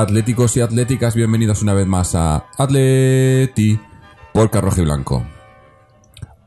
atléticos 0.00 0.56
y 0.56 0.60
atléticas, 0.60 1.16
bienvenidos 1.16 1.60
una 1.62 1.74
vez 1.74 1.86
más 1.86 2.14
a 2.14 2.46
Atleti 2.56 3.80
por 4.32 4.48
Carroje 4.48 4.82
Blanco. 4.82 5.24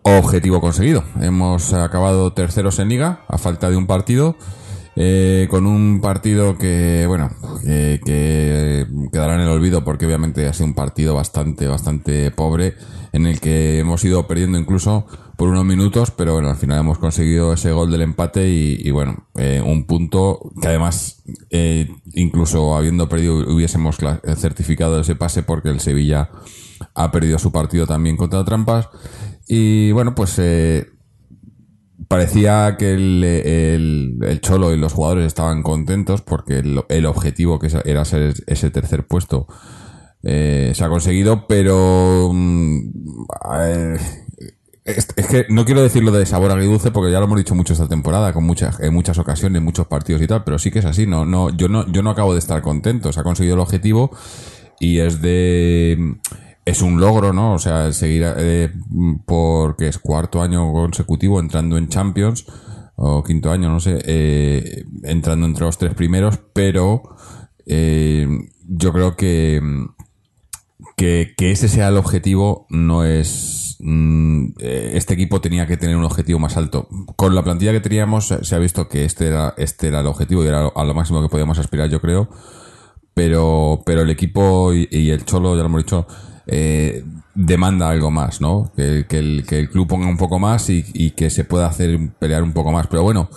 Objetivo 0.04 0.62
conseguido. 0.62 1.04
Hemos 1.20 1.74
acabado 1.74 2.32
terceros 2.32 2.80
en 2.80 2.88
liga 2.88 3.26
a 3.28 3.38
falta 3.38 3.70
de 3.70 3.76
un 3.76 3.88
partido. 3.88 4.38
eh, 4.96 5.48
con 5.50 5.68
un 5.68 6.02
partido 6.02 6.58
que, 6.58 7.06
bueno, 7.08 7.30
que, 7.62 8.00
que 8.06 8.88
quedará 9.12 9.36
en 9.36 9.42
el 9.42 9.50
olvido 9.50 9.84
porque 9.84 10.06
obviamente 10.06 10.48
ha 10.48 10.54
sido 10.54 10.68
un 10.68 10.74
partido 10.74 11.16
bastante, 11.16 11.68
bastante 11.68 12.32
pobre 12.32 12.76
en 13.14 13.26
el 13.26 13.40
que 13.40 13.80
hemos 13.80 14.04
ido 14.06 14.28
perdiendo 14.28 14.58
incluso 14.58 15.06
por 15.38 15.50
unos 15.50 15.66
minutos, 15.66 16.12
pero 16.12 16.34
bueno, 16.34 16.50
al 16.50 16.56
final 16.56 16.80
hemos 16.80 17.00
conseguido 17.00 17.54
ese 17.54 17.72
gol 17.72 17.90
del 17.90 18.04
empate 18.04 18.48
y, 18.48 18.92
bueno, 18.92 19.28
eh, 19.36 19.62
un 19.66 19.86
punto 19.86 20.52
que 20.62 20.68
además, 20.68 21.24
eh, 21.50 21.90
incluso 22.14 22.76
habiendo 22.76 23.10
perdido, 23.10 23.38
hubiésemos 23.52 23.98
certificado 24.38 25.00
ese 25.00 25.16
pase 25.16 25.42
porque 25.42 25.70
el 25.70 25.80
Sevilla 25.80 26.30
ha 26.94 27.12
perdido 27.12 27.40
su 27.40 27.52
partido 27.52 27.88
también 27.88 28.18
contra 28.18 28.46
Trampas. 28.46 28.90
Y 29.48 29.92
bueno, 29.92 30.14
pues 30.16 30.38
eh, 30.38 30.86
parecía 32.12 32.76
que 32.78 32.94
el, 32.94 33.24
el- 33.24 34.42
Cholo 34.42 34.74
y 34.74 34.78
los 34.78 34.92
jugadores 34.92 35.26
estaban 35.26 35.64
contentos 35.64 36.22
porque 36.22 36.60
el, 36.60 37.06
objetivo 37.06 37.58
que 37.58 37.70
era 37.86 38.04
ser 38.04 38.34
ese 38.48 38.70
tercer 38.70 39.08
puesto 39.08 39.48
eh, 40.22 40.74
se 40.76 40.84
ha 40.84 40.90
conseguido, 40.90 41.48
pero 41.48 42.32
mm, 42.34 42.90
es, 44.84 45.06
que 45.30 45.46
no 45.48 45.64
quiero 45.64 45.82
decirlo 45.82 46.12
de 46.12 46.26
sabor 46.26 46.52
agridulce 46.52 46.92
porque 46.92 47.14
ya 47.14 47.20
lo 47.20 47.28
hemos 47.28 47.38
dicho 47.38 47.56
mucho 47.56 47.72
esta 47.72 47.88
temporada 47.88 48.34
con 48.34 48.44
muchas 48.44 48.82
en 48.82 48.94
muchas 48.94 49.18
ocasiones, 49.18 49.62
muchos 49.62 49.88
partidos 49.88 50.22
y 50.22 50.28
tal, 50.28 50.44
pero 50.44 50.60
sí 50.60 50.70
que 50.70 50.80
es 50.80 50.86
así, 50.86 51.08
no 51.08 51.26
no 51.26 51.50
yo 51.56 51.70
no 51.70 51.90
yo 51.94 52.04
no 52.04 52.10
acabo 52.10 52.34
de 52.34 52.40
estar 52.40 52.62
contento, 52.62 53.14
se 53.14 53.22
ha 53.22 53.24
conseguido 53.24 53.56
el 53.56 53.62
objetivo 53.62 54.12
y 54.82 55.00
es 55.00 55.22
de 55.22 56.18
es 56.66 56.82
un 56.82 57.00
logro, 57.00 57.34
¿no? 57.34 57.54
O 57.54 57.60
sea, 57.60 57.92
seguir 57.92 58.26
eh, 58.38 58.72
porque 59.26 59.88
es 59.88 59.98
cuarto 59.98 60.42
año 60.42 60.72
consecutivo 60.72 61.40
entrando 61.40 61.78
en 61.78 61.90
Champions 61.90 62.46
o 62.96 63.24
quinto 63.24 63.52
año, 63.52 63.70
no 63.70 63.80
sé, 63.80 64.00
eh, 64.06 64.86
entrando 65.04 65.48
entre 65.48 65.66
los 65.66 65.78
tres 65.78 65.96
primeros, 65.96 66.40
pero 66.54 67.02
eh, 67.66 68.28
yo 68.68 68.94
creo 68.94 69.16
que 69.16 69.62
que, 70.98 71.34
ese 71.38 71.68
sea 71.68 71.88
el 71.88 71.98
objetivo 71.98 72.68
no 72.70 73.04
es 73.06 73.78
mm, 73.80 74.50
este 74.60 75.16
equipo 75.16 75.42
tenía 75.42 75.66
que 75.66 75.78
tener 75.78 75.96
un 75.96 76.04
objetivo 76.04 76.38
más 76.38 76.58
alto 76.58 76.88
con 77.16 77.34
la 77.34 77.44
plantilla 77.44 77.72
que 77.72 77.80
teníamos 77.80 78.28
se 78.28 78.44
se 78.44 78.56
ha 78.56 78.60
visto 78.60 78.88
que 78.88 79.04
este 79.06 79.28
era 79.28 79.56
este 79.58 79.88
era 79.88 80.02
el 80.02 80.08
objetivo 80.08 80.44
y 80.44 80.48
era 80.48 80.68
a 80.68 80.84
lo 80.84 80.94
máximo 80.94 81.24
que 81.24 81.30
podíamos 81.30 81.58
aspirar 81.58 81.90
yo 81.90 82.02
creo 82.02 82.30
pero 83.16 83.82
pero 83.84 84.02
el 84.02 84.12
equipo 84.12 84.74
y, 84.74 84.88
y 84.92 85.10
el 85.10 85.26
cholo 85.26 85.56
ya 85.56 85.62
lo 85.62 85.70
hemos 85.70 85.84
dicho 85.84 86.06
eh, 86.52 87.04
demanda 87.34 87.90
algo 87.90 88.12
más 88.12 88.42
no 88.42 88.72
que, 88.76 89.06
el, 89.10 89.46
que 89.48 89.60
el 89.60 89.70
club 89.70 89.88
ponga 89.88 90.08
un 90.08 90.18
poco 90.18 90.38
más 90.38 90.70
y, 90.70 91.12
que 91.12 91.30
se 91.30 91.44
pueda 91.44 91.66
hacer 91.66 91.98
pelear 92.20 92.44
un 92.44 92.54
poco 92.54 92.72
más 92.72 92.88
pero 92.88 93.02
bueno 93.04 93.30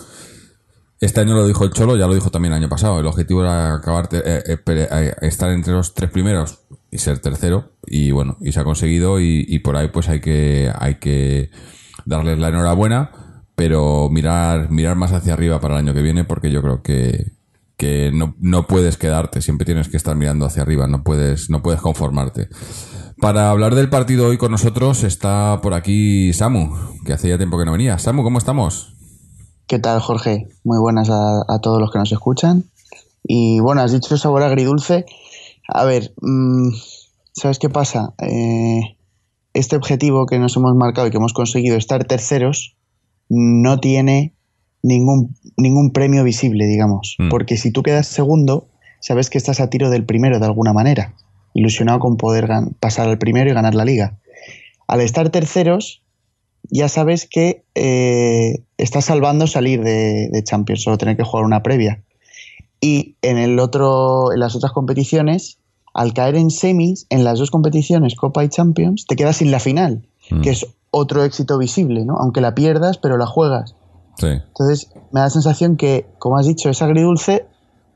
este 1.01 1.19
año 1.19 1.35
lo 1.35 1.45
dijo 1.45 1.65
el 1.65 1.71
Cholo, 1.71 1.97
ya 1.97 2.07
lo 2.07 2.13
dijo 2.13 2.31
también 2.31 2.53
el 2.53 2.61
año 2.61 2.69
pasado. 2.69 2.99
El 2.99 3.05
objetivo 3.05 3.41
era 3.41 3.75
acabar 3.75 4.07
eh, 4.11 4.43
eh, 4.47 4.57
eh, 4.65 5.13
estar 5.21 5.51
entre 5.51 5.73
los 5.73 5.93
tres 5.93 6.09
primeros 6.09 6.61
y 6.89 6.97
ser 6.99 7.19
tercero. 7.19 7.73
Y 7.85 8.11
bueno, 8.11 8.37
y 8.41 8.53
se 8.53 8.61
ha 8.61 8.63
conseguido 8.63 9.19
y, 9.19 9.45
y 9.47 9.59
por 9.59 9.75
ahí 9.75 9.89
pues 9.89 10.07
hay 10.09 10.21
que 10.21 10.71
hay 10.77 10.95
que 10.95 11.51
darles 12.05 12.39
la 12.39 12.49
enhorabuena, 12.49 13.11
pero 13.55 14.09
mirar 14.09 14.71
mirar 14.71 14.95
más 14.95 15.11
hacia 15.11 15.33
arriba 15.33 15.59
para 15.59 15.75
el 15.75 15.81
año 15.81 15.93
que 15.93 16.01
viene 16.01 16.23
porque 16.23 16.49
yo 16.49 16.61
creo 16.61 16.81
que 16.81 17.33
que 17.77 18.09
no, 18.13 18.35
no 18.39 18.67
puedes 18.67 18.97
quedarte, 18.97 19.41
siempre 19.41 19.65
tienes 19.65 19.89
que 19.89 19.97
estar 19.97 20.15
mirando 20.15 20.45
hacia 20.45 20.61
arriba, 20.61 20.87
no 20.87 21.03
puedes 21.03 21.49
no 21.49 21.61
puedes 21.61 21.81
conformarte. 21.81 22.47
Para 23.19 23.49
hablar 23.49 23.75
del 23.75 23.89
partido 23.89 24.27
hoy 24.27 24.37
con 24.37 24.51
nosotros 24.51 25.03
está 25.03 25.59
por 25.61 25.73
aquí 25.73 26.33
Samu, 26.33 26.75
que 27.05 27.13
hacía 27.13 27.37
tiempo 27.37 27.57
que 27.57 27.65
no 27.65 27.71
venía. 27.71 27.97
Samu, 27.97 28.23
¿cómo 28.23 28.37
estamos? 28.37 28.93
¿Qué 29.67 29.79
tal, 29.79 29.99
Jorge? 29.99 30.47
Muy 30.63 30.77
buenas 30.79 31.09
a, 31.09 31.41
a 31.47 31.59
todos 31.59 31.79
los 31.79 31.91
que 31.91 31.99
nos 31.99 32.11
escuchan. 32.11 32.65
Y 33.23 33.59
bueno, 33.59 33.81
has 33.81 33.91
dicho 33.91 34.17
sabor 34.17 34.43
agridulce. 34.43 35.05
A 35.67 35.85
ver, 35.85 36.13
mm, 36.21 36.69
¿sabes 37.31 37.57
qué 37.57 37.69
pasa? 37.69 38.13
Eh, 38.19 38.97
este 39.53 39.75
objetivo 39.75 40.25
que 40.25 40.37
nos 40.37 40.55
hemos 40.57 40.75
marcado 40.75 41.07
y 41.07 41.11
que 41.11 41.17
hemos 41.17 41.33
conseguido 41.33 41.77
estar 41.77 42.03
terceros 42.03 42.75
no 43.29 43.79
tiene 43.79 44.35
ningún, 44.83 45.35
ningún 45.57 45.91
premio 45.91 46.23
visible, 46.23 46.65
digamos. 46.67 47.15
Mm. 47.17 47.29
Porque 47.29 47.57
si 47.57 47.71
tú 47.71 47.81
quedas 47.81 48.07
segundo, 48.07 48.67
sabes 48.99 49.29
que 49.29 49.37
estás 49.37 49.59
a 49.59 49.69
tiro 49.69 49.89
del 49.89 50.05
primero 50.05 50.39
de 50.39 50.45
alguna 50.45 50.73
manera. 50.73 51.15
Ilusionado 51.55 51.97
con 51.99 52.17
poder 52.17 52.47
pasar 52.79 53.07
al 53.09 53.17
primero 53.17 53.49
y 53.49 53.53
ganar 53.53 53.73
la 53.73 53.85
liga. 53.85 54.19
Al 54.87 55.01
estar 55.01 55.29
terceros, 55.31 56.03
ya 56.69 56.87
sabes 56.89 57.27
que 57.27 57.63
eh, 57.73 58.61
estás 58.77 59.05
salvando 59.05 59.47
salir 59.47 59.81
de, 59.83 60.29
de 60.31 60.43
Champions, 60.43 60.83
solo 60.83 60.99
tener 60.99 61.17
que 61.17 61.23
jugar 61.23 61.45
una 61.45 61.63
previa. 61.63 62.03
Y 62.79 63.15
en 63.23 63.39
el 63.39 63.57
otro, 63.57 64.31
en 64.31 64.39
las 64.39 64.55
otras 64.55 64.73
competiciones, 64.73 65.57
al 65.95 66.13
caer 66.13 66.35
en 66.35 66.51
semis, 66.51 67.07
en 67.09 67.23
las 67.23 67.39
dos 67.39 67.49
competiciones, 67.49 68.15
Copa 68.15 68.43
y 68.43 68.49
Champions, 68.49 69.05
te 69.07 69.15
quedas 69.15 69.37
sin 69.37 69.49
la 69.49 69.59
final, 69.59 70.05
Mm. 70.29 70.41
que 70.41 70.49
es 70.51 70.65
otro 70.91 71.23
éxito 71.23 71.57
visible, 71.57 72.05
¿no? 72.05 72.17
Aunque 72.17 72.41
la 72.41 72.55
pierdas, 72.55 72.97
pero 72.97 73.17
la 73.17 73.25
juegas. 73.25 73.75
Sí. 74.17 74.27
Entonces, 74.27 74.89
me 75.11 75.19
da 75.19 75.25
la 75.25 75.29
sensación 75.29 75.77
que, 75.77 76.05
como 76.19 76.37
has 76.37 76.47
dicho, 76.47 76.69
es 76.69 76.81
agridulce 76.81 77.45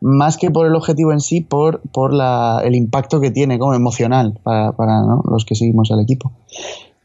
más 0.02 0.38
que 0.38 0.52
por 0.52 0.66
el 0.66 0.76
objetivo 0.76 1.12
en 1.12 1.20
sí, 1.20 1.42
por, 1.42 1.82
por 1.92 2.14
la, 2.14 2.62
el 2.64 2.76
impacto 2.76 3.20
que 3.20 3.32
tiene 3.32 3.60
como 3.60 3.74
emocional 3.74 4.40
para, 4.44 4.72
para 4.72 5.02
¿no? 5.02 5.24
los 5.30 5.46
que 5.46 5.56
seguimos 5.56 5.92
al 5.92 6.00
equipo. 6.00 6.32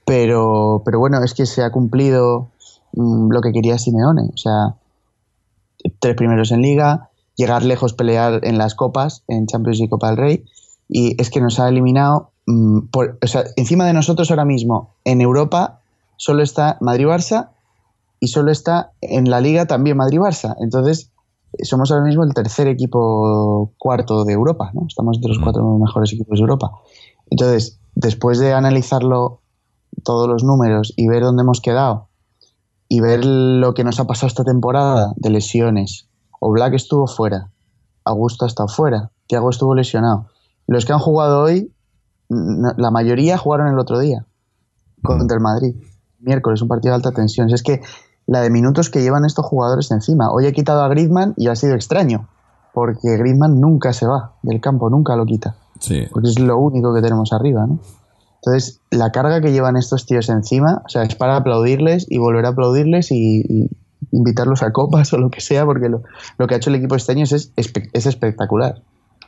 Pero, 0.05 0.83
pero 0.85 0.99
bueno, 0.99 1.23
es 1.25 1.35
que 1.35 1.47
se 1.47 1.63
ha 1.63 1.71
cumplido 1.71 2.49
mm, 2.93 3.31
lo 3.31 3.41
que 3.41 3.53
quería 3.53 3.79
Simeone. 3.79 4.31
O 4.33 4.37
sea, 4.37 4.77
tres 5.99 6.15
primeros 6.15 6.53
en 6.53 6.63
liga, 6.63 7.11
llegar 7.37 7.65
lejos, 7.65 7.95
pelear 7.95 8.41
en 8.45 8.59
las 8.59 8.75
copas, 8.75 9.23
en 9.29 9.47
Champions 9.47 9.81
y 9.81 9.89
Copa 9.89 10.09
del 10.09 10.17
Rey. 10.17 10.45
Y 10.89 11.21
es 11.21 11.31
que 11.31 11.41
nos 11.41 11.59
ha 11.59 11.69
eliminado. 11.69 12.31
mm, 12.47 12.79
o 12.95 13.27
sea, 13.27 13.45
encima 13.57 13.87
de 13.87 13.95
nosotros 13.95 14.31
ahora 14.31 14.45
mismo, 14.45 14.95
en 15.05 15.21
Europa, 15.21 15.81
solo 16.17 16.43
está 16.43 16.77
Madrid-Barça 16.81 17.51
y 18.21 18.29
solo 18.29 18.53
está 18.53 18.93
en 19.01 19.29
la 19.31 19.41
liga 19.41 19.67
también 19.67 19.97
Madrid-Barça. 19.97 20.55
Entonces, 20.61 21.11
somos 21.63 21.91
ahora 21.91 22.05
mismo 22.05 22.25
el 22.25 22.35
tercer 22.35 22.69
equipo 22.69 23.73
cuarto 23.79 24.25
de 24.25 24.33
Europa, 24.33 24.71
¿no? 24.75 24.87
Estamos 24.89 25.17
entre 25.17 25.29
los 25.29 25.39
cuatro 25.39 25.79
mejores 25.79 26.13
equipos 26.13 26.39
de 26.39 26.43
Europa. 26.43 26.71
Entonces, 27.31 27.79
después 27.95 28.39
de 28.39 28.53
analizarlo 28.53 29.41
todos 30.03 30.29
los 30.29 30.45
números 30.45 30.93
y 30.97 31.09
ver 31.09 31.23
dónde 31.23 31.43
hemos 31.43 31.61
quedado 31.61 32.09
y 32.89 33.01
ver 33.01 33.25
lo 33.25 33.75
que 33.75 33.85
nos 33.85 34.01
ha 34.01 34.07
pasado 34.07 34.29
esta 34.29 34.45
temporada 34.45 35.15
de 35.17 35.31
lesiones, 35.31 36.09
o 36.41 36.51
Black 36.51 36.75
estuvo 36.75 37.07
fuera, 37.07 37.51
Augusto 38.05 38.45
ha 38.45 38.49
estado 38.49 38.69
fuera, 38.69 39.11
Thiago 39.27 39.51
estuvo 39.51 39.75
lesionado. 39.75 40.27
Los 40.67 40.85
que 40.85 40.93
han 40.93 40.99
jugado 40.99 41.43
hoy, 41.43 41.73
la 42.29 42.91
mayoría 42.91 43.39
jugaron 43.39 43.69
el 43.69 43.79
otro 43.79 43.99
día 43.99 44.27
contra 45.03 45.37
el 45.37 45.43
Madrid. 45.43 45.75
Miércoles, 46.19 46.63
un 46.63 46.69
partido 46.69 46.93
de 46.93 46.97
alta 46.97 47.13
tensión. 47.13 47.49
Si 47.49 47.55
es 47.55 47.63
que 47.63 47.83
la 48.27 48.41
de 48.41 48.51
minutos 48.51 48.91
que 48.91 49.03
llevan 49.03 49.25
estos 49.25 49.45
jugadores 49.47 49.91
encima. 49.91 50.31
Hoy 50.31 50.47
he 50.47 50.53
quitado 50.53 50.83
a 50.83 50.89
Griezmann 50.89 51.35
y 51.37 51.49
ha 51.49 51.57
sido 51.57 51.75
extraño, 51.75 52.29
porque 52.73 53.17
Griezmann 53.17 53.61
nunca 53.61 53.93
se 53.93 54.07
va 54.07 54.33
del 54.43 54.61
campo, 54.61 54.91
nunca 54.91 55.17
lo 55.17 55.27
quita, 55.27 55.57
Sí. 55.81 56.07
porque 56.13 56.29
es 56.29 56.39
lo 56.39 56.59
único 56.59 56.95
que 56.95 57.03
tenemos 57.03 57.33
arriba, 57.33 57.67
¿no? 57.67 57.79
Entonces, 58.37 58.81
la 58.91 59.11
carga 59.11 59.41
que 59.41 59.53
llevan 59.53 59.77
estos 59.77 60.05
tíos 60.05 60.29
encima, 60.29 60.83
o 60.85 60.89
sea, 60.89 61.03
es 61.03 61.15
para 61.15 61.37
aplaudirles 61.37 62.07
y 62.11 62.19
volver 62.19 62.45
a 62.45 62.51
aplaudirles 62.51 63.11
y, 63.11 63.41
y 63.41 63.71
invitarlos 64.13 64.63
a 64.63 64.71
copas 64.73 65.13
o 65.15 65.19
lo 65.19 65.31
que 65.31 65.41
sea, 65.41 65.65
porque 65.65 65.89
lo, 65.89 66.03
lo 66.39 66.47
que 66.47 66.55
ha 66.55 66.57
hecho 66.59 66.71
el 66.71 66.77
equipo 66.77 66.95
este 66.95 67.13
año 67.13 67.25
es, 67.25 67.53
es 67.57 68.07
espectacular. 68.07 68.83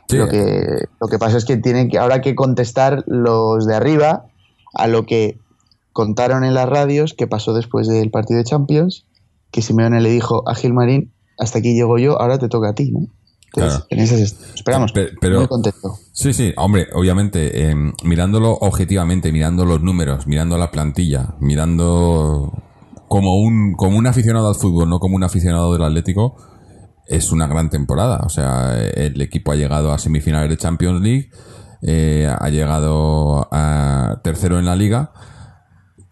Sí. 0.07 0.17
Lo, 0.17 0.29
que, 0.29 0.85
lo 1.01 1.07
que 1.07 1.19
pasa 1.19 1.37
es 1.37 1.45
que 1.45 1.57
tienen 1.57 1.89
que 1.89 1.97
ahora 1.99 2.21
que 2.21 2.35
contestar 2.35 3.03
los 3.07 3.65
de 3.65 3.75
arriba 3.75 4.25
a 4.73 4.87
lo 4.87 5.05
que 5.05 5.37
contaron 5.97 6.43
en 6.43 6.53
las 6.53 6.69
radios 6.69 7.15
que 7.15 7.25
pasó 7.25 7.55
después 7.55 7.87
del 7.87 8.11
partido 8.11 8.37
de 8.37 8.43
Champions, 8.43 9.07
que 9.49 9.63
Simeone 9.63 9.99
le 9.99 10.11
dijo 10.11 10.47
a 10.47 10.53
Gilmarín, 10.53 11.11
hasta 11.39 11.57
aquí 11.57 11.73
llego 11.73 11.97
yo, 11.97 12.21
ahora 12.21 12.37
te 12.37 12.49
toca 12.49 12.69
a 12.69 12.73
ti, 12.75 12.91
¿no? 12.91 12.99
Entonces, 13.55 13.79
Claro. 13.79 13.85
en 13.89 13.99
esas 14.01 14.19
esperamos. 14.53 14.91
Pe- 14.91 15.09
pero- 15.19 15.39
Muy 15.39 15.47
contento. 15.47 15.95
Sí, 16.13 16.33
sí, 16.33 16.53
hombre, 16.57 16.85
obviamente, 16.93 17.71
eh, 17.71 17.75
mirándolo 18.03 18.51
objetivamente, 18.51 19.31
mirando 19.31 19.65
los 19.65 19.81
números, 19.81 20.27
mirando 20.27 20.55
la 20.59 20.69
plantilla, 20.69 21.33
mirando 21.39 22.53
como 23.07 23.37
un, 23.41 23.73
como 23.73 23.97
un 23.97 24.05
aficionado 24.05 24.49
al 24.49 24.55
fútbol, 24.55 24.87
no 24.87 24.99
como 24.99 25.15
un 25.15 25.23
aficionado 25.23 25.73
del 25.73 25.81
Atlético, 25.81 26.35
es 27.07 27.31
una 27.31 27.47
gran 27.47 27.71
temporada. 27.71 28.19
O 28.23 28.29
sea, 28.29 28.77
el 28.79 29.19
equipo 29.21 29.51
ha 29.51 29.55
llegado 29.55 29.91
a 29.93 29.97
semifinales 29.97 30.49
de 30.51 30.57
Champions 30.57 31.01
League, 31.01 31.29
eh, 31.81 32.27
ha 32.39 32.49
llegado 32.49 33.47
a 33.51 34.19
tercero 34.23 34.59
en 34.59 34.65
la 34.65 34.75
liga, 34.75 35.11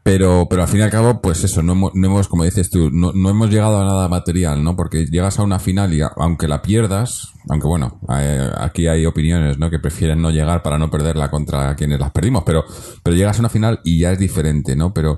pero, 0.06 0.46
pero 0.48 0.62
al 0.62 0.68
fin 0.68 0.82
y 0.82 0.84
al 0.84 0.92
cabo, 0.92 1.20
pues 1.20 1.44
eso, 1.44 1.64
no 1.64 1.72
hemos, 1.72 1.96
no 1.96 2.06
hemos 2.06 2.28
como 2.28 2.44
dices 2.44 2.70
tú, 2.70 2.92
no, 2.92 3.12
no 3.12 3.28
hemos 3.32 3.50
llegado 3.50 3.82
a 3.82 3.86
nada 3.86 4.08
material, 4.08 4.64
¿no? 4.64 4.76
Porque 4.76 5.08
llegas 5.08 5.40
a 5.40 5.42
una 5.42 5.58
final 5.58 5.96
y 5.96 6.02
aunque 6.18 6.48
la 6.48 6.62
pierdas, 6.62 7.34
aunque 7.50 7.66
bueno, 7.66 8.00
eh, 8.16 8.52
aquí 8.56 8.86
hay 8.86 9.08
opiniones, 9.08 9.58
¿no? 9.58 9.72
Que 9.72 9.80
prefieren 9.80 10.22
no 10.22 10.30
llegar 10.30 10.62
para 10.62 10.78
no 10.78 10.92
perderla 10.92 11.32
contra 11.32 11.76
quienes 11.76 12.00
las 12.00 12.12
perdimos, 12.12 12.44
pero, 12.46 12.66
pero 13.02 13.16
llegas 13.16 13.38
a 13.38 13.40
una 13.40 13.50
final 13.50 13.80
y 13.84 13.98
ya 13.98 14.12
es 14.12 14.20
diferente, 14.20 14.76
¿no? 14.76 14.94
Pero, 14.94 15.18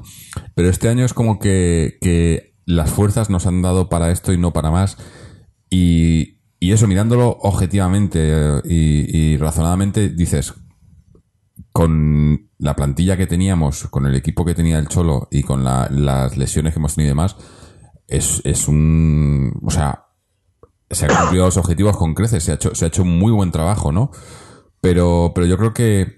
pero 0.56 0.70
este 0.70 0.88
año 0.88 1.04
es 1.04 1.14
como 1.14 1.38
que, 1.38 1.98
que 2.00 2.56
las 2.66 2.90
fuerzas 2.90 3.30
nos 3.30 3.46
han 3.46 3.62
dado 3.62 3.90
para 3.90 4.10
esto 4.10 4.32
y 4.32 4.38
no 4.38 4.54
para 4.54 4.72
más. 4.72 4.96
Y, 5.70 6.40
y 6.62 6.72
eso, 6.72 6.88
mirándolo 6.88 7.38
objetivamente 7.42 8.20
eh, 8.22 8.62
y, 8.64 9.34
y 9.34 9.38
razonadamente, 9.38 10.08
dices, 10.08 10.54
con 11.78 12.50
la 12.58 12.76
plantilla 12.76 13.18
que 13.18 13.28
teníamos, 13.28 13.84
con 13.92 14.08
el 14.08 14.16
equipo 14.16 14.44
que 14.44 14.56
tenía 14.56 14.80
el 14.80 14.88
Cholo 14.88 15.28
y 15.30 15.44
con 15.44 15.64
la- 15.64 15.88
las 15.92 16.36
lesiones 16.36 16.74
que 16.74 16.80
hemos 16.80 16.96
tenido 16.96 17.10
y 17.10 17.12
demás, 17.12 17.36
es, 18.08 18.42
es 18.46 18.68
un... 18.68 19.54
O 19.64 19.70
sea, 19.70 20.06
se 20.90 21.06
han 21.06 21.16
cumplido 21.16 21.46
los 21.46 21.58
objetivos 21.58 21.96
con 21.96 22.16
creces, 22.16 22.44
se 22.44 22.52
ha 22.52 22.56
hecho, 22.56 22.74
se 22.74 22.86
ha 22.86 22.88
hecho 22.88 23.04
un 23.04 23.20
muy 23.20 23.32
buen 23.32 23.52
trabajo, 23.52 23.92
¿no? 23.92 24.10
Pero, 24.82 25.34
pero 25.36 25.46
yo 25.46 25.56
creo 25.60 25.72
que 25.76 26.16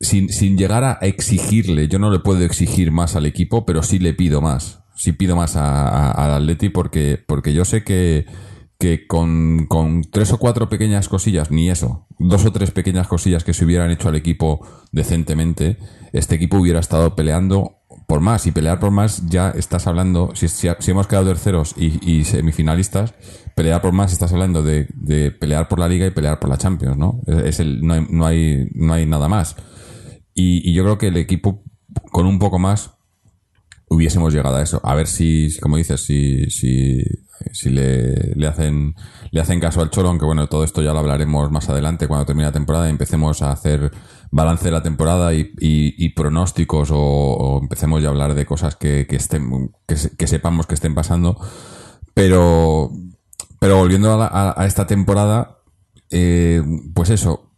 sin, 0.00 0.28
sin 0.28 0.58
llegar 0.58 0.84
a 0.84 0.98
exigirle, 1.00 1.88
yo 1.88 1.98
no 1.98 2.10
le 2.10 2.18
puedo 2.18 2.40
exigir 2.44 2.92
más 2.92 3.16
al 3.16 3.24
equipo, 3.24 3.64
pero 3.64 3.82
sí 3.82 3.98
le 4.00 4.12
pido 4.12 4.42
más. 4.42 4.80
Sí 4.96 5.12
pido 5.12 5.34
más 5.34 5.56
al 5.56 6.30
Atleti 6.34 6.68
porque, 6.68 7.18
porque 7.26 7.54
yo 7.54 7.64
sé 7.64 7.84
que, 7.84 8.26
que 8.82 9.06
con, 9.06 9.66
con 9.68 10.02
tres 10.02 10.32
o 10.32 10.38
cuatro 10.38 10.68
pequeñas 10.68 11.08
cosillas, 11.08 11.52
ni 11.52 11.70
eso, 11.70 12.08
dos 12.18 12.44
o 12.44 12.50
tres 12.50 12.72
pequeñas 12.72 13.06
cosillas 13.06 13.44
que 13.44 13.54
se 13.54 13.64
hubieran 13.64 13.92
hecho 13.92 14.08
al 14.08 14.16
equipo 14.16 14.66
decentemente, 14.90 15.78
este 16.12 16.34
equipo 16.34 16.56
hubiera 16.56 16.80
estado 16.80 17.14
peleando 17.14 17.76
por 18.08 18.20
más. 18.20 18.44
Y 18.48 18.50
pelear 18.50 18.80
por 18.80 18.90
más 18.90 19.24
ya 19.28 19.50
estás 19.50 19.86
hablando, 19.86 20.32
si, 20.34 20.48
si, 20.48 20.68
hemos 20.90 21.06
quedado 21.06 21.26
terceros 21.28 21.76
y, 21.78 22.24
semifinalistas, 22.24 23.14
pelear 23.54 23.80
por 23.80 23.92
más 23.92 24.12
estás 24.12 24.32
hablando 24.32 24.64
de, 24.64 24.88
pelear 25.38 25.68
por 25.68 25.78
la 25.78 25.88
liga 25.88 26.04
y 26.04 26.10
pelear 26.10 26.40
por 26.40 26.50
la 26.50 26.58
Champions, 26.58 26.96
¿no? 26.96 27.20
Es, 27.28 27.60
el, 27.60 27.86
no, 27.86 27.94
hay, 27.94 28.06
no, 28.10 28.26
hay, 28.26 28.68
no 28.74 28.94
hay 28.94 29.06
nada 29.06 29.28
más. 29.28 29.54
Y, 30.34 30.72
yo 30.72 30.82
creo 30.82 30.98
que 30.98 31.06
el 31.06 31.18
equipo, 31.18 31.62
con 32.10 32.26
un 32.26 32.40
poco 32.40 32.58
más, 32.58 32.94
hubiésemos 33.88 34.34
llegado 34.34 34.56
a 34.56 34.62
eso. 34.62 34.80
A 34.82 34.96
ver 34.96 35.06
si, 35.06 35.56
como 35.60 35.76
dices, 35.76 36.00
si, 36.00 36.48
si 37.52 37.70
le, 37.70 38.34
le 38.34 38.46
hacen 38.46 38.94
le 39.30 39.40
hacen 39.40 39.60
caso 39.60 39.80
al 39.80 39.90
Cholo, 39.90 40.08
aunque 40.10 40.24
bueno, 40.26 40.46
todo 40.48 40.64
esto 40.64 40.82
ya 40.82 40.92
lo 40.92 40.98
hablaremos 41.00 41.50
más 41.50 41.68
adelante 41.68 42.06
cuando 42.08 42.26
termine 42.26 42.46
la 42.46 42.52
temporada 42.52 42.86
y 42.86 42.90
empecemos 42.90 43.42
a 43.42 43.50
hacer 43.52 43.90
balance 44.30 44.64
de 44.64 44.70
la 44.70 44.82
temporada 44.82 45.32
y, 45.34 45.52
pronósticos 46.10 46.90
o, 46.92 47.58
empecemos 47.62 48.02
ya 48.02 48.08
a 48.08 48.10
hablar 48.12 48.34
de 48.34 48.46
cosas 48.46 48.76
que, 48.76 49.06
estén 49.10 49.70
que, 49.86 49.96
se- 49.96 50.16
que 50.16 50.26
sepamos 50.26 50.66
que 50.66 50.74
estén 50.74 50.94
pasando. 50.94 51.36
Pero 52.14 52.90
pero 53.58 53.76
volviendo 53.78 54.12
a, 54.12 54.16
la- 54.16 54.54
a 54.56 54.66
esta 54.66 54.86
temporada, 54.86 55.58
eh, 56.10 56.62
pues 56.94 57.10
eso, 57.10 57.51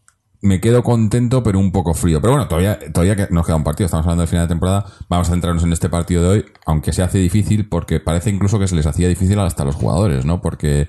me 0.44 0.60
quedo 0.60 0.82
contento, 0.82 1.42
pero 1.42 1.58
un 1.58 1.72
poco 1.72 1.94
frío. 1.94 2.20
Pero 2.20 2.34
bueno, 2.34 2.46
todavía, 2.48 2.78
todavía 2.92 3.28
nos 3.30 3.46
queda 3.46 3.56
un 3.56 3.64
partido, 3.64 3.86
estamos 3.86 4.04
hablando 4.06 4.20
del 4.20 4.28
final 4.28 4.44
de 4.44 4.48
temporada. 4.54 4.84
Vamos 5.08 5.28
a 5.28 5.32
centrarnos 5.32 5.64
en 5.64 5.72
este 5.72 5.88
partido 5.88 6.22
de 6.22 6.28
hoy, 6.28 6.44
aunque 6.66 6.92
se 6.92 7.02
hace 7.02 7.18
difícil, 7.18 7.66
porque 7.68 7.98
parece 7.98 8.28
incluso 8.30 8.58
que 8.58 8.68
se 8.68 8.76
les 8.76 8.86
hacía 8.86 9.08
difícil 9.08 9.38
hasta 9.40 9.64
los 9.64 9.74
jugadores, 9.74 10.24
¿no? 10.26 10.40
Porque 10.42 10.86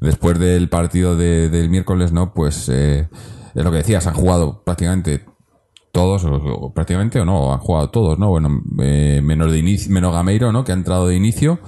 después 0.00 0.38
del 0.38 0.68
partido 0.68 1.16
de- 1.16 1.48
del 1.48 1.70
miércoles, 1.70 2.10
¿no? 2.12 2.34
Pues 2.34 2.68
eh, 2.68 3.08
es 3.54 3.64
lo 3.64 3.70
que 3.70 3.78
decías, 3.78 4.06
han 4.08 4.14
jugado 4.14 4.62
prácticamente 4.64 5.24
todos, 5.92 6.24
o 6.26 6.72
prácticamente 6.74 7.20
o 7.20 7.24
no, 7.24 7.52
han 7.52 7.60
jugado 7.60 7.90
todos, 7.90 8.18
¿no? 8.18 8.28
Bueno, 8.28 8.60
eh, 8.82 9.20
menos 9.22 9.50
de 9.52 9.58
inicio, 9.58 9.92
menos 9.92 10.12
Gameiro, 10.12 10.50
¿no? 10.52 10.64
Que 10.64 10.72
ha 10.72 10.74
entrado 10.74 11.06
de 11.06 11.14
inicio, 11.16 11.60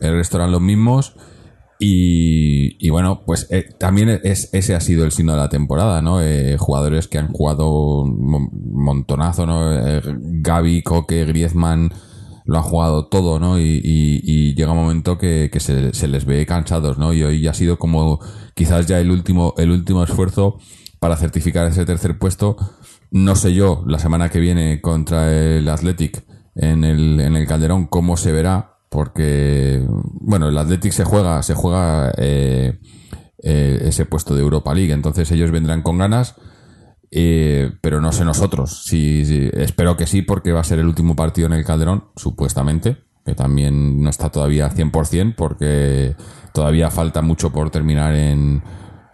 el 0.00 0.14
resto 0.14 0.38
eran 0.38 0.50
los 0.50 0.60
mismos. 0.62 1.14
Y, 1.78 2.88
bueno, 2.90 3.22
pues 3.26 3.46
eh, 3.50 3.66
también 3.78 4.20
es, 4.24 4.48
ese 4.54 4.74
ha 4.74 4.80
sido 4.80 5.04
el 5.04 5.12
signo 5.12 5.32
de 5.32 5.38
la 5.38 5.48
temporada, 5.50 6.00
¿no? 6.00 6.22
Eh, 6.22 6.56
jugadores 6.58 7.06
que 7.08 7.18
han 7.18 7.28
jugado 7.32 8.00
un 8.02 8.24
mon- 8.26 8.50
montonazo, 8.72 9.44
¿no? 9.46 9.72
Eh, 9.74 10.00
Gaby, 10.06 10.82
Coque, 10.82 11.24
Griezmann, 11.26 11.92
lo 12.46 12.56
han 12.58 12.62
jugado 12.62 13.06
todo, 13.08 13.38
¿no? 13.40 13.58
Y, 13.60 13.80
y- 13.84 14.20
y 14.24 14.54
llega 14.54 14.72
un 14.72 14.78
momento 14.78 15.18
que, 15.18 15.50
se, 15.58 15.92
se 15.92 16.08
les 16.08 16.24
ve 16.24 16.46
cansados, 16.46 16.96
¿no? 16.98 17.12
Y 17.12 17.22
hoy 17.22 17.46
ha 17.46 17.54
sido 17.54 17.78
como 17.78 18.20
quizás 18.54 18.86
ya 18.86 18.98
el 19.00 19.10
último, 19.10 19.52
el 19.58 19.70
último 19.70 20.02
esfuerzo 20.02 20.58
para 20.98 21.16
certificar 21.16 21.66
ese 21.66 21.84
tercer 21.84 22.18
puesto. 22.18 22.56
No 23.10 23.36
sé 23.36 23.52
yo, 23.54 23.84
la 23.86 23.98
semana 23.98 24.30
que 24.30 24.40
viene 24.40 24.80
contra 24.80 25.30
el 25.32 25.68
Athletic 25.68 26.24
en 26.54 26.84
el, 26.84 27.20
en 27.20 27.36
el 27.36 27.46
Calderón, 27.46 27.86
cómo 27.86 28.16
se 28.16 28.32
verá, 28.32 28.75
porque, 28.88 29.84
bueno, 29.88 30.48
el 30.48 30.58
Athletic 30.58 30.92
se 30.92 31.04
juega, 31.04 31.42
se 31.42 31.54
juega 31.54 32.12
eh, 32.16 32.78
eh, 33.42 33.78
ese 33.82 34.04
puesto 34.06 34.34
de 34.34 34.42
Europa 34.42 34.74
League, 34.74 34.92
entonces 34.92 35.30
ellos 35.32 35.50
vendrán 35.50 35.82
con 35.82 35.98
ganas, 35.98 36.34
eh, 37.10 37.72
pero 37.80 38.00
no 38.00 38.12
sé 38.12 38.24
nosotros. 38.24 38.84
Si, 38.84 39.24
si- 39.24 39.50
espero 39.52 39.96
que 39.96 40.06
sí, 40.06 40.22
porque 40.22 40.52
va 40.52 40.60
a 40.60 40.64
ser 40.64 40.78
el 40.78 40.86
último 40.86 41.16
partido 41.16 41.46
en 41.46 41.52
el 41.54 41.64
Calderón, 41.64 42.06
supuestamente, 42.16 42.98
que 43.24 43.34
también 43.34 44.02
no 44.02 44.10
está 44.10 44.30
todavía 44.30 44.70
100%, 44.70 45.34
porque 45.36 46.14
todavía 46.54 46.90
falta 46.90 47.22
mucho 47.22 47.50
por 47.52 47.70
terminar 47.70 48.14
en... 48.14 48.62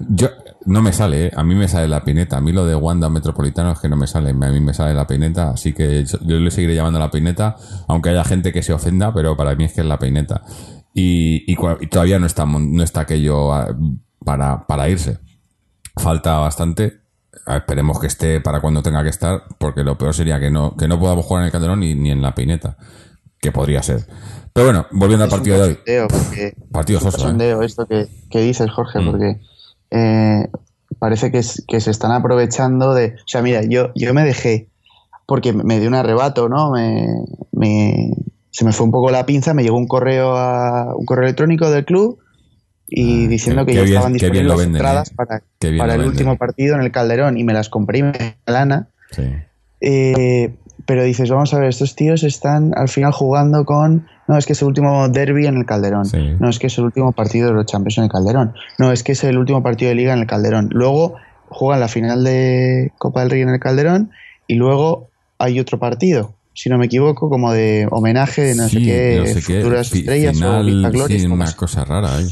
Yo, 0.00 0.28
no 0.66 0.82
me 0.82 0.92
sale, 0.92 1.26
¿eh? 1.26 1.32
a 1.36 1.42
mí 1.44 1.54
me 1.54 1.68
sale 1.68 1.88
la 1.88 2.04
peineta. 2.04 2.36
A 2.36 2.40
mí 2.40 2.52
lo 2.52 2.64
de 2.66 2.74
Wanda 2.74 3.08
Metropolitano 3.08 3.72
es 3.72 3.78
que 3.80 3.88
no 3.88 3.96
me 3.96 4.06
sale. 4.06 4.30
A 4.30 4.32
mí 4.32 4.60
me 4.60 4.74
sale 4.74 4.94
la 4.94 5.06
peineta, 5.06 5.50
así 5.50 5.72
que 5.72 6.04
yo 6.04 6.38
le 6.38 6.50
seguiré 6.50 6.74
llamando 6.74 6.98
la 6.98 7.10
peineta, 7.10 7.56
aunque 7.88 8.10
haya 8.10 8.24
gente 8.24 8.52
que 8.52 8.62
se 8.62 8.72
ofenda, 8.72 9.12
pero 9.12 9.36
para 9.36 9.54
mí 9.54 9.64
es 9.64 9.72
que 9.72 9.80
es 9.80 9.86
la 9.86 9.98
peineta. 9.98 10.42
Y, 10.94 11.44
y 11.50 11.86
todavía 11.88 12.18
no 12.18 12.26
está, 12.26 12.44
no 12.46 12.82
está 12.82 13.00
aquello 13.00 13.52
ah, 13.52 13.74
para, 14.24 14.66
para 14.66 14.88
irse. 14.88 15.18
Falta 15.96 16.38
bastante. 16.38 17.00
Ah, 17.46 17.56
Esperemos 17.56 17.98
que 17.98 18.06
esté 18.06 18.40
para 18.40 18.60
cuando 18.60 18.82
tenga 18.82 19.02
que 19.02 19.08
estar, 19.08 19.42
porque 19.58 19.84
lo 19.84 19.96
peor 19.98 20.14
sería 20.14 20.38
que 20.38 20.50
no, 20.50 20.76
que 20.76 20.86
no 20.88 20.98
podamos 21.00 21.24
jugar 21.24 21.42
en 21.42 21.46
el 21.46 21.52
Calderón 21.52 21.80
ni, 21.80 21.94
ni 21.94 22.10
en 22.10 22.22
la 22.22 22.34
peineta, 22.34 22.76
que 23.40 23.52
podría 23.52 23.82
ser. 23.82 24.06
Pero 24.52 24.66
bueno, 24.66 24.86
volviendo 24.92 25.24
al 25.24 25.28
Es 25.30 25.34
partido 25.34 25.56
de 25.56 25.62
hoy. 25.62 25.78
Partido 26.70 26.98
es 26.98 27.04
un 27.06 27.12
soso, 27.12 27.30
¿eh? 27.40 27.56
esto 27.64 27.86
que, 27.86 28.06
que 28.30 28.40
dices, 28.40 28.70
Jorge, 28.70 29.00
Mm. 29.00 29.10
porque 29.10 29.40
eh, 29.92 30.48
parece 30.98 31.30
que, 31.30 31.38
es- 31.38 31.62
que 31.68 31.80
se 31.80 31.90
están 31.90 32.10
aprovechando 32.12 32.94
de... 32.94 33.14
O 33.14 33.26
sea, 33.28 33.42
mira, 33.42 33.62
yo, 33.62 33.90
yo 33.94 34.12
me 34.14 34.24
dejé, 34.24 34.68
porque 35.26 35.52
me 35.52 35.78
dio 35.78 35.88
un 35.88 35.94
arrebato, 35.94 36.48
¿no? 36.48 36.70
Me, 36.72 37.06
me- 37.52 38.10
se 38.50 38.64
me 38.64 38.72
fue 38.72 38.86
un 38.86 38.92
poco 38.92 39.10
la 39.10 39.24
pinza, 39.24 39.54
me 39.54 39.62
llegó 39.62 39.76
un 39.76 39.86
correo 39.86 40.36
a, 40.36 40.94
un 40.96 41.04
correo 41.06 41.24
electrónico 41.24 41.70
del 41.70 41.84
club 41.84 42.18
y 42.88 43.24
Ah, 43.24 43.28
diciendo 43.28 43.64
que 43.64 43.72
ya 43.74 43.82
bien- 43.82 43.94
estaban 43.94 44.12
disponibles 44.12 44.46
las 44.48 44.58
venden, 44.58 44.74
entradas 44.76 45.10
¿eh? 45.10 45.14
para, 45.16 45.42
el 45.94 45.98
venden. 46.00 46.08
último 46.08 46.36
partido 46.36 46.74
en 46.74 46.82
el 46.82 46.90
Calderón 46.92 47.38
y 47.38 47.44
me 47.44 47.52
las 47.54 47.68
compré 47.70 48.00
y 48.00 48.02
me 48.02 48.12
dio 48.12 48.32
lana. 48.46 48.88
Sí. 49.10 49.22
Eh, 49.80 50.54
pero 50.86 51.04
dices, 51.04 51.30
vamos 51.30 51.52
a 51.54 51.58
ver, 51.58 51.68
estos 51.68 51.94
tíos 51.94 52.22
están 52.24 52.72
al 52.76 52.88
final 52.88 53.12
jugando 53.12 53.64
con. 53.64 54.06
No, 54.28 54.38
es 54.38 54.46
que 54.46 54.52
es 54.52 54.62
el 54.62 54.68
último 54.68 55.08
derby 55.08 55.46
en 55.46 55.56
el 55.56 55.66
Calderón. 55.66 56.06
Sí. 56.06 56.34
No, 56.38 56.48
es 56.48 56.58
que 56.58 56.68
es 56.68 56.78
el 56.78 56.84
último 56.84 57.12
partido 57.12 57.48
de 57.48 57.54
los 57.54 57.66
Champions 57.66 57.98
en 57.98 58.04
el 58.04 58.10
Calderón. 58.10 58.54
No, 58.78 58.92
es 58.92 59.02
que 59.02 59.12
es 59.12 59.24
el 59.24 59.38
último 59.38 59.62
partido 59.62 59.88
de 59.90 59.94
Liga 59.94 60.12
en 60.12 60.20
el 60.20 60.26
Calderón. 60.26 60.68
Luego 60.72 61.16
juegan 61.48 61.80
la 61.80 61.88
final 61.88 62.24
de 62.24 62.92
Copa 62.98 63.20
del 63.20 63.30
Rey 63.30 63.42
en 63.42 63.50
el 63.50 63.60
Calderón 63.60 64.10
y 64.46 64.54
luego 64.54 65.10
hay 65.38 65.58
otro 65.60 65.78
partido, 65.78 66.34
si 66.54 66.68
no 66.68 66.78
me 66.78 66.86
equivoco, 66.86 67.28
como 67.28 67.52
de 67.52 67.88
homenaje 67.90 68.42
de 68.42 68.54
no 68.54 68.68
sé 68.68 68.78
qué, 68.78 69.16
no 69.18 69.26
sé 69.26 69.42
qué, 69.42 69.60
futuras 69.60 69.92
estrellas 69.92 70.36
o 70.36 70.38
final, 70.38 70.66
Vista 70.66 70.90
Gloria, 70.90 71.18
sí, 71.18 71.26
una 71.26 71.52
cosa 71.52 71.84
rara 71.84 72.16
ahí. 72.16 72.28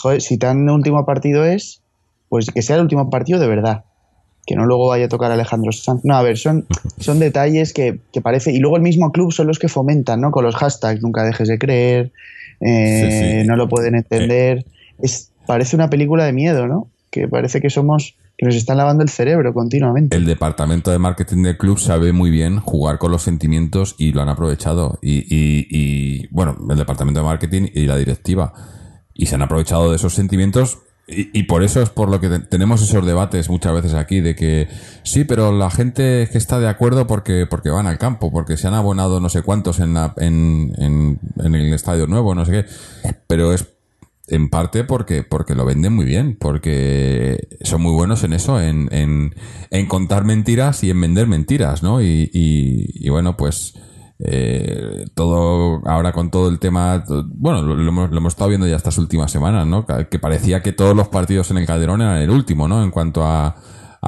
Joder, 0.00 0.20
si 0.20 0.38
tan 0.38 0.68
último 0.68 1.04
partido 1.06 1.44
es, 1.44 1.82
pues 2.28 2.50
que 2.50 2.62
sea 2.62 2.76
el 2.76 2.82
último 2.82 3.10
partido 3.10 3.38
de 3.38 3.46
verdad. 3.46 3.84
Que 4.46 4.56
no 4.56 4.66
luego 4.66 4.88
vaya 4.88 5.04
a 5.04 5.08
tocar 5.08 5.30
Alejandro 5.30 5.70
Sanz. 5.72 6.00
No, 6.04 6.16
a 6.16 6.22
ver, 6.22 6.36
son, 6.36 6.66
son 6.98 7.18
detalles 7.20 7.72
que, 7.72 8.00
que 8.12 8.20
parece. 8.20 8.52
Y 8.52 8.58
luego 8.58 8.76
el 8.76 8.82
mismo 8.82 9.12
club 9.12 9.32
son 9.32 9.46
los 9.46 9.58
que 9.58 9.68
fomentan, 9.68 10.20
¿no? 10.20 10.30
Con 10.32 10.44
los 10.44 10.56
hashtags, 10.56 11.00
nunca 11.02 11.22
dejes 11.24 11.48
de 11.48 11.58
creer, 11.58 12.12
eh, 12.60 13.08
Sí, 13.36 13.40
sí. 13.42 13.46
no 13.46 13.56
lo 13.56 13.68
pueden 13.68 13.94
entender. 13.94 14.64
Es, 15.00 15.30
parece 15.46 15.76
una 15.76 15.90
película 15.90 16.24
de 16.24 16.32
miedo, 16.32 16.66
¿no? 16.66 16.88
Que 17.10 17.28
parece 17.28 17.60
que 17.60 17.70
somos. 17.70 18.16
que 18.38 18.46
nos 18.46 18.54
están 18.56 18.78
lavando 18.78 19.02
el 19.04 19.10
cerebro 19.10 19.52
continuamente. 19.54 20.16
El 20.16 20.24
departamento 20.24 20.90
de 20.90 20.98
marketing 20.98 21.42
del 21.44 21.56
club 21.58 21.78
sabe 21.78 22.12
muy 22.12 22.30
bien 22.30 22.58
jugar 22.58 22.98
con 22.98 23.10
los 23.12 23.22
sentimientos 23.22 23.94
y 23.98 24.12
lo 24.12 24.22
han 24.22 24.28
aprovechado. 24.28 24.98
Y, 25.02 25.18
y- 25.28 25.66
y, 25.70 26.26
bueno, 26.30 26.56
el 26.70 26.78
departamento 26.78 27.20
de 27.20 27.26
marketing 27.26 27.68
y 27.74 27.86
la 27.86 27.96
directiva. 27.96 28.52
Y 29.14 29.26
se 29.26 29.34
han 29.36 29.42
aprovechado 29.42 29.90
de 29.90 29.96
esos 29.96 30.14
sentimientos 30.14 30.78
y, 31.08 31.36
y 31.38 31.42
por 31.44 31.62
eso 31.62 31.82
es 31.82 31.90
por 31.90 32.08
lo 32.08 32.20
que 32.20 32.28
te- 32.28 32.38
tenemos 32.40 32.82
esos 32.82 33.04
debates 33.04 33.48
muchas 33.50 33.74
veces 33.74 33.94
aquí 33.94 34.20
de 34.20 34.34
que 34.36 34.68
sí, 35.02 35.24
pero 35.24 35.52
la 35.52 35.70
gente 35.70 36.28
que 36.30 36.38
está 36.38 36.60
de 36.60 36.68
acuerdo 36.68 37.06
porque 37.06 37.46
porque 37.46 37.70
van 37.70 37.86
al 37.86 37.98
campo, 37.98 38.30
porque 38.30 38.56
se 38.56 38.68
han 38.68 38.74
abonado 38.74 39.20
no 39.20 39.28
sé 39.28 39.42
cuántos 39.42 39.80
en, 39.80 39.94
la, 39.94 40.14
en, 40.18 40.72
en, 40.78 41.18
en 41.42 41.54
el 41.54 41.72
estadio 41.72 42.06
nuevo, 42.06 42.34
no 42.34 42.44
sé 42.44 42.52
qué. 42.52 43.12
Pero 43.26 43.52
es 43.52 43.66
en 44.28 44.48
parte 44.48 44.84
porque 44.84 45.24
porque 45.24 45.54
lo 45.56 45.64
venden 45.64 45.92
muy 45.94 46.04
bien, 46.06 46.36
porque 46.38 47.48
son 47.62 47.82
muy 47.82 47.92
buenos 47.92 48.22
en 48.24 48.32
eso, 48.32 48.60
en, 48.60 48.88
en, 48.92 49.34
en 49.70 49.86
contar 49.86 50.24
mentiras 50.24 50.84
y 50.84 50.90
en 50.90 51.00
vender 51.00 51.26
mentiras, 51.26 51.82
¿no? 51.82 52.00
Y, 52.00 52.30
y, 52.32 52.86
y 52.94 53.08
bueno, 53.10 53.36
pues 53.36 53.74
eh, 54.24 55.06
todo 55.14 55.82
ahora 55.84 56.12
con 56.12 56.30
todo 56.30 56.48
el 56.48 56.60
tema, 56.60 57.04
bueno, 57.26 57.62
lo, 57.62 57.88
hemos, 57.88 58.32
estado 58.32 58.50
viendo 58.50 58.68
ya 58.68 58.76
estas 58.76 58.96
últimas 58.98 59.32
semanas, 59.32 59.66
¿no? 59.66 59.84
Que 59.84 60.18
parecía 60.20 60.62
que 60.62 60.72
todos 60.72 60.94
los 60.94 61.08
partidos 61.08 61.50
en 61.50 61.58
el 61.58 61.66
Calderón 61.66 62.02
eran 62.02 62.18
el 62.18 62.30
último, 62.30 62.68
¿no? 62.68 62.84
En 62.84 62.90
cuanto 62.92 63.24
a, 63.24 63.56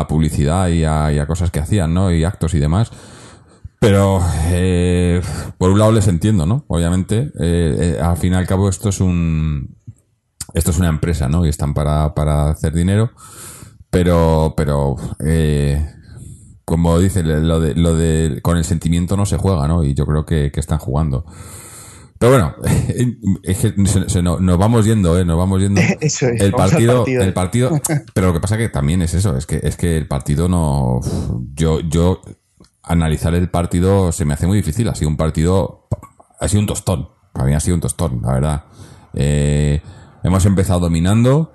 publicidad 0.09 0.69
y 0.69 0.85
a, 0.85 1.27
cosas 1.27 1.51
que 1.51 1.59
hacían, 1.59 1.95
¿no? 1.95 2.13
Y 2.13 2.23
actos 2.23 2.55
y 2.55 2.61
demás. 2.61 2.93
Pero, 3.81 4.21
eh, 4.51 5.21
por 5.59 5.71
un 5.71 5.79
lado 5.79 5.93
les 5.93 6.07
entiendo, 6.07 6.47
¿no? 6.47 6.65
Obviamente, 6.69 7.33
eh, 7.41 7.99
al 8.01 8.17
fin 8.17 8.33
y 8.33 8.37
al 8.37 8.47
cabo 8.47 8.69
esto 8.69 8.91
es 8.91 9.01
un, 9.01 9.77
esto 10.55 10.71
es 10.71 10.79
una 10.79 10.89
empresa, 10.89 11.29
¿no? 11.29 11.45
Y 11.45 11.49
están 11.49 11.75
para, 11.75 12.15
para 12.15 12.51
hacer 12.51 12.73
dinero. 12.73 13.11
Pero, 13.91 14.55
pero, 14.57 14.97
como 16.65 16.99
dice, 16.99 17.23
lo 17.23 17.61
de, 17.61 17.75
lo 17.75 17.95
de, 17.95 18.41
con 18.43 18.57
el 18.57 18.65
sentimiento 18.65 19.17
no 19.17 19.27
se 19.27 19.37
juega, 19.37 19.67
¿no? 19.69 19.85
Y 19.85 19.95
yo 19.95 20.07
creo 20.07 20.25
que, 20.25 20.51
que 20.53 20.61
están 20.61 20.79
jugando. 20.79 21.25
Pero 22.19 22.33
bueno, 22.33 22.55
es 23.43 23.59
que 23.59 23.87
se- 23.87 24.09
se 24.09 24.23
nos, 24.23 24.41
nos 24.41 24.57
vamos 24.59 24.85
yendo, 24.87 25.19
¿eh? 25.19 25.25
Nos 25.25 25.37
vamos 25.37 25.61
yendo. 25.61 25.81
Eso 26.01 26.27
es, 26.29 26.41
El 26.41 26.53
partido, 26.53 26.99
partido. 26.99 27.23
el 27.23 27.33
partido, 27.33 27.81
pero 28.15 28.29
lo 28.29 28.33
que 28.33 28.41
pasa 28.41 28.57
que 28.57 28.69
también 28.69 29.03
es 29.03 29.15
eso, 29.15 29.37
es 29.37 29.47
que, 29.47 29.61
es 29.63 29.77
que 29.77 29.97
el 29.97 30.07
partido 30.09 30.49
no, 30.49 31.01
yo, 31.55 31.81
yo, 31.81 32.21
analizar 32.83 33.35
el 33.35 33.49
partido 33.51 34.13
se 34.13 34.25
me 34.25 34.35
hace 34.35 34.47
muy 34.47 34.57
difícil, 34.59 34.89
ha 34.89 34.95
sido 34.95 35.09
un 35.11 35.17
partido, 35.17 35.89
ha 36.41 36.49
sido 36.49 36.61
un 36.61 36.67
tostón, 36.67 37.09
para 37.33 37.47
mí 37.47 37.55
ha 37.55 37.61
sido 37.61 37.75
un 37.75 37.81
tostón, 37.81 38.21
la 38.23 38.33
verdad. 38.33 38.65
Eh, 39.15 39.83
hemos 40.23 40.45
empezado 40.47 40.81
dominando, 40.81 41.53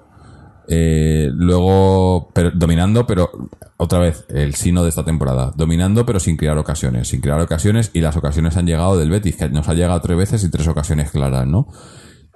eh, 0.72 1.30
luego, 1.34 2.32
dominando, 2.54 3.08
pero 3.08 3.30
otra 3.78 4.00
vez, 4.00 4.26
el 4.30 4.54
sino 4.56 4.84
de 4.84 4.90
esta 4.90 5.04
temporada. 5.04 5.52
Dominando, 5.56 6.06
pero 6.06 6.20
sin 6.20 6.38
crear 6.38 6.58
ocasiones. 6.60 7.08
Sin 7.08 7.22
crear 7.22 7.42
ocasiones, 7.42 7.90
y 7.94 8.02
las 8.02 8.16
ocasiones 8.16 8.56
han 8.56 8.68
llegado 8.68 8.98
del 8.98 9.10
Betis, 9.10 9.36
que 9.38 9.50
nos 9.50 9.68
ha 9.68 9.74
llegado 9.74 10.00
tres 10.02 10.18
veces 10.18 10.44
y 10.44 10.52
tres 10.52 10.68
ocasiones 10.68 11.12
claras, 11.12 11.48
¿no? 11.48 11.68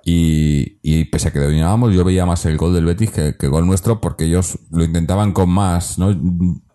Y, 0.06 0.80
y 0.82 1.06
pese 1.06 1.30
a 1.30 1.32
que 1.32 1.40
dominábamos, 1.40 1.94
yo 1.94 2.04
veía 2.04 2.26
más 2.26 2.46
el 2.46 2.58
gol 2.58 2.74
del 2.74 2.84
Betis 2.86 3.12
que, 3.12 3.38
que 3.38 3.46
el 3.46 3.52
gol 3.52 3.66
nuestro, 3.66 4.02
porque 4.02 4.26
ellos 4.26 4.60
lo 4.70 4.84
intentaban 4.84 5.32
con 5.32 5.50
más, 5.50 5.98
¿no? 5.98 6.14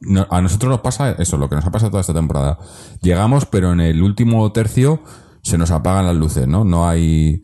No- 0.01 0.27
A 0.31 0.41
nosotros 0.41 0.71
nos 0.71 0.81
pasa 0.81 1.11
eso, 1.19 1.37
lo 1.37 1.49
que 1.49 1.57
nos 1.57 1.67
ha 1.67 1.71
pasado 1.71 1.91
toda 1.91 2.01
esta 2.01 2.15
temporada. 2.15 2.59
Llegamos, 3.03 3.45
pero 3.45 3.73
en 3.73 3.81
el 3.81 4.01
último 4.03 4.51
tercio 4.53 5.03
se 5.43 5.59
nos 5.59 5.71
apagan 5.73 6.07
las 6.07 6.17
luces, 6.17 6.47
¿no? 6.47 6.65
No 6.65 6.89
hay. 6.89 7.43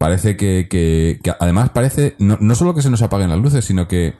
Parece 0.00 0.34
que, 0.34 0.66
que, 0.70 1.20
que 1.22 1.34
además 1.38 1.68
parece, 1.74 2.16
no, 2.18 2.38
no 2.40 2.54
solo 2.54 2.74
que 2.74 2.80
se 2.80 2.88
nos 2.88 3.02
apaguen 3.02 3.28
las 3.28 3.38
luces, 3.38 3.66
sino 3.66 3.86
que 3.86 4.14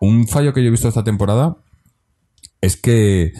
un 0.00 0.28
fallo 0.28 0.52
que 0.52 0.62
yo 0.62 0.68
he 0.68 0.70
visto 0.70 0.86
esta 0.86 1.02
temporada 1.02 1.56
es 2.60 2.76
que 2.76 3.32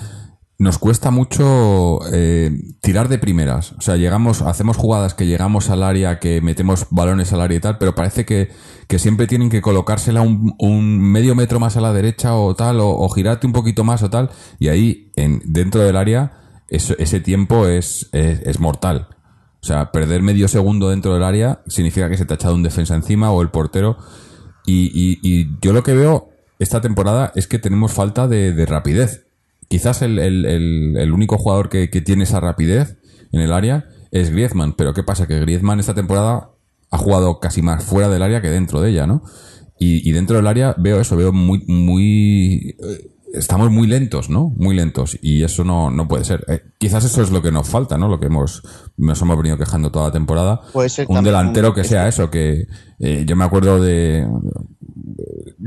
nos 0.59 0.79
cuesta 0.79 1.13
mucho 1.13 2.01
eh, 2.13 2.51
tirar 2.83 3.09
de 3.09 3.19
primeras. 3.19 3.75
O 3.75 3.81
sea, 3.81 3.95
llegamos, 3.95 4.43
hacemos 4.43 4.77
jugadas 4.77 5.15
que 5.15 5.29
llegamos 5.29 5.71
al 5.71 5.85
área, 5.85 6.19
que 6.19 6.41
metemos 6.41 6.89
balones 6.91 7.33
al 7.33 7.43
área 7.43 7.59
y 7.59 7.61
tal, 7.61 7.79
pero 7.79 7.95
parece 7.95 8.25
que, 8.25 8.51
que 8.89 8.99
siempre 8.99 9.29
tienen 9.29 9.49
que 9.49 9.63
colocársela 9.63 10.23
un, 10.23 11.01
medio 11.01 11.37
metro 11.37 11.61
más 11.61 11.77
a 11.77 11.81
la 11.81 11.93
derecha 11.93 12.35
o 12.35 12.57
tal, 12.57 12.79
o, 12.81 13.09
girarte 13.09 13.47
un 13.47 13.53
poquito 13.53 13.85
más 13.85 14.03
o 14.03 14.11
tal, 14.11 14.31
y 14.59 14.67
ahí, 14.67 15.13
en, 15.15 15.43
dentro 15.45 15.81
del 15.83 15.97
área, 15.97 16.33
ese 16.67 17.21
tiempo 17.21 17.69
es, 17.69 18.09
es 18.13 18.59
mortal. 18.59 19.07
O 19.61 19.67
sea, 19.67 19.91
perder 19.91 20.23
medio 20.23 20.47
segundo 20.49 20.91
dentro 20.91 21.15
del 21.15 21.23
área 21.25 21.61
significa 21.67 22.09
que 22.09 22.17
se 22.17 22.25
te 22.25 22.35
ha 22.35 22.37
echado 22.37 22.55
un 22.55 22.63
defensa 22.63 22.95
encima 22.95 23.31
o 23.33 23.43
el 23.43 23.51
portero. 23.51 23.99
Y, 24.67 24.91
y- 24.95 25.19
y 25.23 25.51
yo 25.61 25.73
lo 25.73 25.83
que 25.83 25.95
veo 25.95 26.29
esta 26.59 26.81
temporada 26.81 27.33
es 27.35 27.47
que 27.47 27.59
tenemos 27.59 27.93
falta 27.93 28.29
de, 28.29 28.53
de 28.53 28.67
rapidez. 28.67 29.27
Quizás 29.69 30.03
el, 30.03 30.19
el- 30.19 30.45
el- 30.47 30.97
el 30.97 31.13
único 31.13 31.39
jugador 31.39 31.69
que, 31.69 31.91
que 31.91 32.01
tiene 32.01 32.25
esa 32.25 32.41
rapidez 32.41 32.97
en 33.33 33.41
el 33.41 33.53
área 33.53 33.87
es 34.11 34.31
Griezmann. 34.31 34.75
Pero 34.75 34.95
¿qué 34.95 35.03
pasa? 35.03 35.27
Que 35.27 35.41
Griezmann 35.41 35.81
esta 35.81 35.95
temporada 35.95 36.51
ha 36.91 36.99
jugado 36.99 37.41
casi 37.41 37.61
más 37.61 37.85
fuera 37.85 38.09
del 38.09 38.23
área 38.23 38.41
que 38.41 38.49
dentro 38.51 38.81
de 38.81 38.91
ella, 38.91 39.07
¿no? 39.07 39.23
Y, 39.79 40.09
y 40.09 40.13
dentro 40.13 40.37
del 40.37 40.47
área 40.47 40.75
veo 40.79 41.01
eso, 41.01 41.17
veo 41.17 41.33
muy, 41.33 41.65
muy, 41.67 42.77
eh, 42.83 43.11
estamos 43.35 43.71
muy 43.71 43.87
lentos, 43.87 44.31
¿no? 44.31 44.53
Muy 44.57 44.75
lentos. 44.77 45.19
Y 45.23 45.43
eso 45.43 45.65
no, 45.65 45.91
no 45.91 46.09
puede 46.09 46.25
ser. 46.25 46.45
Eh, 46.49 46.61
quizás 46.79 47.05
eso 47.05 47.23
es 47.23 47.31
lo 47.31 47.43
que 47.43 47.53
nos 47.53 47.69
falta, 47.69 47.99
¿no? 47.99 48.09
Lo 48.09 48.19
que 48.21 48.27
hemos, 48.27 48.63
nos 48.97 49.21
hemos 49.23 49.37
venido 49.37 49.57
quejando 49.59 49.91
toda 49.91 50.07
la 50.07 50.13
temporada. 50.13 50.61
Puede 50.73 50.89
ser 50.89 51.07
un 51.09 51.23
delantero 51.25 51.69
un- 51.69 51.75
que 51.75 51.85
sea 51.85 52.09
eso, 52.09 52.31
que 52.31 52.67
eh, 52.99 53.25
yo 53.27 53.37
me 53.37 53.45
acuerdo 53.45 53.81
de, 53.81 54.27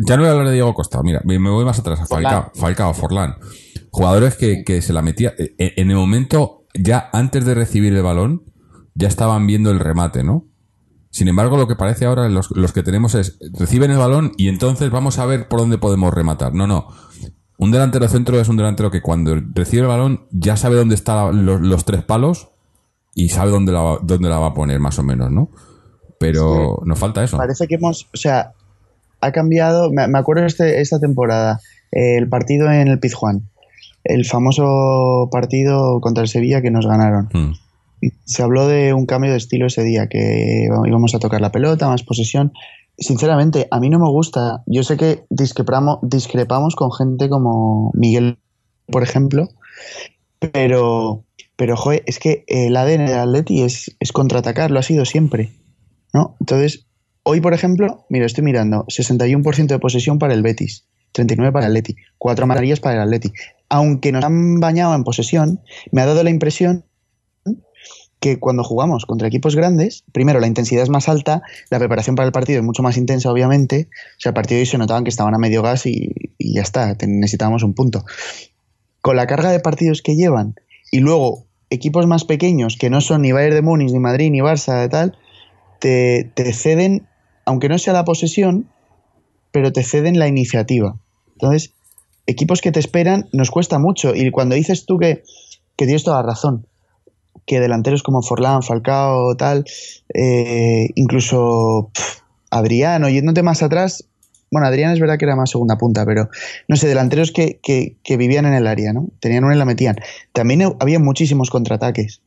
ya 0.08 0.16
no 0.18 0.24
voy 0.24 0.30
a 0.30 0.32
hablar 0.32 0.48
de 0.48 0.54
Diego 0.54 0.74
Costa, 0.74 1.02
mira, 1.04 1.22
me 1.24 1.38
voy 1.38 1.66
más 1.66 1.80
atrás, 1.80 2.00
a 2.02 2.06
Falcao, 2.06 2.52
Falcao, 2.56 2.94
Forlán. 2.94 3.36
Jugadores 3.92 4.36
que, 4.36 4.64
que 4.64 4.82
se 4.82 4.94
la 4.94 5.02
metía, 5.02 5.34
eh, 5.38 5.54
en 5.58 5.90
el 5.92 5.98
momento, 5.98 6.66
ya 6.74 7.10
antes 7.14 7.46
de 7.46 7.54
recibir 7.54 7.94
el 7.94 8.02
balón, 8.04 8.44
ya 8.96 9.08
estaban 9.08 9.46
viendo 9.48 9.72
el 9.72 9.80
remate, 9.80 10.24
¿no? 10.24 10.48
Sin 11.10 11.28
embargo, 11.28 11.58
lo 11.58 11.68
que 11.68 11.76
parece 11.76 12.06
ahora, 12.06 12.30
los, 12.30 12.52
los 12.52 12.72
que 12.72 12.84
tenemos 12.84 13.16
es, 13.16 13.38
reciben 13.58 13.92
el 13.92 13.98
balón 13.98 14.32
y 14.38 14.48
entonces 14.48 14.90
vamos 14.92 15.20
a 15.20 15.26
ver 15.26 15.50
por 15.50 15.60
dónde 15.60 15.78
podemos 15.78 16.14
rematar. 16.14 16.54
No, 16.54 16.68
no. 16.68 16.88
Un 17.62 17.72
delantero 17.72 18.08
centro 18.08 18.40
es 18.42 18.50
un 18.50 18.58
delantero 18.58 18.90
que 18.90 19.02
cuando 19.02 19.36
recibe 19.54 19.84
el 19.84 19.88
balón 19.88 20.22
ya 20.32 20.58
sabe 20.58 20.76
dónde 20.76 20.96
están 20.96 21.46
los, 21.46 21.62
los 21.62 21.86
tres 21.86 22.04
palos 22.04 22.50
y 23.14 23.30
sabe 23.30 23.52
dónde 23.52 23.72
la, 23.72 23.82
va- 23.82 24.00
dónde 24.02 24.30
la 24.30 24.40
va 24.40 24.48
a 24.48 24.54
poner, 24.54 24.80
más 24.80 24.98
o 24.98 25.04
menos, 25.04 25.30
¿no? 25.32 25.50
Pero 26.20 26.82
nos 26.86 26.98
falta 27.00 27.24
eso. 27.24 27.38
Parece 27.38 27.68
que 27.68 27.76
hemos, 27.76 28.08
o 28.14 28.18
sea, 28.18 28.54
ha 29.22 29.32
cambiado, 29.32 29.92
me, 29.92 30.08
me 30.08 30.18
acuerdo 30.20 30.46
este, 30.46 30.82
esta 30.82 31.00
temporada, 31.00 31.60
eh, 31.92 32.18
el 32.18 32.28
partido 32.30 32.72
en 32.72 32.88
el 32.88 33.00
Pizjuán, 33.00 33.44
el 34.04 34.26
famoso 34.26 35.30
partido 35.32 36.00
contra 36.02 36.24
el 36.24 36.30
Sevilla 36.30 36.62
que 36.62 36.72
nos 36.72 36.88
ganaron. 36.88 37.30
Mm. 37.34 37.52
Se 38.26 38.42
habló 38.42 38.68
de 38.68 38.94
un 38.96 39.06
cambio 39.06 39.30
de 39.30 39.38
estilo 39.38 39.68
ese 39.68 39.84
día, 39.84 40.08
que 40.08 40.68
íbamos 40.88 41.14
a 41.14 41.20
tocar 41.20 41.42
la 41.42 41.52
pelota, 41.52 41.88
más 41.88 42.02
posesión. 42.02 42.52
Sinceramente, 42.98 43.68
a 43.72 43.80
mí 43.80 43.90
no 43.90 44.00
me 44.00 44.10
gusta. 44.10 44.64
Yo 44.66 44.84
sé 44.84 44.98
que 44.98 45.26
discrepamos, 45.30 46.00
discrepamos 46.02 46.76
con 46.76 46.92
gente 46.92 47.30
como 47.30 47.92
Miguel, 47.94 48.38
por 48.88 49.04
ejemplo, 49.04 49.50
pero, 50.40 51.24
pero 51.56 51.78
joder, 51.78 52.04
es 52.06 52.20
que 52.20 52.44
el 52.48 52.76
ADN 52.76 53.06
del 53.06 53.20
Atleti 53.20 53.62
es, 53.62 53.96
es 54.00 54.12
contraatacar, 54.12 54.72
lo 54.72 54.80
ha 54.80 54.84
sido 54.84 55.06
siempre. 55.06 55.52
¿no? 56.14 56.36
Entonces, 56.40 56.88
hoy, 57.24 57.42
por 57.42 57.54
ejemplo, 57.54 58.06
mira, 58.10 58.26
estoy 58.26 58.44
mirando, 58.44 58.86
61% 58.86 59.68
de 59.68 59.80
posesión 59.80 60.20
para 60.20 60.34
el 60.34 60.42
Betis, 60.42 60.86
39 61.14 61.52
para 61.52 61.66
el 61.66 61.72
Atleti, 61.72 61.96
4 62.18 62.44
amarillas 62.44 62.80
para 62.80 62.96
el 62.96 63.02
Atleti. 63.02 63.32
Aunque 63.70 64.12
nos 64.12 64.24
han 64.24 64.60
bañado 64.60 64.96
en 64.96 65.04
posesión, 65.04 65.62
me 65.92 66.02
ha 66.02 66.06
dado 66.06 66.24
la 66.24 66.30
impresión 66.30 66.86
que 68.22 68.40
cuando 68.40 68.64
jugamos 68.64 69.08
contra 69.08 69.28
equipos 69.28 69.56
grandes, 69.56 70.04
primero 70.12 70.40
la 70.40 70.46
intensidad 70.46 70.84
es 70.84 70.90
más 70.90 71.10
alta, 71.10 71.42
la 71.72 71.80
preparación 71.80 72.16
para 72.16 72.28
el 72.28 72.32
partido 72.32 72.60
es 72.60 72.64
mucho 72.64 72.84
más 72.84 72.96
intensa, 72.96 73.32
obviamente. 73.32 73.90
O 73.92 74.20
sea, 74.20 74.30
el 74.30 74.36
partido 74.36 74.58
de 74.58 74.62
hoy 74.62 74.66
se 74.68 74.78
notaban 74.78 75.04
que 75.04 75.10
estaban 75.10 75.34
a 75.34 75.40
medio 75.40 75.64
gas 75.64 75.88
y, 75.88 76.14
ya 76.38 76.62
está, 76.62 76.96
necesitábamos 77.08 77.64
un 77.64 77.74
punto. 77.74 78.06
Con 79.02 79.16
la 79.16 79.26
carga 79.26 79.52
de 79.52 79.60
partidos 79.60 80.04
que 80.04 80.16
llevan 80.16 80.54
y 80.92 81.00
luego 81.00 81.48
equipos 81.72 82.06
más 82.06 82.24
pequeños 82.24 82.78
que 82.78 82.92
no 82.92 83.02
son 83.02 83.24
ni 83.24 83.32
Bayern 83.32 83.56
de 83.56 83.64
Múnich, 83.64 83.92
ni 83.92 84.00
Madrid, 84.00 84.30
ni 84.30 84.40
Barça, 84.40 84.88
tal, 84.88 85.18
te, 85.80 86.30
te 86.36 86.54
ceden, 86.54 87.08
aunque 87.46 87.70
no 87.70 87.80
sea 87.80 87.94
la 87.94 88.06
posesión, 88.06 88.70
pero 89.52 89.74
te 89.74 89.82
ceden 89.82 90.20
la 90.20 90.28
iniciativa. 90.28 90.96
Entonces, 91.34 91.74
equipos 92.28 92.62
que 92.62 92.72
te 92.72 92.80
esperan 92.80 93.30
nos 93.34 93.50
cuesta 93.50 93.80
mucho. 93.80 94.14
Y 94.14 94.30
cuando 94.30 94.54
dices 94.54 94.86
tú 94.86 95.00
que, 95.00 95.24
que 95.76 95.86
tienes 95.86 96.04
toda 96.04 96.18
la 96.18 96.28
razón, 96.28 96.68
que 97.46 97.60
delanteros 97.60 98.04
como 98.04 98.22
Forlán, 98.22 98.64
Falcao, 98.64 99.36
tal, 99.36 99.66
eh, 100.14 100.90
incluso 100.96 101.92
pf, 101.94 102.22
Adrián, 102.50 103.04
yéndote 103.08 103.44
más 103.44 103.64
atrás, 103.64 104.06
bueno, 104.52 104.68
Adrián 104.68 104.92
es 104.92 105.00
verdad 105.00 105.18
que 105.18 105.24
era 105.24 105.38
más 105.38 105.50
segunda 105.50 105.78
punta, 105.78 106.06
pero 106.06 106.30
no 106.68 106.76
sé, 106.76 106.88
delanteros 106.88 107.32
que, 107.32 107.60
que, 107.64 107.96
que 108.04 108.18
vivían 108.18 108.46
en 108.46 108.54
el 108.54 108.68
área, 108.68 108.92
¿no? 108.92 109.08
Tenían 109.22 109.46
una 109.46 109.56
y 109.56 109.58
la 109.58 109.64
metían. 109.64 109.96
También 110.34 110.76
había 110.82 111.00
muchísimos 111.00 111.50
contraataques. 111.50 112.22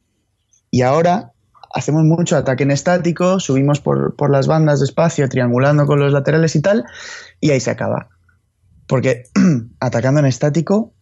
Y 0.71 0.80
ahora 0.80 1.33
hacemos 1.75 2.04
mucho 2.04 2.38
ataque 2.38 2.62
en 2.62 2.71
estático, 2.71 3.40
subimos 3.40 3.80
por, 3.80 4.16
por 4.16 4.30
las 4.30 4.47
bandas 4.47 4.80
despacio, 4.80 5.28
triangulando 5.28 5.85
con 5.85 6.00
los 6.00 6.14
laterales 6.14 6.56
y 6.56 6.62
tal, 6.62 6.85
y 7.40 7.50
ahí 7.50 7.61
se 7.61 7.71
acaba. 7.71 8.09
Porque 8.87 9.25
atacando 9.80 10.21
en 10.21 10.26
estático, 10.26 10.94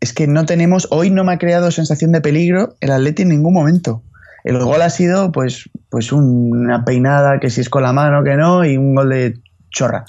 es 0.00 0.12
que 0.12 0.26
no 0.26 0.44
tenemos, 0.46 0.88
hoy 0.90 1.10
no 1.10 1.24
me 1.24 1.32
ha 1.32 1.38
creado 1.38 1.70
sensación 1.70 2.12
de 2.12 2.20
peligro 2.20 2.76
el 2.80 2.90
Atleti 2.92 3.22
en 3.22 3.30
ningún 3.30 3.54
momento. 3.54 4.02
El 4.44 4.58
gol 4.58 4.82
ha 4.82 4.90
sido 4.90 5.32
pues, 5.32 5.68
pues 5.90 6.12
una 6.12 6.84
peinada 6.84 7.40
que 7.40 7.50
si 7.50 7.60
es 7.60 7.68
con 7.68 7.82
la 7.82 7.92
mano 7.92 8.22
que 8.22 8.36
no, 8.36 8.64
y 8.64 8.76
un 8.76 8.94
gol 8.94 9.10
de 9.10 9.34
chorra. 9.70 10.04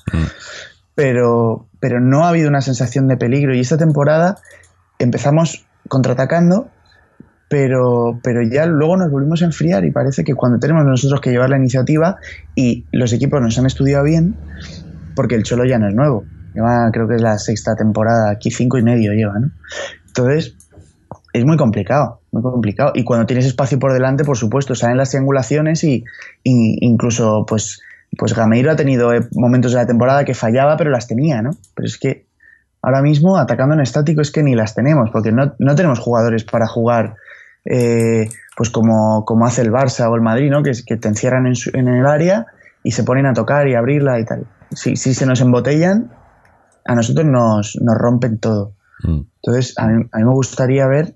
Pero, 0.93 1.67
pero 1.79 1.99
no 1.99 2.25
ha 2.25 2.29
habido 2.29 2.47
una 2.47 2.61
sensación 2.61 3.07
de 3.07 3.17
peligro. 3.17 3.55
Y 3.55 3.61
esta 3.61 3.77
temporada 3.77 4.37
empezamos 4.99 5.65
contraatacando, 5.87 6.69
pero, 7.49 8.19
pero 8.21 8.41
ya 8.43 8.65
luego 8.67 8.97
nos 8.97 9.09
volvimos 9.09 9.41
a 9.41 9.45
enfriar 9.45 9.85
y 9.85 9.91
parece 9.91 10.23
que 10.23 10.35
cuando 10.35 10.59
tenemos 10.59 10.85
nosotros 10.85 11.21
que 11.21 11.31
llevar 11.31 11.49
la 11.49 11.57
iniciativa 11.57 12.17
y 12.53 12.85
los 12.91 13.13
equipos 13.13 13.41
nos 13.41 13.57
han 13.57 13.65
estudiado 13.65 14.03
bien, 14.03 14.35
porque 15.15 15.33
el 15.33 15.43
Cholo 15.43 15.65
ya 15.65 15.79
no 15.79 15.87
es 15.87 15.95
nuevo. 15.95 16.25
Creo 16.91 17.07
que 17.07 17.15
es 17.15 17.21
la 17.21 17.37
sexta 17.37 17.75
temporada, 17.75 18.31
aquí 18.31 18.51
cinco 18.51 18.77
y 18.77 18.83
medio 18.83 19.13
lleva, 19.13 19.39
¿no? 19.39 19.51
Entonces, 20.07 20.55
es 21.33 21.45
muy 21.45 21.57
complicado, 21.57 22.21
muy 22.31 22.41
complicado. 22.41 22.91
Y 22.95 23.03
cuando 23.03 23.25
tienes 23.25 23.45
espacio 23.45 23.77
por 23.79 23.93
delante, 23.93 24.23
por 24.23 24.37
supuesto, 24.37 24.73
salen 24.75 24.97
las 24.97 25.09
triangulaciones 25.11 25.83
y, 25.83 26.03
incluso, 26.43 27.45
pues, 27.47 27.81
pues 28.17 28.33
Gameiro 28.33 28.71
ha 28.71 28.75
tenido 28.75 29.13
eh, 29.13 29.27
momentos 29.35 29.73
de 29.73 29.77
la 29.77 29.85
temporada 29.85 30.25
que 30.25 30.33
fallaba, 30.33 30.77
pero 30.77 30.89
las 30.89 31.07
tenía, 31.07 31.41
¿no? 31.41 31.51
Pero 31.75 31.85
es 31.85 31.97
que 31.99 32.25
ahora 32.81 33.01
mismo, 33.01 33.37
atacando 33.37 33.75
en 33.75 33.81
estático, 33.81 34.21
es 34.21 34.31
que 34.31 34.41
ni 34.43 34.55
las 34.55 34.73
tenemos, 34.73 35.09
porque 35.11 35.31
no, 35.31 35.53
no 35.59 35.75
tenemos 35.75 35.99
jugadores 35.99 36.43
para 36.43 36.67
jugar, 36.67 37.15
eh, 37.65 38.29
pues 38.55 38.69
como, 38.69 39.23
como 39.25 39.45
hace 39.45 39.61
el 39.61 39.71
Barça 39.71 40.09
o 40.09 40.15
el 40.15 40.21
Madrid, 40.21 40.49
¿no? 40.49 40.63
Que, 40.63 40.71
que 40.85 40.97
te 40.97 41.07
encierran 41.09 41.45
en, 41.45 41.55
su- 41.55 41.69
en 41.73 41.87
el 41.87 42.05
área 42.07 42.47
y 42.81 42.91
se 42.91 43.03
ponen 43.03 43.25
a 43.25 43.33
tocar 43.33 43.67
y 43.67 43.75
abrirla 43.75 44.19
y 44.19 44.25
tal. 44.25 44.47
Si, 44.71 44.95
si 44.95 45.13
se 45.13 45.25
nos 45.25 45.41
embotellan, 45.41 46.09
a 46.87 46.95
nosotros 46.95 47.25
nos, 47.25 47.77
nos 47.81 47.95
rompen 47.97 48.39
todo. 48.39 48.73
Mm. 49.03 49.21
Entonces, 49.43 49.77
a 49.77 49.87
mí, 49.87 50.05
a 50.11 50.17
mí 50.17 50.23
me 50.23 50.31
gustaría 50.31 50.87
ver, 50.87 51.15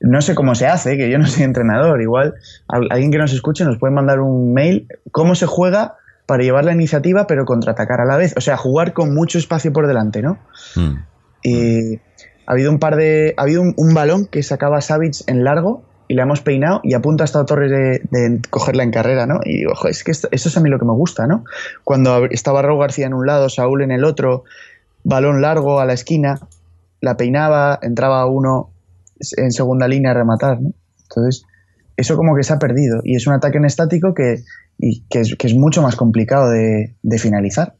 no 0.00 0.20
sé 0.20 0.34
cómo 0.34 0.54
se 0.54 0.66
hace, 0.66 0.96
que 0.96 1.10
yo 1.10 1.18
no 1.18 1.26
soy 1.26 1.42
entrenador, 1.44 2.00
igual 2.02 2.34
al- 2.68 2.88
alguien 2.90 3.10
que 3.10 3.18
nos 3.18 3.32
escuche 3.32 3.64
nos 3.64 3.78
puede 3.78 3.94
mandar 3.94 4.20
un 4.20 4.52
mail, 4.52 4.86
cómo 5.10 5.34
se 5.34 5.46
juega 5.46 5.94
para 6.26 6.42
llevar 6.42 6.64
la 6.64 6.72
iniciativa 6.72 7.26
pero 7.26 7.44
contraatacar 7.44 8.00
a 8.00 8.04
la 8.04 8.16
vez, 8.16 8.34
o 8.36 8.40
sea, 8.40 8.56
jugar 8.56 8.92
con 8.92 9.14
mucho 9.14 9.38
espacio 9.38 9.72
por 9.72 9.86
delante, 9.86 10.22
¿no? 10.22 10.38
Mm. 10.76 10.94
Y 11.42 11.94
ha 12.46 12.52
habido 12.52 12.70
un 12.70 12.78
par 12.78 12.96
de, 12.96 13.34
ha 13.36 13.42
habido 13.42 13.62
un, 13.62 13.74
un 13.76 13.94
balón 13.94 14.26
que 14.26 14.42
sacaba 14.42 14.80
Savage 14.80 15.22
en 15.28 15.44
largo 15.44 15.84
y 16.08 16.14
le 16.14 16.22
hemos 16.22 16.40
peinado 16.40 16.80
y 16.84 16.94
a 16.94 17.00
punto 17.00 17.22
ha 17.22 17.26
estado 17.26 17.44
Torres 17.46 17.70
de, 17.70 18.00
de 18.10 18.40
cogerla 18.50 18.82
en 18.84 18.90
carrera, 18.90 19.26
¿no? 19.26 19.40
Y 19.44 19.66
ojo, 19.66 19.88
es 19.88 20.04
que 20.04 20.10
esto- 20.12 20.28
eso 20.30 20.48
es 20.48 20.56
a 20.56 20.60
mí 20.60 20.68
lo 20.70 20.78
que 20.78 20.84
me 20.84 20.92
gusta, 20.92 21.26
¿no? 21.26 21.44
Cuando 21.84 22.16
ab- 22.16 22.28
estaba 22.30 22.62
Raúl 22.62 22.80
García 22.80 23.06
en 23.06 23.14
un 23.14 23.26
lado, 23.26 23.48
Saúl 23.48 23.82
en 23.82 23.90
el 23.90 24.04
otro, 24.04 24.44
balón 25.04 25.40
largo 25.42 25.80
a 25.80 25.84
la 25.86 25.92
esquina, 25.94 26.38
la 27.00 27.16
peinaba, 27.16 27.78
entraba 27.82 28.26
uno 28.26 28.70
en 29.36 29.50
segunda 29.52 29.88
línea 29.88 30.10
a 30.12 30.14
rematar, 30.14 30.60
¿no? 30.60 30.72
Entonces, 31.02 31.44
eso 31.96 32.16
como 32.16 32.36
que 32.36 32.42
se 32.42 32.52
ha 32.52 32.58
perdido 32.58 33.00
y 33.04 33.16
es 33.16 33.26
un 33.26 33.34
ataque 33.34 33.58
en 33.58 33.64
estático 33.64 34.12
que, 34.14 34.42
y 34.78 35.04
que, 35.08 35.20
es, 35.20 35.34
que 35.36 35.46
es 35.46 35.54
mucho 35.54 35.80
más 35.82 35.96
complicado 35.96 36.50
de, 36.50 36.94
de 37.02 37.18
finalizar. 37.18 37.74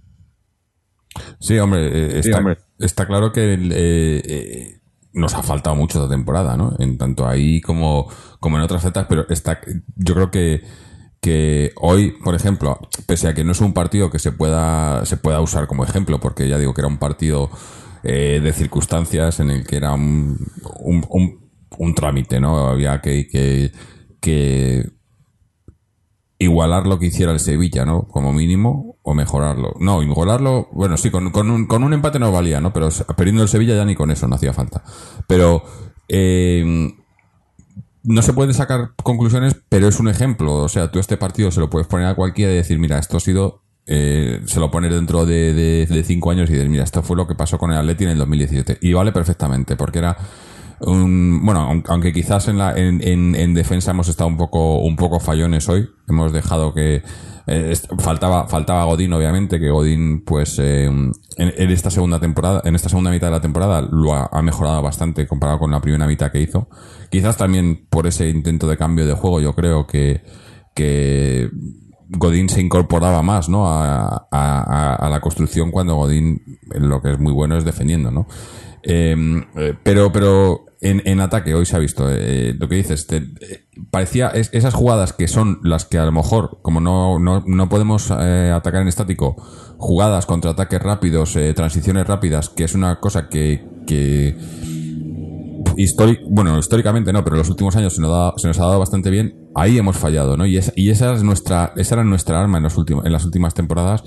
Sí, 1.40 1.58
hombre, 1.58 2.18
eh, 2.18 2.22
Sí, 2.22 2.32
hombre. 2.32 2.58
está 2.78 3.06
claro 3.06 3.32
que 3.32 3.54
el, 3.54 3.72
eh, 3.72 4.22
eh, 4.24 4.78
nos 5.16 5.34
ha 5.34 5.42
faltado 5.42 5.76
mucho 5.76 5.98
esta 6.00 6.14
temporada, 6.14 6.56
¿no? 6.56 6.76
En 6.78 6.98
tanto 6.98 7.26
ahí 7.28 7.60
como, 7.60 8.08
como 8.40 8.56
en 8.58 8.62
otras 8.62 8.82
zetas, 8.82 9.06
pero 9.08 9.26
está, 9.30 9.60
yo 9.96 10.14
creo 10.14 10.30
que, 10.30 10.62
que 11.20 11.72
hoy, 11.76 12.12
por 12.24 12.34
ejemplo, 12.34 12.78
pese 13.06 13.28
a 13.28 13.34
que 13.34 13.44
no 13.44 13.52
es 13.52 13.60
un 13.60 13.72
partido 13.74 14.10
que 14.10 14.18
se 14.20 14.32
pueda, 14.32 15.04
se 15.06 15.16
pueda 15.16 15.40
usar 15.40 15.66
como 15.66 15.84
ejemplo, 15.84 16.20
porque 16.20 16.48
ya 16.48 16.58
digo 16.58 16.74
que 16.74 16.82
era 16.82 16.88
un 16.88 16.98
partido 16.98 17.50
eh, 18.04 18.40
de 18.42 18.52
circunstancias 18.52 19.40
en 19.40 19.50
el 19.50 19.66
que 19.66 19.76
era 19.76 19.94
un, 19.94 20.38
un, 20.80 21.06
un- 21.78 21.94
trámite, 21.94 22.40
¿no? 22.40 22.68
Había 22.68 23.00
que, 23.00 23.26
que, 23.28 23.72
que 24.20 24.90
igualar 26.38 26.86
lo 26.86 26.98
que 26.98 27.06
hiciera 27.06 27.32
el 27.32 27.40
Sevilla, 27.40 27.84
¿no? 27.84 28.06
Como 28.08 28.32
mínimo, 28.32 28.95
o 29.08 29.14
mejorarlo. 29.14 29.74
No, 29.78 30.00
mejorarlo, 30.00 30.68
bueno, 30.72 30.96
sí, 30.96 31.10
con, 31.10 31.30
con, 31.30 31.48
un, 31.48 31.66
con 31.66 31.84
un 31.84 31.92
empate 31.92 32.18
no 32.18 32.32
valía, 32.32 32.60
¿no? 32.60 32.72
Pero 32.72 32.88
perdiendo 33.16 33.44
el 33.44 33.48
Sevilla 33.48 33.76
ya 33.76 33.84
ni 33.84 33.94
con 33.94 34.10
eso 34.10 34.26
no 34.26 34.34
hacía 34.34 34.52
falta. 34.52 34.82
Pero 35.28 35.62
eh, 36.08 36.92
no 38.02 38.22
se 38.22 38.32
pueden 38.32 38.52
sacar 38.52 38.90
conclusiones, 39.02 39.56
pero 39.68 39.86
es 39.86 40.00
un 40.00 40.08
ejemplo. 40.08 40.54
O 40.56 40.68
sea, 40.68 40.90
tú 40.90 40.98
este 40.98 41.16
partido 41.16 41.52
se 41.52 41.60
lo 41.60 41.70
puedes 41.70 41.86
poner 41.86 42.08
a 42.08 42.16
cualquiera 42.16 42.52
y 42.52 42.56
decir, 42.56 42.80
mira, 42.80 42.98
esto 42.98 43.16
ha 43.16 43.20
sido... 43.20 43.62
eh, 43.86 44.40
se 44.46 44.58
lo 44.58 44.72
pones 44.72 44.90
dentro 44.92 45.24
de, 45.24 45.54
de, 45.54 45.86
de 45.86 46.02
cinco 46.02 46.32
años 46.32 46.50
y 46.50 46.54
dices, 46.54 46.68
mira, 46.68 46.82
esto 46.82 47.02
fue 47.04 47.16
lo 47.16 47.28
que 47.28 47.36
pasó 47.36 47.58
con 47.58 47.70
el 47.70 47.78
Atleti 47.78 48.02
en 48.02 48.10
el 48.10 48.18
2017. 48.18 48.78
Y 48.80 48.92
vale 48.92 49.12
perfectamente, 49.12 49.76
porque 49.76 50.00
era 50.00 50.16
bueno, 50.80 51.60
aun- 51.70 51.84
aunque 51.88 52.12
quizás 52.12 52.48
en, 52.48 52.58
la, 52.58 52.76
en, 52.76 53.00
en, 53.06 53.34
en 53.34 53.54
defensa 53.54 53.92
hemos 53.92 54.08
estado 54.08 54.28
un 54.28 54.36
poco, 54.36 54.78
un 54.80 54.96
poco 54.96 55.20
fallones 55.20 55.68
hoy, 55.68 55.88
hemos 56.08 56.32
dejado 56.32 56.74
que 56.74 57.02
eh, 57.46 57.74
faltaba, 57.98 58.48
faltaba 58.48 58.84
Godín, 58.84 59.12
obviamente, 59.12 59.58
que 59.60 59.70
Godín, 59.70 60.24
pues, 60.24 60.58
eh, 60.58 60.84
en, 60.86 61.70
esta 61.70 61.90
segunda 61.90 62.18
temporada, 62.20 62.60
en 62.64 62.74
esta 62.74 62.88
segunda 62.88 63.10
mitad 63.10 63.28
de 63.28 63.32
la 63.34 63.40
temporada, 63.40 63.82
lo 63.82 64.14
ha, 64.14 64.42
mejorado 64.42 64.82
bastante 64.82 65.26
comparado 65.26 65.58
con 65.60 65.70
la 65.70 65.80
primera 65.80 66.06
mitad 66.06 66.30
que 66.32 66.40
hizo. 66.40 66.68
Quizás 67.10 67.36
también 67.36 67.86
por 67.88 68.06
ese 68.06 68.28
intento 68.28 68.66
de 68.68 68.76
cambio 68.76 69.06
de 69.06 69.14
juego, 69.14 69.40
yo 69.40 69.54
creo 69.54 69.86
que, 69.86 70.22
que 70.74 71.48
Godín 72.08 72.48
se 72.48 72.60
incorporaba 72.60 73.22
más, 73.22 73.48
¿no? 73.48 73.66
A, 73.68 74.26
a- 74.30 74.94
a- 74.96 75.08
la 75.08 75.20
construcción 75.20 75.70
cuando 75.70 75.94
Godín 75.96 76.42
lo 76.74 77.00
que 77.00 77.12
es 77.12 77.18
muy 77.18 77.32
bueno 77.32 77.56
es 77.56 77.64
defendiendo, 77.64 78.10
¿no? 78.10 78.26
Eh, 78.82 79.16
pero, 79.82 80.12
pero 80.12 80.65
en, 80.80 81.02
en 81.06 81.20
ataque 81.20 81.54
hoy 81.54 81.64
se 81.66 81.76
ha 81.76 81.78
visto 81.78 82.06
eh, 82.10 82.54
lo 82.58 82.68
que 82.68 82.76
dices. 82.76 83.06
eh, 83.10 83.24
parecía 83.90 84.28
es- 84.28 84.50
esas 84.52 84.74
jugadas 84.74 85.12
que 85.12 85.28
son 85.28 85.58
las 85.62 85.84
que 85.84 85.98
a 85.98 86.04
lo 86.04 86.12
mejor, 86.12 86.58
como 86.62 86.80
no, 86.80 87.18
no, 87.18 87.42
no 87.46 87.68
podemos 87.68 88.10
eh, 88.18 88.52
atacar 88.54 88.82
en 88.82 88.88
estático, 88.88 89.36
jugadas 89.78 90.26
contra 90.26 90.50
ataques 90.52 90.80
rápidos, 90.82 91.36
eh, 91.36 91.52
transiciones 91.54 92.06
rápidas, 92.06 92.48
que 92.50 92.64
es 92.64 92.74
una 92.74 93.00
cosa 93.00 93.28
que, 93.28 93.64
que 93.86 94.36
bueno, 96.30 96.58
históricamente 96.58 97.12
no, 97.12 97.22
pero 97.22 97.36
en 97.36 97.40
los 97.40 97.50
últimos 97.50 97.76
años 97.76 97.94
se 97.94 98.00
nos, 98.00 98.58
ha 98.58 98.64
dado 98.64 98.78
bastante 98.78 99.10
bien. 99.10 99.34
Ahí 99.54 99.76
hemos 99.78 99.96
fallado, 99.96 100.36
¿no? 100.36 100.46
Y, 100.46 100.56
esa- 100.56 100.72
y 100.74 100.90
esa 100.90 101.12
es 101.14 101.22
nuestra, 101.22 101.72
esa 101.76 101.96
era 101.96 102.04
nuestra 102.04 102.40
arma 102.40 102.58
en 102.58 102.64
los 102.64 102.76
últimos, 102.76 103.04
en 103.04 103.12
las 103.12 103.24
últimas 103.24 103.54
temporadas. 103.54 104.02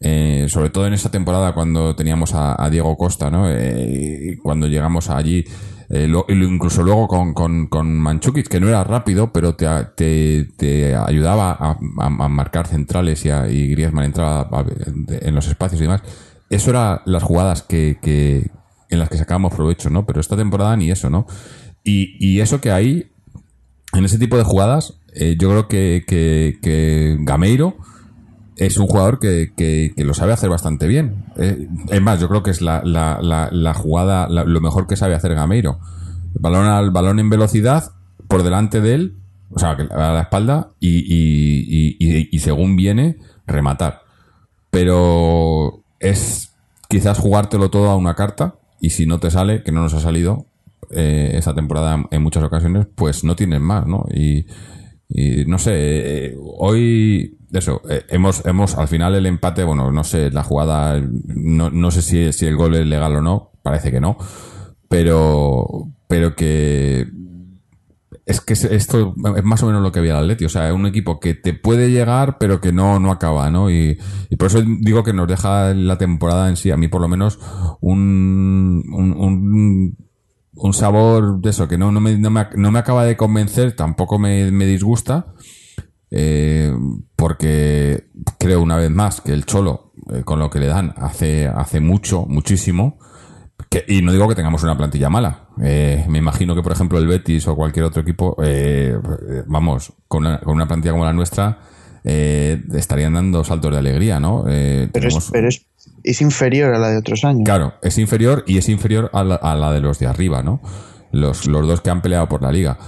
eh, 0.00 0.46
sobre 0.48 0.70
todo 0.70 0.86
en 0.86 0.92
esa 0.92 1.10
temporada 1.10 1.54
cuando 1.54 1.96
teníamos 1.96 2.32
a, 2.32 2.70
Diego 2.70 2.96
Costa, 2.96 3.30
¿no? 3.32 3.46
Eh, 3.50 4.36
cuando 4.44 4.68
llegamos 4.68 5.10
allí, 5.10 5.42
eh, 5.90 6.06
lo- 6.08 6.26
incluso 6.28 6.82
luego 6.82 7.08
con, 7.08 7.32
con, 7.34 7.66
con 7.68 8.20
que 8.48 8.60
no 8.60 8.68
era 8.68 8.84
rápido, 8.84 9.32
pero 9.32 9.54
te, 9.54 9.66
te, 9.96 10.48
te 10.56 10.94
ayudaba 10.94 11.52
a, 11.52 11.78
a- 11.98 12.28
marcar 12.28 12.66
centrales 12.66 13.24
y, 13.24 13.30
a, 13.30 13.48
y 13.48 13.68
Griezmann 13.68 14.04
entraba 14.04 14.48
en 15.08 15.34
los 15.34 15.48
espacios 15.48 15.80
y 15.80 15.84
demás. 15.84 16.02
Eso 16.50 16.70
eran 16.70 17.00
las 17.04 17.22
jugadas 17.22 17.62
que, 17.62 17.98
que, 18.02 18.50
en 18.90 18.98
las 18.98 19.08
que 19.08 19.16
sacábamos 19.18 19.54
provecho, 19.54 19.90
¿no? 19.90 20.06
Pero 20.06 20.20
esta 20.20 20.36
temporada 20.36 20.76
ni 20.76 20.90
eso, 20.90 21.10
¿no? 21.10 21.26
Y, 21.84 22.16
y 22.18 22.40
eso 22.40 22.60
que 22.60 22.70
hay, 22.70 23.10
en 23.94 24.04
ese 24.04 24.18
tipo 24.18 24.36
de 24.36 24.44
jugadas, 24.44 25.00
eh, 25.14 25.36
yo 25.38 25.48
creo 25.50 25.68
que, 25.68 26.04
que, 26.06 26.58
que 26.62 27.16
Gameiro 27.20 27.76
es 28.58 28.76
un 28.76 28.86
jugador 28.86 29.18
que, 29.18 29.52
que- 29.56 29.92
lo 30.04 30.14
sabe 30.14 30.32
hacer 30.32 30.50
bastante 30.50 30.86
bien. 30.86 31.24
Eh, 31.36 31.68
es 31.90 32.02
más, 32.02 32.20
yo 32.20 32.28
creo 32.28 32.42
que 32.42 32.50
es 32.50 32.60
la, 32.60 32.82
la, 32.84 33.20
la, 33.22 33.48
la 33.52 33.72
jugada, 33.74 34.28
lo 34.28 34.60
mejor 34.60 34.86
que 34.86 34.96
sabe 34.96 35.14
hacer 35.14 35.34
Gameiro. 35.34 35.78
Balón 36.34 36.66
al 36.66 36.90
balón 36.90 37.18
en 37.20 37.30
velocidad, 37.30 37.92
por 38.28 38.42
delante 38.42 38.80
de 38.80 38.94
él, 38.94 39.16
o 39.50 39.58
sea, 39.58 39.70
a 39.70 40.12
la 40.12 40.20
espalda, 40.22 40.70
y, 40.80 40.98
y, 40.98 41.66
y, 41.68 41.96
y- 41.98 42.28
y 42.30 42.38
según 42.40 42.76
viene, 42.76 43.16
rematar. 43.46 44.02
Pero 44.70 45.82
es 46.00 46.52
quizás 46.88 47.18
jugártelo 47.18 47.70
todo 47.70 47.90
a 47.90 47.96
una 47.96 48.14
carta, 48.14 48.56
y 48.80 48.90
si 48.90 49.06
no 49.06 49.18
te 49.18 49.30
sale, 49.30 49.62
que 49.62 49.72
no 49.72 49.80
nos 49.82 49.94
ha 49.94 50.00
salido 50.00 50.46
eh, 50.90 51.32
esta 51.34 51.54
temporada 51.54 52.04
en 52.10 52.22
muchas 52.22 52.42
ocasiones, 52.44 52.86
pues 52.94 53.24
no 53.24 53.34
tienes 53.36 53.60
más, 53.60 53.86
¿no? 53.86 54.04
Y, 54.14 54.46
y 55.08 55.44
no 55.46 55.58
sé, 55.58 55.72
eh, 55.74 56.36
hoy, 56.58 57.38
eso, 57.52 57.80
eh, 57.88 58.04
hemos, 58.10 58.44
hemos, 58.46 58.76
al 58.76 58.88
final 58.88 59.14
el 59.14 59.26
empate, 59.26 59.64
bueno, 59.64 59.90
no 59.90 60.04
sé, 60.04 60.30
la 60.30 60.42
jugada, 60.44 61.00
no, 61.26 61.70
no 61.70 61.90
sé 61.90 62.02
si, 62.02 62.32
si 62.32 62.46
el 62.46 62.56
gol 62.56 62.74
es 62.74 62.86
legal 62.86 63.16
o 63.16 63.22
no, 63.22 63.52
parece 63.62 63.90
que 63.90 64.00
no, 64.00 64.16
pero, 64.88 65.66
pero 66.08 66.34
que 66.36 67.06
es 68.26 68.40
que 68.42 68.52
es- 68.52 68.64
esto 68.64 69.14
es 69.36 69.44
más 69.44 69.62
o 69.62 69.66
menos 69.66 69.82
lo 69.82 69.90
que 69.90 70.00
había 70.00 70.12
el 70.18 70.24
Atleti, 70.24 70.44
o 70.44 70.48
sea, 70.50 70.72
un 70.74 70.86
equipo 70.86 71.18
que 71.20 71.34
te 71.34 71.54
puede 71.54 71.90
llegar, 71.90 72.36
pero 72.38 72.60
que 72.60 72.72
no, 72.72 72.98
no 73.00 73.10
acaba, 73.10 73.50
¿no? 73.50 73.70
Y, 73.70 73.98
y 74.28 74.36
por 74.36 74.48
eso 74.48 74.62
digo 74.62 75.02
que 75.02 75.14
nos 75.14 75.28
deja 75.28 75.72
la 75.74 75.96
temporada 75.96 76.48
en 76.50 76.56
sí, 76.56 76.70
a 76.70 76.76
mí 76.76 76.88
por 76.88 77.00
lo 77.00 77.08
menos, 77.08 77.38
un, 77.80 78.84
un, 78.92 79.12
un, 79.12 79.96
un 80.58 80.72
sabor 80.72 81.40
de 81.40 81.50
eso, 81.50 81.68
que 81.68 81.78
no, 81.78 81.92
no, 81.92 82.00
me, 82.00 82.18
no, 82.18 82.30
me, 82.30 82.46
no 82.56 82.70
me 82.70 82.78
acaba 82.78 83.04
de 83.04 83.16
convencer, 83.16 83.74
tampoco 83.74 84.18
me, 84.18 84.50
me 84.50 84.66
disgusta, 84.66 85.34
eh, 86.10 86.72
porque 87.16 88.10
creo 88.38 88.60
una 88.60 88.76
vez 88.76 88.90
más 88.90 89.20
que 89.20 89.32
el 89.32 89.44
Cholo, 89.44 89.92
eh, 90.12 90.22
con 90.24 90.38
lo 90.38 90.50
que 90.50 90.58
le 90.58 90.66
dan, 90.66 90.94
hace, 90.96 91.46
hace 91.46 91.80
mucho, 91.80 92.26
muchísimo, 92.26 92.98
que, 93.70 93.84
y 93.86 94.02
no 94.02 94.12
digo 94.12 94.28
que 94.28 94.34
tengamos 94.34 94.62
una 94.62 94.76
plantilla 94.76 95.10
mala. 95.10 95.48
Eh, 95.60 96.04
me 96.08 96.18
imagino 96.18 96.54
que, 96.54 96.62
por 96.62 96.72
ejemplo, 96.72 96.98
el 96.98 97.06
Betis 97.06 97.46
o 97.48 97.56
cualquier 97.56 97.84
otro 97.84 98.02
equipo, 98.02 98.36
eh, 98.42 98.96
vamos, 99.46 99.92
con 100.06 100.26
una, 100.26 100.40
con 100.40 100.54
una 100.54 100.66
plantilla 100.66 100.92
como 100.92 101.04
la 101.04 101.12
nuestra, 101.12 101.58
eh, 102.10 102.62
estarían 102.74 103.12
dando 103.14 103.44
saltos 103.44 103.70
de 103.72 103.78
alegría, 103.78 104.18
¿no? 104.18 104.44
Eh, 104.48 104.88
Pero, 104.92 105.04
tenemos- 105.08 105.24
es, 105.26 105.30
pero 105.30 105.48
es, 105.48 105.66
es 106.04 106.20
inferior 106.22 106.74
a 106.74 106.78
la 106.78 106.88
de 106.88 106.96
otros 106.96 107.22
años. 107.24 107.42
Claro, 107.44 107.74
es 107.82 107.98
inferior 107.98 108.44
y 108.46 108.56
es 108.56 108.68
inferior 108.70 109.10
a 109.12 109.22
la, 109.24 109.34
a 109.34 109.54
la 109.54 109.72
de 109.72 109.80
los 109.80 109.98
de 109.98 110.06
arriba, 110.06 110.42
¿no? 110.42 110.60
Los, 111.12 111.46
los 111.46 111.66
dos 111.68 111.80
que 111.82 111.90
han 111.90 112.00
peleado 112.00 112.28
por 112.28 112.40
la 112.42 112.50
liga. 112.50 112.78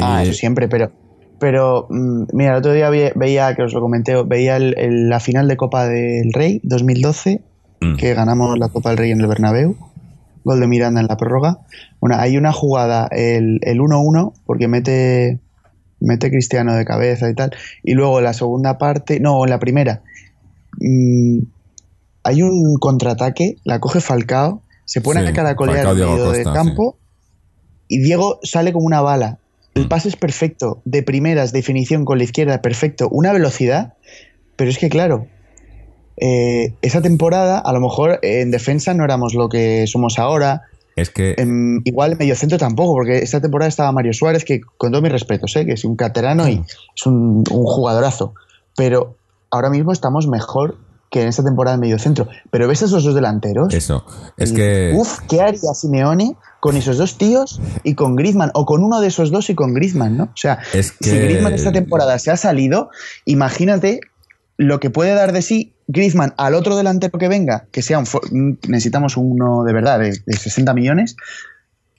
Ah, 0.00 0.20
Eh, 0.22 0.28
eso 0.28 0.32
siempre, 0.32 0.66
pero. 0.68 0.90
Pero, 1.40 1.88
mm, 1.90 2.24
mira, 2.32 2.52
el 2.52 2.58
otro 2.58 2.72
día 2.72 2.88
veía, 2.90 3.54
que 3.54 3.62
os 3.64 3.74
lo 3.74 3.80
comenté, 3.80 4.14
veía 4.22 4.56
el- 4.56 4.74
el- 4.78 5.08
la 5.10 5.20
final 5.20 5.46
de 5.48 5.56
Copa 5.58 5.86
del 5.86 6.32
Rey 6.32 6.60
2012, 6.62 7.42
Mm. 7.80 7.96
que 7.96 8.14
ganamos 8.14 8.58
la 8.58 8.68
Copa 8.68 8.90
del 8.90 8.98
Rey 8.98 9.10
en 9.10 9.20
el 9.20 9.26
Bernabéu, 9.26 9.76
gol 10.44 10.60
de 10.60 10.66
Miranda 10.68 11.00
en 11.00 11.06
la 11.08 11.16
prórroga. 11.16 11.58
Bueno, 12.00 12.16
hay 12.18 12.36
una 12.38 12.52
jugada, 12.52 13.08
el 13.10 13.58
el 13.62 13.80
1-1, 13.80 14.32
porque 14.46 14.68
mete, 14.68 15.40
mete 16.04 16.30
Cristiano 16.30 16.74
de 16.74 16.84
cabeza 16.84 17.28
y 17.28 17.34
tal, 17.34 17.52
y 17.82 17.94
luego 17.94 18.20
la 18.20 18.32
segunda 18.32 18.78
parte, 18.78 19.20
no, 19.20 19.44
en 19.44 19.50
la 19.50 19.58
primera, 19.58 20.02
mm, 20.80 21.38
hay 22.24 22.42
un 22.42 22.76
contraataque, 22.78 23.56
la 23.64 23.80
coge 23.80 24.00
Falcao, 24.00 24.62
se 24.84 25.00
pone 25.00 25.22
Sí, 25.22 25.26
a 25.26 25.32
caracolear 25.32 25.94
Diego 25.94 26.12
medio 26.12 26.26
Costa, 26.26 26.52
campo 26.52 26.98
y 27.88 28.00
Diego 28.00 28.40
sale 28.42 28.72
como 28.72 28.86
una 28.86 29.00
bala. 29.00 29.38
El 29.74 29.88
pase 29.88 30.08
es 30.08 30.16
perfecto, 30.16 30.80
de 30.84 31.02
primeras, 31.02 31.52
definición 31.52 32.04
con 32.04 32.18
la 32.18 32.24
izquierda, 32.24 32.62
perfecto, 32.62 33.08
una 33.10 33.32
velocidad, 33.32 33.94
pero 34.56 34.70
es 34.70 34.78
que 34.78 34.88
claro, 34.88 35.26
eh, 36.16 36.74
esa 36.80 37.02
temporada 37.02 37.58
a 37.58 37.72
lo 37.72 37.80
mejor 37.80 38.20
en 38.22 38.52
defensa 38.52 38.94
no 38.94 39.04
éramos 39.04 39.34
lo 39.34 39.48
que 39.48 39.86
somos 39.88 40.18
ahora, 40.18 40.62
es 40.96 41.10
que 41.10 41.34
en- 41.38 41.80
igual 41.84 42.12
en 42.12 42.18
mediocentro 42.18 42.58
tampoco, 42.58 42.92
porque 42.94 43.18
esta 43.18 43.40
temporada 43.40 43.68
estaba 43.68 43.92
Mario 43.92 44.12
Suárez, 44.12 44.44
que 44.44 44.60
con 44.78 44.90
todos 44.92 45.02
mis 45.02 45.12
respetos, 45.12 45.54
¿eh? 45.56 45.64
que 45.66 45.72
es 45.72 45.84
un 45.84 45.96
caterano 45.96 46.48
y 46.48 46.62
es 46.96 47.06
un, 47.06 47.44
un 47.50 47.64
jugadorazo, 47.64 48.34
pero 48.76 49.16
ahora 49.50 49.70
mismo 49.70 49.92
estamos 49.92 50.26
mejor 50.26 50.76
que 51.10 51.22
en 51.22 51.28
esta 51.28 51.44
temporada 51.44 51.74
en 51.76 51.80
mediocentro. 51.80 52.26
Pero 52.50 52.66
ves 52.66 52.82
a 52.82 52.86
esos 52.86 53.04
dos 53.04 53.14
delanteros. 53.14 53.72
eso. 53.72 54.04
Es 54.36 54.50
y, 54.50 54.54
que. 54.56 54.92
Uf, 54.96 55.20
¿qué 55.28 55.40
haría 55.42 55.72
Simeone 55.72 56.34
con 56.58 56.76
esos 56.76 56.98
dos 56.98 57.18
tíos 57.18 57.60
y 57.84 57.94
con 57.94 58.16
Griezmann? 58.16 58.50
O 58.54 58.66
con 58.66 58.82
uno 58.82 59.00
de 59.00 59.06
esos 59.08 59.30
dos 59.30 59.48
y 59.48 59.54
con 59.54 59.74
Griezmann, 59.74 60.16
¿no? 60.16 60.24
O 60.24 60.36
sea, 60.36 60.58
Es 60.72 60.94
si 61.00 61.16
Griezmann 61.16 61.52
esta 61.54 61.70
temporada 61.70 62.18
se 62.18 62.32
ha 62.32 62.36
salido, 62.36 62.90
imagínate 63.26 64.00
lo 64.56 64.80
que 64.80 64.90
puede 64.90 65.14
dar 65.14 65.32
de 65.32 65.42
sí 65.42 65.73
Griezmann 65.86 66.34
al 66.36 66.54
otro 66.54 66.76
delantero 66.76 67.18
que 67.18 67.28
venga, 67.28 67.66
que 67.70 67.82
sea 67.82 67.98
un... 67.98 68.58
Necesitamos 68.68 69.16
uno 69.16 69.64
de 69.64 69.72
verdad, 69.72 69.98
de, 69.98 70.18
de 70.24 70.36
60 70.36 70.72
millones, 70.74 71.16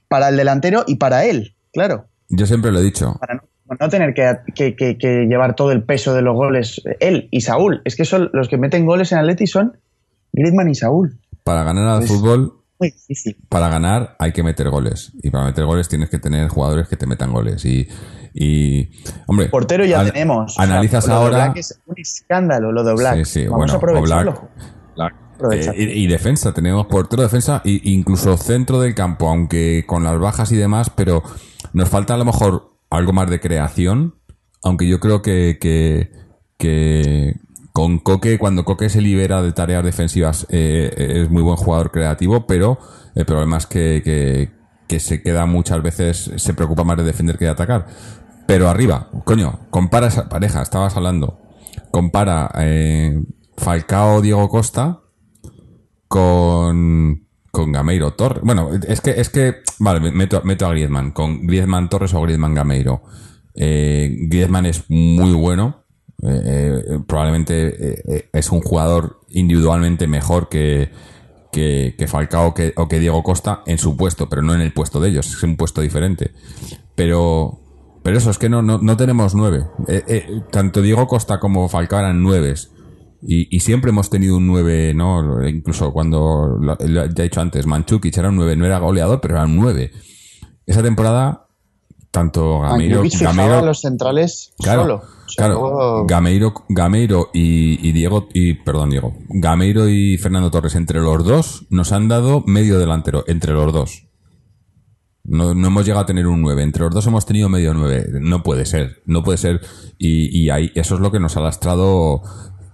para 0.08 0.30
el 0.30 0.38
delantero 0.38 0.84
y 0.88 0.96
para 0.96 1.26
él, 1.26 1.56
claro. 1.74 2.06
Yo 2.30 2.46
siempre 2.46 2.72
lo 2.72 2.80
he 2.80 2.84
dicho. 2.84 3.16
Para 3.20 3.36
no, 3.36 3.42
no 3.80 3.90
tener 3.90 4.14
que, 4.14 4.38
que- 4.56 4.76
que- 4.76 4.98
que 4.98 5.26
llevar 5.28 5.56
todo 5.56 5.72
el 5.72 5.84
peso 5.84 6.14
de 6.14 6.22
los 6.22 6.36
goles 6.36 6.82
él 7.00 7.28
y 7.32 7.42
Saúl. 7.42 7.82
Es 7.86 7.96
que 7.96 8.06
son 8.06 8.30
los 8.34 8.48
que 8.50 8.58
meten 8.58 8.86
goles 8.86 9.12
en 9.12 9.20
Atleti 9.20 9.46
son 9.48 9.78
Griezmann 10.34 10.70
y 10.70 10.76
Saúl. 10.76 11.18
Para 11.44 11.64
ganar 11.64 11.88
al 11.88 12.08
fútbol, 12.08 12.54
Muy 12.80 12.90
difícil. 12.92 13.38
para 13.50 13.70
ganar 13.70 14.16
hay 14.20 14.32
que 14.32 14.42
meter 14.44 14.70
goles. 14.70 15.12
Y 15.22 15.30
para 15.30 15.46
meter 15.46 15.66
goles 15.66 15.88
tienes 15.88 16.10
que 16.10 16.18
tener 16.20 16.48
jugadores 16.48 16.88
que 16.88 16.98
te 16.98 17.06
metan 17.08 17.32
goles. 17.32 17.64
Y. 17.66 17.88
y 18.38 18.90
hombre. 19.28 19.48
Portero 19.48 19.86
ya 19.86 20.02
an- 20.02 20.12
tenemos. 20.12 20.60
Analizas 20.60 21.06
O 21.06 21.08
sea, 21.08 21.16
lo 21.16 21.20
de 21.22 21.26
ahora. 21.42 21.54
Es 21.56 21.80
un 21.86 21.96
escándalo 21.98 22.72
lo 22.74 22.84
de 22.84 22.94
Black. 22.94 23.24
Sí, 23.24 23.26
sí, 23.26 23.48
Vamos 23.48 23.58
bueno, 23.58 23.74
a 23.74 23.76
aprovecharlo. 23.78 24.50
Eh, 25.52 25.74
y, 25.76 26.04
y 26.04 26.08
defensa, 26.08 26.54
tenemos 26.54 26.86
portero, 26.86 27.22
defensa 27.24 27.62
e 27.66 27.82
incluso 27.84 28.38
centro 28.38 28.80
del 28.80 28.96
campo, 28.96 29.28
aunque 29.30 29.84
con 29.86 30.04
las 30.04 30.18
bajas 30.20 30.52
y 30.54 30.56
demás, 30.56 30.90
pero 30.90 31.24
nos 31.74 31.90
falta 31.90 32.14
a 32.14 32.18
lo 32.18 32.24
mejor 32.26 32.72
algo 32.90 33.12
más 33.12 33.30
de 33.30 33.42
creación, 33.42 34.16
aunque 34.64 34.88
yo 34.88 35.02
creo 35.02 35.22
que, 35.22 35.58
que, 35.60 36.10
que 36.58 37.36
con 37.74 38.00
Coque, 38.00 38.38
cuando 38.40 38.64
Coque 38.64 38.90
se 38.90 39.02
libera 39.02 39.42
de 39.42 39.52
tareas 39.52 39.84
defensivas, 39.84 40.48
eh, 40.50 40.94
es 41.24 41.30
muy 41.30 41.42
buen 41.42 41.58
jugador 41.58 41.92
creativo, 41.92 42.48
pero 42.48 42.80
el 43.16 43.26
problema 43.26 43.58
es 43.58 43.66
que, 43.68 44.02
que, 44.06 44.52
que 44.88 45.02
se 45.02 45.22
queda 45.22 45.46
muchas 45.46 45.84
veces, 45.84 46.32
se 46.38 46.54
preocupa 46.54 46.86
más 46.86 46.96
de 46.96 47.04
defender 47.04 47.38
que 47.38 47.44
de 47.44 47.52
atacar. 47.52 47.88
Pero 48.48 48.70
arriba, 48.70 49.10
coño, 49.24 49.60
compara 49.72 50.08
esa 50.08 50.30
pareja, 50.30 50.62
estabas 50.62 50.96
hablando, 50.96 51.40
compara 51.92 52.52
eh, 52.60 53.20
Falcao 53.58 54.22
Diego 54.22 54.50
Costa 54.50 55.02
con 56.08 57.24
con 57.52 57.72
Gameiro 57.72 58.14
Torres. 58.14 58.44
Bueno, 58.44 58.70
es 58.88 59.00
que 59.00 59.12
es 59.12 59.30
que 59.30 59.56
vale, 59.80 60.02
me- 60.02 60.12
meto, 60.12 60.42
meto 60.44 60.66
a 60.66 60.72
Griezmann 60.72 61.12
con 61.12 61.48
Griezmann 61.48 61.88
Torres 61.90 62.14
o 62.14 62.22
Griezmann 62.22 62.54
Gameiro. 62.54 63.02
Eh, 63.54 64.14
Griezmann 64.28 64.66
es 64.66 64.84
muy 64.90 65.32
bueno. 65.34 65.86
eh, 66.22 66.84
eh, 66.88 67.00
probablemente 67.08 68.14
eh, 68.18 68.30
es 68.34 68.52
un 68.52 68.60
jugador 68.62 69.22
individualmente 69.30 70.06
mejor 70.08 70.50
que, 70.50 70.92
que, 71.52 71.96
Falcao 72.08 72.54
que, 72.54 72.74
o 72.76 72.88
que 72.90 73.00
Diego 73.00 73.24
Costa 73.24 73.62
en 73.66 73.78
su 73.78 73.96
puesto, 73.96 74.28
pero 74.28 74.42
no 74.42 74.54
en 74.54 74.60
el 74.62 74.74
puesto 74.74 75.00
de 75.00 75.10
ellos, 75.10 75.28
es 75.28 75.42
un 75.44 75.56
puesto 75.56 75.80
diferente. 75.82 76.32
Pero, 76.96 77.62
pero 78.06 78.20
eso 78.20 78.30
es 78.30 78.38
que 78.38 78.50
no, 78.50 78.62
no, 78.62 78.78
no 78.78 78.96
tenemos 78.96 79.34
nueve. 79.34 79.66
Eh, 79.88 80.04
eh, 80.08 80.42
tanto 80.52 80.84
Diego 80.84 81.08
Costa 81.08 81.40
como 81.40 81.68
Falcao 81.68 82.00
eran 82.00 82.22
nueves. 82.22 82.72
Y, 83.28 83.48
y 83.56 83.62
siempre 83.62 83.90
hemos 83.90 84.12
tenido 84.12 84.38
un 84.38 84.46
9, 84.46 84.94
¿no? 84.94 85.48
Incluso 85.48 85.92
cuando, 85.92 86.58
lo, 86.62 86.78
lo 86.80 87.04
he 87.06 87.10
dicho 87.10 87.42
antes, 87.42 87.66
Manchukic 87.66 88.16
era 88.16 88.30
un 88.30 88.36
9, 88.36 88.56
no 88.56 88.68
era 88.68 88.78
goleador, 88.78 89.20
pero 89.20 89.34
era 89.34 89.46
un 89.46 89.56
9. 89.56 89.92
Esa 90.68 90.84
temporada, 90.84 91.48
tanto 92.12 92.60
Gameiro, 92.60 93.02
Gameiro- 93.04 93.66
los 93.66 93.82
centrales 93.82 94.54
Claro, 94.60 94.82
solo. 94.84 94.96
O 94.98 95.30
sea, 95.30 95.46
claro. 95.48 95.54
luego- 95.60 96.06
Gameiro, 96.06 96.54
Gameiro 96.70 97.30
y, 97.34 97.80
y 97.88 97.92
Diego, 97.94 98.28
y 98.32 98.54
perdón, 98.54 98.92
Diego. 98.92 99.16
Gameiro 99.30 99.90
y 99.90 100.20
Fernando 100.20 100.52
Torres, 100.52 100.76
entre 100.76 101.00
los 101.00 101.26
dos, 101.26 101.66
nos 101.72 101.92
han 101.94 102.08
dado 102.08 102.44
medio 102.46 102.78
delantero, 102.78 103.24
entre 103.26 103.54
los 103.54 103.74
dos. 103.74 104.05
No, 105.28 105.56
no 105.56 105.68
hemos 105.68 105.86
llegado 105.86 106.04
a 106.04 106.06
tener 106.06 106.28
un 106.28 106.42
9. 106.42 106.64
Entre 106.64 106.84
los 106.84 106.94
dos 106.94 107.08
hemos 107.08 107.26
tenido 107.26 107.50
medio 107.50 107.74
9. 107.74 108.20
No 108.22 108.44
puede 108.44 108.66
ser. 108.66 109.02
No 109.06 109.24
puede 109.24 109.38
ser. 109.38 109.62
Y, 109.98 110.38
y 110.38 110.50
ahí, 110.50 110.72
eso 110.76 110.96
es 110.96 111.02
lo 111.02 111.12
que 111.12 111.20
nos 111.20 111.36
ha 111.38 111.42
lastrado. 111.42 112.22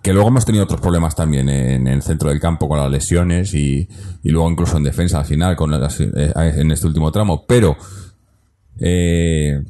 Que 0.01 0.13
luego 0.13 0.29
hemos 0.29 0.45
tenido 0.45 0.63
otros 0.63 0.81
problemas 0.81 1.15
también 1.15 1.47
en, 1.47 1.87
el 1.87 2.01
centro 2.01 2.29
del 2.29 2.39
campo 2.39 2.67
con 2.67 2.79
las 2.79 2.89
lesiones 2.89 3.53
y, 3.53 3.87
y 4.23 4.29
luego 4.29 4.49
incluso 4.49 4.77
en 4.77 4.83
defensa 4.83 5.19
al 5.19 5.25
final 5.25 5.55
con 5.55 5.71
eh, 5.73 6.33
en 6.35 6.71
este 6.71 6.87
último 6.87 7.11
tramo. 7.11 7.45
Pero 7.45 7.77
eh, 8.79 9.61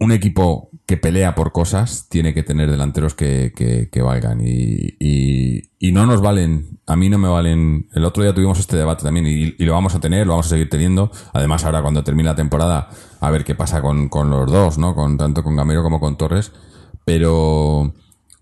un 0.00 0.12
equipo 0.12 0.70
que 0.86 0.96
pelea 0.96 1.34
por 1.34 1.50
cosas 1.52 2.08
tiene 2.08 2.32
que 2.32 2.44
tener 2.44 2.70
delanteros 2.70 3.14
que, 3.14 3.52
que- 3.56 3.88
que 3.90 4.02
valgan. 4.02 4.40
Y, 4.40 4.94
y- 5.00 5.70
y 5.78 5.92
no 5.92 6.06
nos 6.06 6.20
valen, 6.22 6.78
a 6.86 6.94
mí 6.96 7.08
no 7.08 7.18
me 7.18 7.28
valen, 7.28 7.88
el 7.92 8.04
otro 8.04 8.22
día 8.22 8.32
tuvimos 8.34 8.58
este 8.60 8.76
debate 8.76 9.02
también 9.02 9.26
y, 9.26 9.54
y 9.58 9.64
lo 9.64 9.72
vamos 9.72 9.94
a 9.94 10.00
tener, 10.00 10.26
lo 10.26 10.34
vamos 10.34 10.46
a 10.46 10.50
seguir 10.50 10.68
teniendo, 10.70 11.10
además 11.32 11.64
ahora 11.64 11.82
cuando 11.82 12.04
termine 12.04 12.28
la 12.28 12.34
temporada 12.36 12.88
a 13.20 13.30
ver 13.30 13.44
qué 13.44 13.54
pasa 13.56 13.82
con, 13.82 14.08
con 14.08 14.30
los 14.30 14.50
dos, 14.50 14.78
¿no? 14.78 14.94
Con, 14.94 15.16
tanto 15.18 15.42
con 15.42 15.56
Gamero 15.56 15.82
como 15.82 15.98
con 16.00 16.16
Torres, 16.16 16.52
pero 17.04 17.92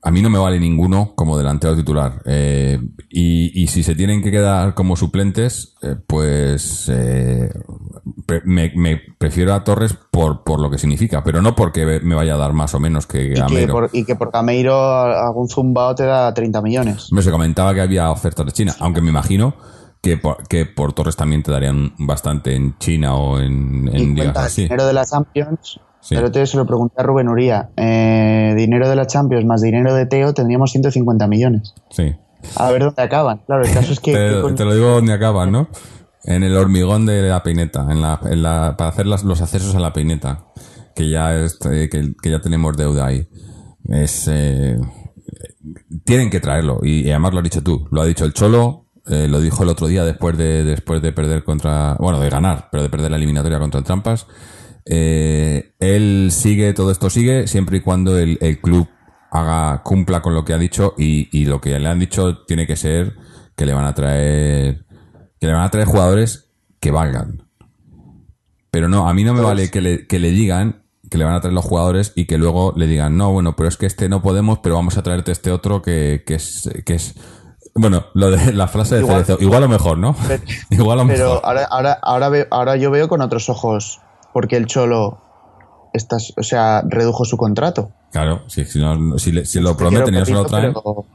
a 0.05 0.11
mí 0.11 0.21
no 0.23 0.29
me 0.31 0.39
vale 0.39 0.61
ninguno 0.61 1.13
como 1.17 1.39
delantero 1.39 1.75
titular. 1.75 2.21
Eh, 2.27 2.79
y, 3.09 3.63
y 3.63 3.67
si 3.69 3.83
se 3.83 3.95
tienen 3.95 4.23
que 4.23 4.31
quedar 4.31 4.75
como 4.75 4.97
suplentes, 4.97 5.75
eh, 5.83 5.97
pues 6.07 6.89
eh, 6.93 7.51
pre- 8.27 8.43
me, 8.45 8.71
me 8.77 9.01
prefiero 9.19 9.55
a 9.55 9.65
Torres 9.65 9.97
por, 10.11 10.45
por 10.45 10.61
lo 10.61 10.71
que 10.71 10.79
significa, 10.79 11.25
pero 11.25 11.41
no 11.41 11.55
porque 11.55 12.01
me 12.03 12.15
vaya 12.15 12.35
a 12.35 12.39
dar 12.39 12.53
más 12.53 12.75
o 12.75 12.81
menos 12.81 13.07
que 13.07 13.25
y, 13.25 13.35
que 13.35 13.41
Gamero. 13.41 13.73
por, 13.73 13.91
y 13.93 14.05
que 14.05 14.15
por 14.15 14.31
Gameiro 14.31 14.75
algún 14.77 15.49
zumbao 15.49 15.95
te 15.95 16.05
da 16.05 16.33
30 16.35 16.61
millones. 16.63 17.11
Hombre, 17.11 17.25
se 17.25 17.31
comentaba 17.31 17.73
que 17.75 17.81
había 17.81 18.11
ofertas 18.11 18.45
de 18.47 18.53
China, 18.53 18.75
aunque 18.81 19.01
me 19.01 19.09
imagino 19.11 19.55
que 20.03 20.19
por, 20.19 20.47
que 20.49 20.67
por 20.67 20.93
Torres 20.93 21.17
también 21.17 21.43
te 21.43 21.51
darían 21.51 21.95
bastante 21.99 22.55
en 22.55 22.77
China 22.79 23.15
o 23.17 23.39
en, 23.41 23.89
en 23.91 24.13
Y 24.13 24.15
cuenta, 24.17 24.45
así. 24.45 24.65
dinero 24.65 24.87
de 24.87 24.93
la 24.93 25.07
Champions. 25.07 25.81
Sí. 26.05 26.15
Pero 26.15 26.31
te 26.31 26.47
se 26.47 26.59
lo 26.59 26.67
pregunté 26.67 26.95
a 27.01 27.03
Rubén 27.03 27.29
Uría. 27.31 27.71
Eh, 27.79 28.53
dinero 28.57 28.89
de 28.91 28.95
la 28.95 29.07
Champions 29.07 29.47
más 29.47 29.63
dinero 29.63 29.95
de 29.95 30.05
Teo 30.05 30.35
tendríamos 30.35 30.71
150 30.71 31.27
millones. 31.27 31.73
Sí. 31.91 32.15
A 32.57 32.71
ver 32.71 32.83
dónde 32.85 33.01
acaban. 33.03 33.39
Claro, 33.47 33.65
el 33.65 33.73
caso 33.73 33.93
es 33.93 34.01
que. 34.01 34.13
te, 34.15 34.35
que 34.35 34.41
con- 34.43 34.55
te 34.55 34.65
lo 34.67 34.75
digo 34.75 34.89
donde 34.91 35.15
acaban, 35.15 35.51
¿no? 35.51 35.69
En 36.25 36.43
el 36.43 36.57
hormigón 36.57 37.07
de 37.07 37.23
la 37.23 37.43
peineta, 37.43 37.87
en 37.91 38.03
la, 38.03 38.21
en 38.25 38.43
la, 38.43 38.75
para 38.77 38.91
hacer 38.91 39.07
las- 39.07 39.25
los 39.25 39.41
accesos 39.41 39.75
a 39.75 39.81
la 39.81 39.93
peineta, 39.95 40.45
que 40.95 41.09
ya 41.09 41.35
es, 41.35 41.59
eh, 41.71 41.89
que, 41.91 42.13
que 42.23 42.31
ya 42.31 42.41
tenemos 42.41 42.77
deuda 42.77 43.07
ahí. 43.07 43.27
Es, 43.89 44.29
eh, 44.31 44.77
tienen 46.05 46.31
que 46.31 46.41
traerlo 46.41 46.81
y, 46.83 47.01
y 47.07 47.11
además 47.11 47.33
lo 47.33 47.39
has 47.39 47.45
dicho 47.45 47.63
tú, 47.63 47.87
lo 47.91 48.03
ha 48.03 48.07
dicho 48.07 48.25
el 48.25 48.33
Cholo, 48.35 48.87
eh, 49.07 49.27
lo 49.29 49.41
dijo 49.41 49.63
el 49.63 49.69
otro 49.69 49.87
día 49.87 50.05
después 50.05 50.37
de 50.39 50.65
después 50.65 51.03
de 51.03 51.13
perder 51.13 51.45
contra, 51.45 51.95
bueno, 51.99 52.21
de 52.21 52.31
ganar, 52.31 52.69
pero 52.71 52.83
de 52.83 52.89
perder 52.89 53.11
la 53.11 53.17
eliminatoria 53.17 53.59
contra 53.59 53.79
el 53.81 53.85
Trampas. 53.85 54.27
Eh, 54.87 55.73
él 55.81 56.29
sigue, 56.31 56.73
todo 56.75 56.91
esto 56.91 57.09
sigue 57.11 57.47
siempre 57.47 57.79
y 57.79 57.81
cuando 57.81 58.19
el, 58.19 58.39
el 58.41 58.61
club 58.61 58.87
haga 59.31 59.83
cumpla 59.83 60.21
con 60.23 60.35
lo 60.35 60.45
que 60.45 60.53
ha 60.53 60.59
dicho 60.59 60.95
y, 60.99 61.29
y 61.37 61.47
lo 61.47 61.61
que 61.61 61.79
le 61.79 61.89
han 61.89 61.99
dicho 61.99 62.39
tiene 62.47 62.67
que 62.67 62.77
ser 62.77 63.15
que 63.57 63.67
le 63.67 63.73
van 63.73 63.85
a 63.87 63.95
traer 63.95 64.85
que 65.41 65.47
le 65.47 65.53
van 65.53 65.63
a 65.65 65.71
traer 65.71 65.87
jugadores 65.87 66.51
que 66.81 66.91
valgan. 66.91 67.49
Pero 68.71 68.89
no, 68.89 69.09
a 69.09 69.15
mí 69.15 69.25
no 69.25 69.35
me 69.35 69.41
vale 69.41 69.71
que 69.71 69.81
le, 69.81 70.07
que 70.07 70.19
le 70.19 70.31
digan 70.31 70.83
que 71.11 71.19
le 71.19 71.25
van 71.25 71.35
a 71.35 71.41
traer 71.41 71.55
los 71.55 71.65
jugadores 71.65 72.13
y 72.17 72.25
que 72.27 72.39
luego 72.39 72.73
le 72.77 72.87
digan, 72.87 73.17
no, 73.17 73.31
bueno, 73.33 73.55
pero 73.57 73.69
es 73.69 73.77
que 73.77 73.87
este 73.87 74.09
no 74.09 74.21
podemos, 74.23 74.59
pero 74.61 74.75
vamos 74.75 74.97
a 74.99 75.03
traerte 75.03 75.31
este 75.33 75.51
otro 75.53 75.81
que, 75.83 76.25
que 76.27 76.35
es... 76.35 76.69
Que 76.85 76.95
es 76.95 77.15
bueno, 77.77 78.07
lo 78.15 78.31
de 78.31 78.53
la 78.53 78.67
frase 78.69 78.97
de 78.97 79.01
Igual- 79.03 79.25
Cerezo, 79.25 79.43
igual 79.43 79.63
o 79.65 79.69
mejor, 79.69 79.99
¿no? 79.99 80.17
Pero- 80.29 80.43
igual 80.71 81.01
o 81.01 81.05
mejor. 81.05 81.19
Pero 81.41 81.47
ahora, 81.47 81.65
ahora, 81.71 81.99
ahora, 82.03 82.29
veo- 82.31 82.47
ahora 82.51 82.77
yo 82.77 82.91
veo 82.91 83.09
con 83.09 83.21
otros 83.21 83.49
ojos 83.49 84.01
porque 84.35 84.57
el 84.59 84.67
Cholo 84.67 85.19
estás, 85.95 86.35
o 86.37 86.43
sea, 86.43 86.83
redujo 86.87 87.25
su 87.25 87.39
contrato. 87.39 87.91
Claro, 88.13 88.43
si, 88.49 88.65
si, 88.67 88.79
no- 88.79 89.19
si, 89.19 89.33
le- 89.33 89.47
si 89.47 89.61
lo 89.61 89.77
prometen 89.77 90.13
y 90.15 90.19
no 90.19 90.27
se 90.27 90.33
lo 90.33 90.45
traen. 90.45 90.75
pero- 90.75 91.07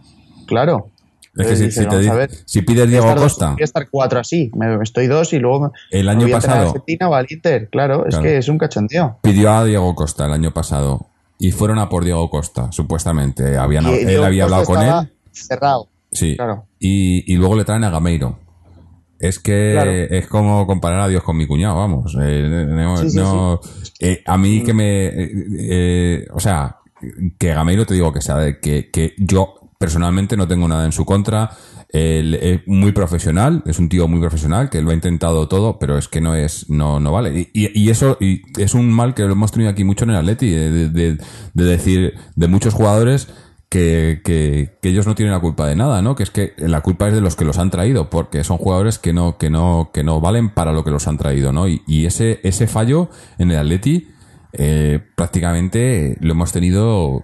claro. 0.48 0.88
Es 1.36 1.46
que 1.48 1.54
Entonces 1.54 1.74
si, 1.76 1.80
te 1.82 1.86
vamos 1.86 2.02
di- 2.02 2.08
a 2.10 2.14
ver, 2.16 2.32
si 2.46 2.62
pides 2.64 2.86
Voy 2.86 2.90
Diego 2.92 3.16
Costa, 3.16 3.52
voy 3.52 3.62
a 3.62 3.64
estar 3.64 3.88
cuatro 3.90 4.20
así. 4.20 4.52
Me, 4.56 4.82
estoy 4.82 5.06
dos 5.08 5.32
y 5.34 5.40
luego 5.40 5.60
me- 5.62 5.70
el 5.92 6.06
me 6.08 6.12
año 6.12 6.22
voy 6.22 6.32
a 6.32 6.36
entrenar 6.36 6.58
a 6.58 6.62
pasado 6.62 6.70
Argentina 6.72 7.10
o 7.10 7.14
al 7.14 7.28
Inter. 7.30 7.70
Claro, 7.70 8.06
es 8.08 8.18
que 8.18 8.38
es 8.38 8.50
un 8.50 8.58
cachondeo. 8.58 9.18
pidió 9.22 9.52
a 9.54 9.64
Diego 9.64 9.94
Costa 9.96 10.26
el 10.26 10.34
año 10.34 10.52
pasado 10.52 11.06
y 11.38 11.52
fueron 11.52 11.78
a 11.80 11.88
por 11.88 12.04
Diego 12.04 12.30
Costa, 12.30 12.72
supuestamente. 12.72 13.58
Habían, 13.58 13.86
él 13.86 14.24
había 14.24 14.46
hablado 14.46 14.66
con 14.66 14.82
él. 14.82 15.14
Cerrado. 15.32 15.88
Sí. 16.12 16.36
Claro. 16.36 16.64
Y, 16.80 17.32
y 17.32 17.38
luego 17.38 17.56
le 17.56 17.64
traen 17.64 17.84
a 17.84 17.92
Gameiro. 17.92 18.40
Es 19.20 19.40
que 19.40 19.72
Claro. 19.74 19.92
es 19.92 20.28
como 20.28 20.66
comparar 20.66 21.02
a 21.02 21.08
Dios 21.08 21.24
con 21.24 21.36
mi 21.38 21.46
cuñado, 21.46 21.76
vamos. 21.76 22.16
Eh, 22.22 22.66
no- 22.70 22.98
Sí, 22.98 23.10
sí, 23.10 23.18
no- 23.18 23.60
eh, 24.00 24.24
a 24.26 24.38
mí 24.38 24.64
que 24.64 24.74
me... 24.74 25.08
eh, 25.08 25.32
eh, 25.60 26.28
o 26.34 26.40
sea, 26.40 26.78
que 27.38 27.54
Gameiro 27.54 27.86
te 27.86 27.94
digo 27.94 28.12
que 28.14 28.22
sabe 28.22 28.60
que, 28.60 28.90
que 28.92 29.14
yo 29.18 29.56
personalmente 29.78 30.36
no 30.38 30.48
tengo 30.48 30.68
nada 30.68 30.86
en 30.86 30.92
su 30.92 31.06
contra. 31.06 31.52
Él 31.92 32.36
es 32.36 32.60
muy 32.68 32.92
profesional, 32.92 33.64
es 33.66 33.80
un 33.80 33.90
tío 33.90 34.08
muy 34.08 34.20
profesional 34.20 34.70
que 34.70 34.82
lo 34.82 34.92
ha 34.92 34.94
intentado 34.94 35.48
todo, 35.48 35.80
pero 35.80 35.98
es 35.98 36.08
que 36.08 36.22
no 36.22 36.36
es, 36.36 36.70
no, 36.70 37.00
no 37.00 37.12
vale. 37.12 37.50
Y, 37.54 37.72
y- 37.82 37.90
eso 37.90 38.16
y 38.20 38.42
es 38.62 38.74
un 38.76 38.92
mal 38.92 39.16
que 39.16 39.24
lo 39.24 39.32
hemos 39.32 39.52
tenido 39.52 39.72
aquí 39.72 39.84
mucho 39.84 40.04
en 40.04 40.12
el 40.12 40.18
Atleti, 40.18 40.50
de- 40.52 40.90
de- 40.90 41.18
de 41.54 41.64
decir 41.64 42.14
de 42.36 42.48
muchos 42.48 42.74
jugadores 42.76 43.30
que, 43.70 44.22
que- 44.24 44.78
que 44.82 44.90
ellos 44.90 45.06
no 45.08 45.16
tienen 45.16 45.34
la 45.34 45.40
culpa 45.40 45.68
de 45.68 45.76
nada, 45.76 46.02
¿no? 46.02 46.16
Que 46.16 46.24
es 46.24 46.32
que 46.32 46.54
la 46.58 46.82
culpa 46.82 47.08
es 47.08 47.14
de 47.14 47.22
los 47.22 47.36
que 47.36 47.46
los 47.46 47.58
han 47.60 47.70
traído, 47.70 48.10
porque 48.10 48.44
son 48.44 48.58
jugadores 48.58 48.98
que 49.00 49.14
no, 49.14 49.38
que 49.38 49.50
no, 49.50 49.92
que 49.94 50.04
no 50.04 50.20
valen 50.22 50.50
para 50.50 50.74
lo 50.74 50.84
que 50.84 50.92
los 50.92 51.08
han 51.08 51.18
traído, 51.18 51.52
¿no? 51.54 51.68
Y, 51.68 51.82
y 51.88 52.06
ese, 52.06 52.40
ese 52.44 52.68
fallo 52.68 53.10
en 53.38 53.52
el 53.52 53.58
Atleti, 53.60 54.08
eh, 54.54 55.00
prácticamente 55.16 56.18
lo 56.22 56.32
hemos 56.32 56.52
tenido 56.52 57.24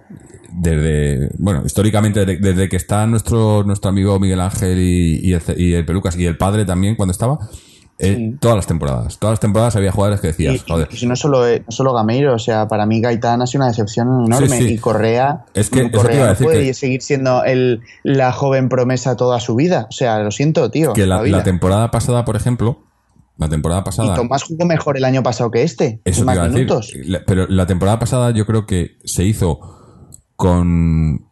desde, 0.52 1.30
bueno, 1.38 1.62
históricamente 1.66 2.24
desde, 2.24 2.68
que 2.68 2.76
está 2.76 3.06
nuestro, 3.06 3.62
nuestro 3.64 3.90
amigo 3.90 4.18
Miguel 4.20 4.40
Ángel 4.40 4.78
y 4.78 5.32
el, 5.32 5.42
y 5.56 5.74
el 5.74 5.84
Pelucas 5.84 6.16
y 6.16 6.24
el 6.24 6.36
padre 6.38 6.64
también 6.64 6.94
cuando 6.96 7.10
estaba, 7.12 7.38
eh, 7.98 8.34
todas 8.40 8.56
las 8.56 8.66
temporadas, 8.66 9.18
todas 9.18 9.32
las 9.32 9.40
temporadas 9.40 9.74
había 9.76 9.90
jugadores 9.90 10.20
que 10.20 10.26
Y, 10.28 10.30
decías, 10.30 10.64
joder, 10.68 10.88
y 10.92 11.06
no 11.06 11.16
solo, 11.16 11.48
eh, 11.48 11.62
no 11.66 11.72
solo 11.72 11.94
Gameiro, 11.94 12.34
o 12.34 12.38
sea, 12.38 12.68
para 12.68 12.84
mí 12.84 13.00
Gaitán 13.00 13.40
ha 13.40 13.46
sido 13.46 13.60
una 13.62 13.68
decepción 13.68 14.26
enorme. 14.26 14.48
Sí, 14.48 14.68
sí. 14.68 14.74
Y 14.74 14.78
Correa, 14.78 15.46
Es 15.54 15.70
que 15.70 15.90
Correa 15.90 16.28
no 16.32 16.34
puede 16.34 16.66
que- 16.66 16.74
seguir 16.74 17.00
siendo 17.00 17.42
el, 17.44 17.80
la 18.02 18.32
joven 18.32 18.68
promesa 18.68 19.16
toda 19.16 19.40
su 19.40 19.54
vida. 19.54 19.86
O 19.88 19.92
sea, 19.92 20.18
lo 20.18 20.30
siento, 20.30 20.70
tío. 20.70 20.92
que 20.92 21.06
la, 21.06 21.42
temporada 21.42 21.90
pasada, 21.90 22.24
por 22.26 22.36
ejemplo, 22.36 22.82
la 23.38 23.48
temporada 23.48 23.80
Y 23.80 23.84
pasada... 23.84 24.14
Tomás 24.14 24.42
jugó 24.42 24.66
mejor 24.66 24.96
el 24.98 25.04
año 25.04 25.22
pasado 25.22 25.50
que 25.50 25.62
este. 25.62 26.00
Eso 26.04 26.24
más 26.24 26.34
iba 26.36 26.44
a 26.44 26.48
decir. 26.48 26.64
minutos. 26.64 26.92
La- 27.06 27.24
pero 27.26 27.46
la 27.48 27.66
temporada 27.66 27.98
pasada 27.98 28.30
yo 28.32 28.44
creo 28.46 28.66
que 28.66 28.98
se 29.04 29.24
hizo 29.24 29.58
con... 30.36 31.26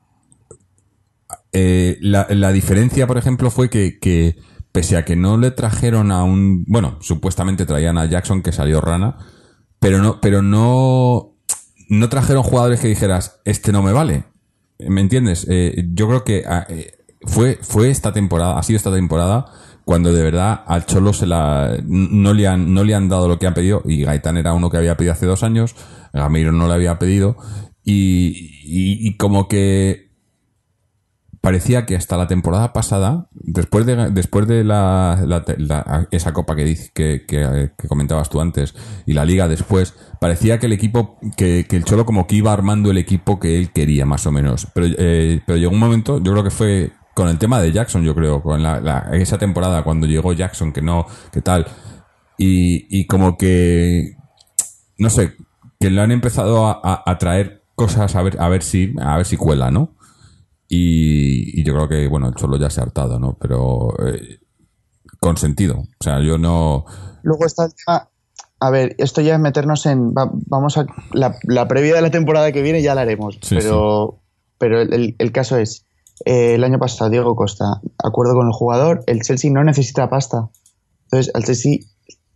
eh, 1.52 1.98
la, 2.00 2.26
la 2.30 2.52
diferencia, 2.52 3.06
por 3.06 3.18
ejemplo, 3.18 3.50
fue 3.50 3.68
que, 3.70 3.98
que 4.00 4.36
pese 4.74 4.96
a 4.96 5.04
que 5.04 5.14
no 5.14 5.36
le 5.36 5.52
trajeron 5.52 6.10
a 6.10 6.24
un... 6.24 6.64
Bueno, 6.66 6.98
supuestamente 7.00 7.64
traían 7.64 7.96
a 7.96 8.06
Jackson 8.06 8.42
que 8.42 8.50
salió 8.50 8.80
rana, 8.80 9.18
pero 9.78 10.02
no, 10.02 10.20
pero 10.20 10.42
no, 10.42 11.36
no 11.88 12.08
trajeron 12.08 12.42
jugadores 12.42 12.80
que 12.80 12.88
dijeras, 12.88 13.40
este 13.44 13.70
no 13.70 13.84
me 13.84 13.92
vale. 13.92 14.24
¿Me 14.80 15.00
entiendes? 15.00 15.46
Eh, 15.48 15.84
yo 15.92 16.08
creo 16.08 16.24
que 16.24 16.42
ah, 16.44 16.66
eh, 16.68 16.90
fue, 17.22 17.56
fue 17.62 17.88
esta 17.88 18.12
temporada, 18.12 18.58
ha 18.58 18.64
sido 18.64 18.78
esta 18.78 18.92
temporada 18.92 19.46
cuando 19.84 20.12
de 20.12 20.24
verdad 20.24 20.64
al 20.66 20.86
Cholo 20.86 21.12
se 21.12 21.26
la, 21.26 21.78
no 21.84 22.34
le 22.34 22.48
han, 22.48 22.74
no 22.74 22.82
le 22.82 22.96
han 22.96 23.08
dado 23.08 23.28
lo 23.28 23.38
que 23.38 23.46
han 23.46 23.54
pedido 23.54 23.80
y 23.84 24.02
Gaitán 24.02 24.38
era 24.38 24.54
uno 24.54 24.70
que 24.70 24.78
había 24.78 24.96
pedido 24.96 25.12
hace 25.12 25.26
dos 25.26 25.44
años, 25.44 25.76
Gamiro 26.12 26.50
no 26.50 26.66
le 26.66 26.74
había 26.74 26.98
pedido 26.98 27.36
y, 27.84 28.50
y, 28.64 29.08
y 29.08 29.16
como 29.18 29.46
que 29.46 30.03
parecía 31.44 31.84
que 31.84 31.94
hasta 31.94 32.16
la 32.16 32.26
temporada 32.26 32.72
pasada, 32.72 33.28
después 33.32 33.84
de, 33.84 34.10
después 34.10 34.46
de 34.48 34.64
la, 34.64 36.06
esa 36.10 36.32
copa 36.32 36.56
que, 36.56 36.74
que, 36.94 37.24
que- 37.26 37.70
comentabas 37.86 38.30
tú 38.30 38.40
antes 38.40 38.74
y 39.04 39.12
la 39.12 39.26
liga 39.26 39.46
después, 39.46 39.94
parecía 40.20 40.58
que 40.58 40.66
el 40.66 40.72
equipo, 40.72 41.18
que, 41.36 41.66
que 41.68 41.76
el 41.76 41.84
Cholo 41.84 42.06
como 42.06 42.26
que 42.26 42.36
iba 42.36 42.50
armando 42.52 42.90
el 42.90 42.96
equipo 42.96 43.38
que 43.38 43.58
él 43.58 43.72
quería 43.72 44.06
más 44.06 44.26
o 44.26 44.32
menos. 44.32 44.68
Pero, 44.74 44.86
eh, 44.98 45.42
pero 45.46 45.58
llegó 45.58 45.72
un 45.72 45.78
momento, 45.80 46.18
yo 46.22 46.32
creo 46.32 46.44
que 46.44 46.50
fue 46.50 46.92
con 47.14 47.28
el 47.28 47.36
tema 47.38 47.60
de 47.60 47.72
Jackson, 47.72 48.02
yo 48.04 48.14
creo, 48.14 48.42
con 48.42 48.62
la, 48.62 49.10
esa 49.12 49.36
temporada 49.36 49.84
cuando 49.84 50.06
llegó 50.06 50.32
Jackson, 50.32 50.72
que 50.72 50.80
no, 50.80 51.06
que 51.30 51.42
tal, 51.42 51.66
y, 52.38 52.86
y 52.88 53.06
como 53.06 53.36
que, 53.36 54.16
no 54.98 55.10
sé, 55.10 55.34
que 55.78 55.90
le 55.90 56.00
han 56.00 56.10
empezado 56.10 56.66
a, 56.66 56.80
a- 56.82 57.02
a 57.04 57.18
traer 57.18 57.62
cosas 57.74 58.16
a 58.16 58.22
ver, 58.22 58.40
a 58.40 58.48
ver 58.48 58.62
si, 58.62 58.94
a 59.00 59.16
ver 59.18 59.26
si 59.26 59.36
cuela, 59.36 59.70
¿no? 59.70 59.94
Y, 60.76 61.60
y 61.60 61.64
yo 61.64 61.74
creo 61.74 61.88
que, 61.88 62.08
bueno, 62.08 62.28
el 62.28 62.34
Cholo 62.34 62.56
ya 62.58 62.70
se 62.70 62.80
ha 62.80 62.84
hartado, 62.84 63.18
¿no? 63.18 63.36
Pero 63.40 63.94
eh, 64.06 64.38
con 65.20 65.36
sentido. 65.36 65.78
O 66.00 66.02
sea, 66.04 66.20
yo 66.20 66.36
no... 66.38 66.84
Luego 67.22 67.46
está 67.46 67.64
el 67.66 67.72
tema. 67.74 68.08
A 68.60 68.70
ver, 68.70 68.94
esto 68.98 69.20
ya 69.20 69.34
es 69.34 69.40
meternos 69.40 69.84
en. 69.86 70.12
va- 70.12 70.30
vamos 70.32 70.78
a. 70.78 70.86
La, 71.12 71.36
la 71.44 71.66
previa 71.68 71.94
de 71.94 72.02
la 72.02 72.10
temporada 72.10 72.50
que 72.52 72.62
viene 72.62 72.82
ya 72.82 72.94
la 72.94 73.02
haremos. 73.02 73.38
Sí, 73.42 73.56
pero 73.56 74.20
pero 74.58 74.80
el, 74.80 75.14
el- 75.18 75.32
caso 75.32 75.58
es. 75.58 75.86
eh, 76.24 76.54
el 76.54 76.64
año 76.64 76.78
pasado, 76.78 77.10
Diego 77.10 77.34
Costa, 77.36 77.64
acuerdo 78.02 78.34
con 78.34 78.46
el 78.46 78.52
jugador, 78.52 79.02
el 79.06 79.20
Chelsea 79.22 79.50
no 79.50 79.64
necesita 79.64 80.08
pasta. 80.08 80.48
Entonces, 81.04 81.34
al 81.34 81.44
Chelsea 81.44 81.78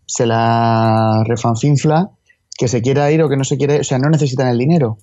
se 0.06 0.26
la 0.26 1.22
refanfinfla, 1.26 2.10
que 2.58 2.68
se 2.68 2.82
quiera 2.82 3.10
ir 3.10 3.22
o 3.22 3.28
que 3.28 3.36
no 3.36 3.44
se 3.44 3.56
quiera 3.56 3.74
ir. 3.76 3.80
O 3.80 3.84
sea, 3.84 3.98
no 3.98 4.10
necesitan 4.10 4.48
el 4.48 4.58
dinero. 4.58 4.98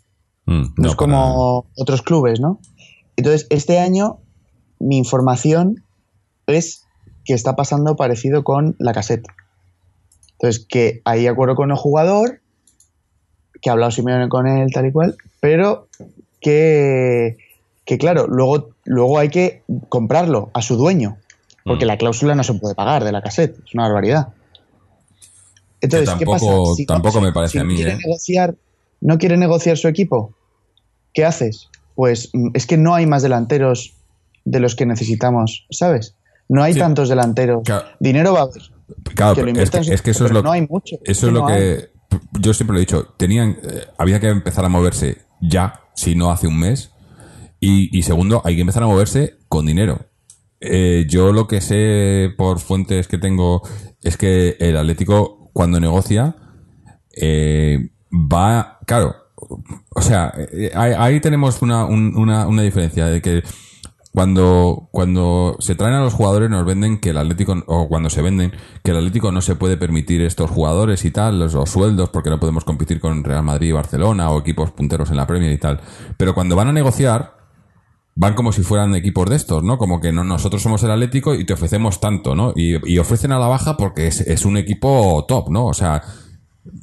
mm, 0.45 0.52
No, 0.62 0.74
no 0.78 0.89
es 0.89 0.95
como 0.95 1.65
otros 1.78 2.02
clubes, 2.04 2.39
¿no? 2.39 2.60
Entonces, 3.17 3.47
este 3.49 3.80
año, 3.80 4.19
mi 4.80 4.97
información 4.97 5.84
es 6.47 6.84
que 7.23 7.34
está 7.34 7.56
pasando 7.56 7.95
parecido 7.95 8.43
con 8.43 8.75
la 8.80 8.93
cassette. 8.93 9.25
Entonces, 10.34 10.65
que 10.67 11.01
hay 11.06 11.28
acuerdo 11.28 11.56
con 11.56 11.71
el 11.71 11.78
jugador, 11.78 12.41
que 13.62 13.69
ha 13.69 13.73
hablado 13.73 13.91
Simeone 13.91 14.28
con 14.30 14.47
él, 14.47 14.69
tal 14.71 14.86
y 14.88 14.91
cual, 14.91 15.15
pero 15.39 15.88
que, 16.41 17.38
que 17.86 17.97
claro, 17.97 18.28
luego, 18.28 18.69
luego 18.84 19.17
hay 19.17 19.30
que 19.30 19.63
comprarlo 19.89 20.51
a 20.54 20.62
su 20.62 20.75
dueño, 20.75 21.17
porque 21.63 21.86
Mm. 21.86 21.88
la 21.88 21.97
cláusula 21.97 22.36
no 22.36 22.43
se 22.43 22.54
puede 22.56 22.75
pagar 22.75 23.04
de 23.04 23.12
la 23.12 23.21
cassette, 23.21 23.58
es 23.65 23.73
una 23.73 23.84
barbaridad. 23.84 24.28
Entonces, 25.82 26.10
Que 26.12 26.19
¿qué 26.19 26.25
pasa? 26.25 26.45
tampoco- 26.45 26.75
no- 26.78 26.86
tampoco 26.86 27.21
me 27.21 27.32
parece 27.32 27.54
si 27.54 27.58
a 27.60 27.63
mí, 27.63 27.75
quiere 27.75 27.93
¿eh? 27.93 27.97
negociar, 28.06 28.56
no 29.01 29.17
quiere 29.17 29.38
negociar 29.38 29.78
su 29.78 29.88
equipo, 29.88 30.34
¿qué 31.13 31.25
haces? 31.25 31.69
Pues 31.95 32.29
mm, 32.34 32.49
es 32.53 32.67
que 32.67 32.77
no 32.77 32.93
hay 32.93 33.05
más 33.05 33.23
delanteros 33.23 33.95
de 34.43 34.60
los 34.60 34.75
que 34.75 34.86
necesitamos, 34.86 35.65
¿sabes? 35.71 36.15
No 36.47 36.62
hay 36.62 36.73
Sí. 36.73 36.79
tantos 36.79 37.10
delanteros. 37.10 37.63
Claro. 37.63 37.86
Dinero 37.99 38.34
va 38.34 38.41
a 38.41 38.43
haber. 38.43 38.62
Claro, 39.15 39.36
que 39.36 39.41
lo 39.41 39.60
es 39.62 39.71
que, 39.71 39.79
es 39.79 40.01
que 40.03 40.12
eso 40.12 40.25
es 40.25 40.31
lo 40.31 40.43
no 40.43 40.51
hay 40.51 40.67
mucho. 40.67 40.97
Eso 41.03 41.27
es 41.27 41.34
no 41.34 41.39
lo 41.39 41.47
hay. 41.47 41.60
que 41.60 41.89
yo 42.39 42.53
siempre 42.53 42.73
lo 42.73 42.77
he 42.79 42.81
dicho. 42.81 43.08
Tenían, 43.17 43.58
eh, 43.63 43.86
había 43.97 44.19
que 44.19 44.27
empezar 44.29 44.63
a 44.63 44.69
moverse 44.69 45.23
ya, 45.41 45.81
si 45.95 46.15
no 46.15 46.29
hace 46.31 46.47
un 46.47 46.60
mes. 46.60 46.91
Y, 47.60 47.97
y 47.97 48.03
segundo, 48.03 48.41
hay 48.45 48.55
que 48.55 48.62
empezar 48.62 48.84
a 48.84 48.88
moverse 48.88 49.38
con 49.47 49.65
dinero. 49.65 50.05
Eh, 50.60 51.05
yo 51.10 51.31
lo 51.34 51.47
que 51.47 51.62
sé 51.62 52.29
por 52.38 52.60
fuentes 52.60 53.08
que 53.08 53.17
tengo 53.17 53.62
es 54.01 54.17
que 54.17 54.55
el 54.60 54.77
Atlético 54.77 55.49
cuando 55.53 55.79
negocia 55.79 56.36
eh, 57.15 57.89
va, 58.12 58.79
claro, 58.86 59.15
o 59.38 60.02
sea, 60.02 60.34
eh, 60.52 60.71
ahí, 60.76 61.19
tenemos 61.19 61.62
una, 61.62 61.86
un- 61.86 62.15
una, 62.17 62.48
una 62.48 62.62
diferencia 62.62 63.06
de 63.08 63.21
que 63.21 63.43
cuando, 64.13 64.88
cuando 64.91 65.58
se 65.60 65.76
traen 65.76 65.95
a 65.95 66.00
los 66.00 66.13
jugadores 66.13 66.50
nos 66.50 66.65
venden 66.65 67.00
que 67.00 67.10
el 67.10 67.17
Atlético, 67.17 67.62
o 67.67 67.89
cuando 67.89 68.10
se 68.10 68.21
venden, 68.21 68.54
que 68.82 68.91
el 68.91 68.98
Atlético 68.98 69.32
no 69.34 69.41
se 69.41 69.56
puede 69.56 69.76
permitir 69.76 70.21
estos 70.21 70.50
jugadores 70.50 71.04
y 71.04 71.12
tal, 71.12 71.38
los, 71.38 71.52
sueldos, 71.69 72.10
porque 72.10 72.30
no 72.30 72.39
podemos 72.39 72.63
competir 72.63 73.02
con 73.02 73.26
Real 73.26 73.43
Madrid 73.43 73.69
y 73.69 73.71
Barcelona 73.74 74.30
o 74.32 74.39
equipos 74.39 74.71
punteros 74.71 75.10
en 75.12 75.17
la 75.17 75.28
Premier 75.28 75.52
y 75.52 75.58
tal. 75.58 75.82
Pero 76.17 76.34
cuando 76.34 76.56
van 76.56 76.69
a 76.69 76.74
negociar, 76.74 77.36
van 78.15 78.36
como 78.36 78.54
si 78.54 78.63
fueran 78.63 78.95
equipos 78.95 79.30
de 79.30 79.36
estos, 79.36 79.63
¿no? 79.63 79.78
Como 79.78 80.00
que 80.00 80.13
no, 80.13 80.24
nosotros 80.24 80.62
somos 80.62 80.82
el 80.84 80.91
Atlético 80.91 81.36
y 81.36 81.43
te 81.45 81.52
ofrecemos 81.52 82.00
tanto, 82.00 82.36
¿no? 82.36 82.54
Y, 82.56 82.78
y 82.89 83.00
ofrecen 83.00 83.34
a 83.34 83.39
la 83.39 83.48
baja 83.48 83.76
porque 83.76 84.08
es, 84.08 84.21
es 84.21 84.45
un 84.45 84.56
equipo 84.56 85.26
top, 85.28 85.50
¿no? 85.50 85.65
O 85.65 85.74
sea, 85.74 86.02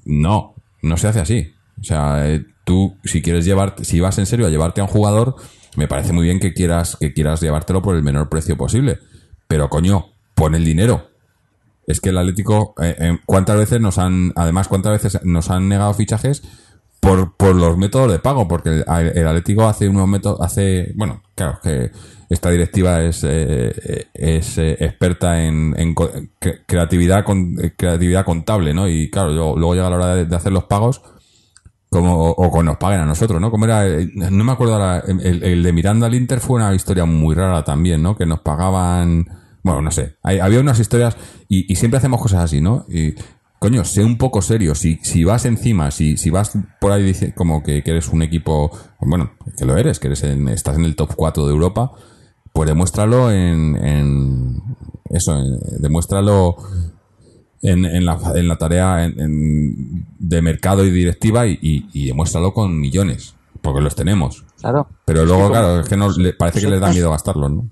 no, 0.05 0.55
no 0.83 0.97
se 0.99 1.09
hace 1.09 1.21
así. 1.21 1.53
O 1.83 1.85
sea, 1.85 2.31
eh, 2.31 2.47
tú, 2.64 2.97
si 3.05 3.23
quieres 3.23 3.45
llevar, 3.45 3.75
si 3.83 3.99
vas 3.99 4.16
en 4.18 4.27
serio 4.27 4.47
a 4.47 4.51
llevarte 4.51 4.81
a 4.81 4.85
un 4.85 4.90
jugador, 4.90 5.35
me 5.77 5.88
parece 5.88 6.12
muy 6.12 6.25
bien 6.25 6.38
que 6.38 6.55
quieras, 6.55 6.97
que 6.99 7.12
quieras 7.12 7.40
llevártelo 7.40 7.83
por 7.83 7.97
el 7.97 8.05
menor 8.05 8.29
precio 8.29 8.57
posible. 8.57 9.01
Pero 9.49 9.68
coño, 9.68 10.12
pon 10.35 10.55
el 10.55 10.64
dinero. 10.64 11.11
Es 11.88 12.01
que 12.01 12.11
el 12.11 12.18
Atlético, 12.18 12.75
eh, 12.81 12.95
eh, 12.99 13.18
¿cuántas 13.27 13.57
veces 13.57 13.81
nos 13.81 13.99
han, 13.99 14.33
además, 14.37 14.68
cuántas 14.68 15.03
veces 15.03 15.25
nos 15.25 15.51
han 15.51 15.68
negado 15.68 15.92
fichajes 15.92 16.45
por, 17.01 17.37
por 17.37 17.57
los 17.57 17.77
métodos 17.77 18.12
de 18.12 18.21
pago, 18.21 18.47
porque 18.47 18.85
el, 18.87 19.27
Atlético 19.27 19.66
hace 19.66 19.88
unos 19.88 20.07
métodos, 20.07 20.40
hace, 20.40 20.92
bueno, 20.95 21.21
claro, 21.35 21.59
que 21.61 21.90
esta 22.31 22.51
directiva 22.51 23.03
es, 23.03 23.25
eh, 23.25 24.07
es 24.14 24.57
experta 24.57 25.42
en, 25.42 25.75
en 25.77 25.97
creatividad 26.66 27.25
con, 27.25 27.57
creatividad 27.77 28.25
contable, 28.25 28.73
¿no? 28.73 28.88
Y 28.88 29.11
claro, 29.11 29.33
luego, 29.33 29.75
llega 29.75 29.90
la 29.90 29.97
hora 29.97 30.14
de 30.14 30.37
hacer 30.37 30.53
los 30.53 30.64
pagos 30.64 31.03
como, 31.92 32.31
o, 32.31 32.33
o 32.48 32.62
nos 32.62 32.78
paguen 32.78 33.00
a 33.00 33.05
nosotros, 33.07 33.38
¿no? 33.40 33.50
Como 33.50 33.66
era, 33.66 33.87
eh, 33.87 34.09
no 34.14 34.42
me 34.44 34.52
acuerdo 34.52 34.72
ahora, 34.74 35.05
el, 35.07 35.62
de 35.62 35.72
Miranda 35.74 36.07
al 36.07 36.14
Inter 36.14 36.40
fue 36.40 36.57
una 36.57 36.74
historia 36.74 37.05
muy 37.05 37.35
rara 37.35 37.62
también, 37.64 38.02
¿no? 38.02 38.16
Que 38.16 38.24
nos 38.24 38.40
pagaban, 38.40 39.26
bueno, 39.62 39.83
no 39.83 39.90
sé, 39.90 40.16
hay- 40.22 40.38
había 40.38 40.61
unas 40.61 40.81
historias 40.81 41.16
y, 41.48 41.70
y 41.70 41.76
siempre 41.76 41.98
hacemos 41.98 42.20
cosas 42.22 42.44
así, 42.44 42.62
¿no? 42.62 42.87
Y, 42.88 43.14
coño, 43.59 43.85
sé 43.85 44.02
un 44.02 44.16
poco 44.16 44.40
serio, 44.40 44.74
si, 44.74 45.00
si 45.02 45.22
vas 45.24 45.44
encima, 45.44 45.90
si, 45.90 46.16
si 46.16 46.31
vas 46.31 46.52
por 46.81 46.92
ahí 46.92 47.14
como 47.37 47.62
que, 47.62 47.83
que 47.83 47.90
eres 47.90 48.09
un 48.09 48.22
equipo, 48.22 48.70
bueno, 48.98 49.33
que 49.59 49.66
lo 49.66 49.76
eres, 49.76 49.98
que 50.00 50.07
eres 50.09 50.24
en- 50.24 50.48
estás 50.48 50.78
en 50.78 50.87
el 50.87 50.96
top 50.96 51.12
4 51.14 51.46
de 51.46 51.52
Europa, 51.52 51.92
pues 52.55 52.68
demuéstralo 52.68 53.31
en, 53.31 53.76
en 53.76 54.62
eso, 55.11 55.38
en- 55.38 55.59
demuéstralo 55.78 56.57
en, 57.62 57.85
en, 57.85 58.05
la, 58.05 58.18
en 58.35 58.48
la 58.48 58.59
tarea 58.59 59.05
en- 59.05 60.05
de 60.18 60.42
mercado 60.42 60.85
y 60.85 60.90
directiva 60.90 61.46
y, 61.46 61.59
y, 61.62 61.87
y 61.92 62.07
demuéstralo 62.07 62.53
con 62.53 62.79
millones, 62.79 63.35
porque 63.61 63.81
los 63.81 63.94
tenemos. 63.94 64.44
Claro. 64.61 64.88
Pero 65.05 65.25
luego, 65.25 65.48
claro, 65.51 65.81
es 65.81 65.88
que 65.88 65.96
no, 65.96 66.11
le- 66.11 66.33
parece 66.35 66.61
que 66.61 66.68
les 66.68 66.81
da 66.81 66.90
miedo 66.90 67.11
gastarlos, 67.11 67.51
¿no? 67.51 67.68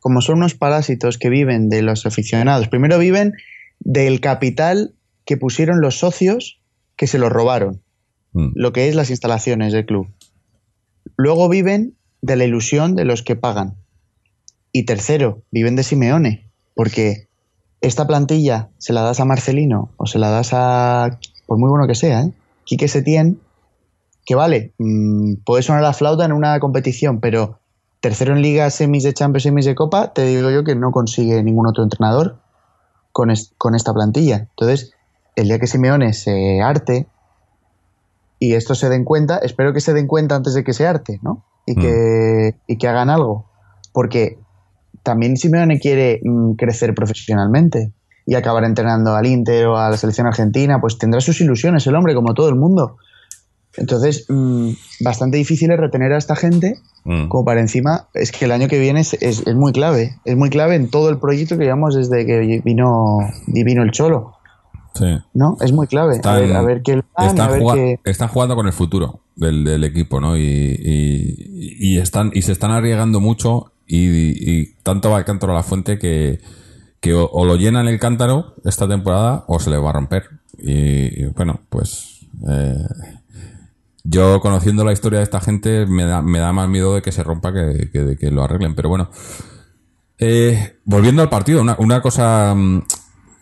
como 0.00 0.20
son 0.22 0.38
unos 0.38 0.54
parásitos 0.54 1.18
que 1.18 1.28
viven 1.28 1.68
de 1.68 1.82
los 1.82 2.06
aficionados, 2.06 2.68
primero 2.68 2.98
viven 2.98 3.34
del 3.80 4.20
capital 4.20 4.94
que 5.26 5.36
pusieron 5.36 5.80
los 5.80 5.98
socios 5.98 6.60
que 6.96 7.06
se 7.06 7.18
lo 7.18 7.28
robaron, 7.28 7.82
Mm. 8.32 8.50
lo 8.54 8.72
que 8.72 8.88
es 8.88 8.94
las 8.94 9.10
instalaciones 9.10 9.72
del 9.72 9.86
club. 9.86 10.06
Luego 11.16 11.48
viven 11.48 11.94
de 12.22 12.36
la 12.36 12.44
ilusión 12.44 12.94
de 12.94 13.04
los 13.04 13.22
que 13.22 13.36
pagan. 13.36 13.74
Y 14.72 14.84
tercero, 14.84 15.42
viven 15.50 15.76
de 15.76 15.82
Simeone, 15.82 16.48
porque 16.74 17.27
esta 17.80 18.06
plantilla 18.06 18.70
se 18.78 18.92
la 18.92 19.02
das 19.02 19.20
a 19.20 19.24
Marcelino 19.24 19.90
o 19.96 20.06
se 20.06 20.18
la 20.18 20.30
das 20.30 20.50
a, 20.52 21.18
por 21.46 21.58
muy 21.58 21.70
bueno 21.70 21.86
que 21.86 21.94
sea, 21.94 22.22
¿eh? 22.22 22.32
Quique 22.64 22.88
Setién, 22.88 23.40
que 24.26 24.34
vale, 24.34 24.74
mm, 24.78 25.36
puede 25.44 25.62
sonar 25.62 25.82
la 25.82 25.92
flauta 25.92 26.24
en 26.24 26.32
una 26.32 26.58
competición, 26.60 27.20
pero 27.20 27.60
tercero 28.00 28.34
en 28.34 28.42
liga, 28.42 28.68
semis 28.70 29.04
de 29.04 29.14
Champions, 29.14 29.44
semis 29.44 29.64
de 29.64 29.74
Copa, 29.74 30.12
te 30.12 30.24
digo 30.24 30.50
yo 30.50 30.64
que 30.64 30.74
no 30.74 30.90
consigue 30.92 31.42
ningún 31.42 31.66
otro 31.66 31.82
entrenador 31.84 32.38
con, 33.12 33.30
es- 33.30 33.52
con 33.58 33.74
esta 33.74 33.92
plantilla. 33.94 34.48
Entonces, 34.50 34.92
el 35.36 35.48
día 35.48 35.58
que 35.58 35.66
Simeone 35.66 36.12
se 36.12 36.60
arte 36.60 37.06
y 38.38 38.54
esto 38.54 38.74
se 38.74 38.88
den 38.88 39.04
cuenta, 39.04 39.38
espero 39.38 39.72
que 39.72 39.80
se 39.80 39.92
den 39.94 40.06
cuenta 40.06 40.36
antes 40.36 40.54
de 40.54 40.62
que 40.64 40.72
se 40.72 40.86
arte, 40.86 41.18
¿no? 41.22 41.44
Y 41.66 41.74
que, 41.80 42.54
y 42.66 42.76
que 42.78 42.88
hagan 42.88 43.10
algo. 43.10 43.46
Porque 43.92 44.38
también 45.02 45.36
Simeone 45.36 45.78
quiere 45.78 46.20
mm, 46.22 46.52
crecer 46.54 46.94
profesionalmente 46.94 47.92
y 48.26 48.34
acabar 48.34 48.64
entrenando 48.64 49.14
al 49.14 49.26
Inter 49.26 49.66
o 49.66 49.78
a 49.78 49.88
la 49.90 49.96
selección 49.96 50.26
argentina, 50.26 50.80
pues 50.80 50.98
tendrá 50.98 51.20
sus 51.20 51.40
ilusiones 51.40 51.86
el 51.86 51.94
hombre, 51.94 52.14
como 52.14 52.34
todo 52.34 52.48
el 52.48 52.56
mundo. 52.56 52.96
Entonces, 53.76 54.26
mm, 54.28 54.70
bastante 55.00 55.36
difícil 55.36 55.70
es 55.70 55.78
retener 55.78 56.12
a 56.12 56.18
esta 56.18 56.34
gente 56.36 56.74
Mm. 57.04 57.28
como 57.28 57.44
para 57.44 57.60
encima, 57.60 58.08
es 58.12 58.32
que 58.32 58.44
el 58.44 58.52
año 58.52 58.68
que 58.68 58.78
viene 58.78 59.00
es, 59.00 59.14
es- 59.14 59.46
es 59.46 59.54
muy 59.54 59.72
clave, 59.72 60.16
es 60.24 60.36
muy 60.36 60.50
clave 60.50 60.74
en 60.74 60.90
todo 60.90 61.08
el 61.10 61.18
proyecto 61.18 61.56
que 61.56 61.64
llevamos 61.64 61.94
desde 61.94 62.26
que 62.26 62.60
vino, 62.64 63.18
vino 63.46 63.82
el 63.82 63.92
Cholo, 63.92 64.32
Sí. 64.94 65.06
¿no? 65.34 65.56
Es 65.60 65.72
muy 65.72 65.86
clave. 65.86 66.16
Están, 66.16 66.36
a 66.36 66.38
ver, 66.40 66.56
a 66.56 66.62
ver 66.62 66.82
qué 66.82 66.94
plan, 66.94 67.40
a 67.40 67.54
están, 68.04 68.28
jugando 68.28 68.56
con 68.56 68.66
el 68.66 68.72
futuro 68.72 69.20
del, 69.36 69.64
del 69.64 69.84
equipo, 69.84 70.20
¿no? 70.20 70.36
Y, 70.36 70.40
y, 70.42 71.76
y 71.78 71.98
están, 71.98 72.30
y 72.34 72.42
se 72.42 72.52
están 72.52 72.70
arriesgando 72.70 73.20
mucho 73.20 73.72
y, 73.86 74.60
y 74.60 74.74
tanto 74.82 75.10
va 75.10 75.18
el 75.18 75.24
cántaro 75.24 75.52
a 75.52 75.56
la 75.56 75.62
fuente 75.62 75.98
que, 75.98 76.40
que 77.00 77.14
o, 77.14 77.28
o 77.30 77.44
lo 77.44 77.56
llenan 77.56 77.88
el 77.88 77.98
cántaro 77.98 78.54
esta 78.64 78.88
temporada 78.88 79.44
o 79.46 79.58
se 79.58 79.70
les 79.70 79.82
va 79.82 79.90
a 79.90 79.94
romper. 79.94 80.24
Y, 80.58 81.22
y, 81.22 81.26
bueno, 81.26 81.60
pues 81.68 82.26
eh, 82.48 82.86
yo 84.04 84.40
conociendo 84.40 84.84
la 84.84 84.92
historia 84.92 85.18
de 85.18 85.24
esta 85.24 85.40
gente 85.40 85.86
me 85.86 86.04
da, 86.04 86.22
me 86.22 86.38
da 86.38 86.52
más 86.52 86.68
miedo 86.68 86.94
de 86.94 87.02
que 87.02 87.12
se 87.12 87.22
rompa 87.22 87.52
que, 87.52 87.90
que 87.92 88.00
de 88.00 88.16
que 88.16 88.30
lo 88.30 88.42
arreglen. 88.42 88.74
Pero 88.74 88.88
bueno, 88.88 89.10
eh, 90.18 90.78
volviendo 90.84 91.22
al 91.22 91.28
partido, 91.28 91.60
una, 91.62 91.76
una 91.78 92.00
cosa 92.00 92.54
mm, 92.54 92.82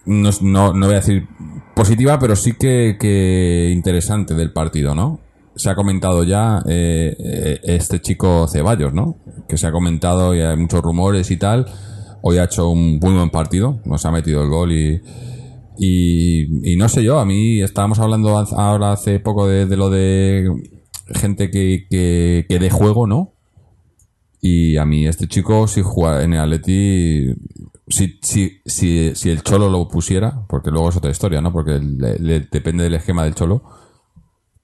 no, 0.07 0.31
no, 0.41 0.73
no 0.73 0.87
voy 0.87 0.95
a 0.95 1.01
decir 1.01 1.29
positiva, 1.75 2.19
pero 2.19 2.37
sí 2.37 2.53
que, 2.53 2.97
que 2.99 3.71
interesante 3.73 4.35
del 4.35 4.53
partido, 4.53 4.95
¿no? 4.95 5.21
Se 5.57 5.71
ha 5.71 5.75
comentado 5.75 6.25
ya 6.25 6.63
eh, 6.69 7.17
eh, 7.19 7.61
este 7.65 8.01
chico 8.01 8.47
Ceballos, 8.49 8.93
¿no? 8.93 9.19
Que 9.49 9.57
se 9.59 9.67
ha 9.67 9.73
comentado 9.73 10.35
y 10.35 10.41
hay 10.41 10.57
muchos 10.57 10.81
rumores 10.81 11.31
y 11.31 11.37
tal. 11.37 11.67
Hoy 12.23 12.39
ha 12.39 12.45
hecho 12.45 12.71
un 12.71 12.99
muy 12.99 13.15
buen 13.15 13.31
partido, 13.31 13.81
nos 13.85 14.05
ha 14.05 14.11
metido 14.11 14.43
el 14.43 14.49
gol 14.49 14.73
y, 14.73 15.01
y, 15.79 16.73
y 16.73 16.77
no 16.77 16.89
sé 16.89 17.05
yo, 17.05 17.19
a 17.19 17.25
mí 17.25 17.61
estábamos 17.61 17.99
hablando 17.99 18.37
ahora 18.37 18.93
hace 18.93 19.21
poco 19.21 19.47
de, 19.47 19.67
de 19.67 19.77
lo 19.77 19.91
de 19.91 20.51
gente 21.15 21.51
que, 21.51 21.87
que, 21.89 22.47
que 22.49 22.59
dé 22.59 22.71
juego, 22.71 23.07
¿no? 23.07 23.36
Y 24.41 24.77
a 24.77 24.85
mí 24.85 25.07
este 25.07 25.27
chico, 25.27 25.67
si 25.67 25.83
juega 25.83 26.23
en 26.23 26.35
el 26.35 26.41
Atleti, 26.41 27.35
si, 27.89 28.19
si, 28.23 28.61
si, 28.65 29.15
si 29.15 29.31
el 29.31 29.43
Cholo 29.43 29.69
lo 29.71 29.89
pusiera, 29.89 30.43
porque 30.49 30.71
luego 30.71 30.89
es 30.91 30.97
otra 30.97 31.11
historia, 31.11 31.41
¿no? 31.41 31.53
Porque 31.53 31.79
le- 31.81 32.19
le- 32.19 32.41
depende 32.51 32.85
del 32.85 32.95
esquema 32.95 33.25
del 33.25 33.35
Cholo, 33.35 33.63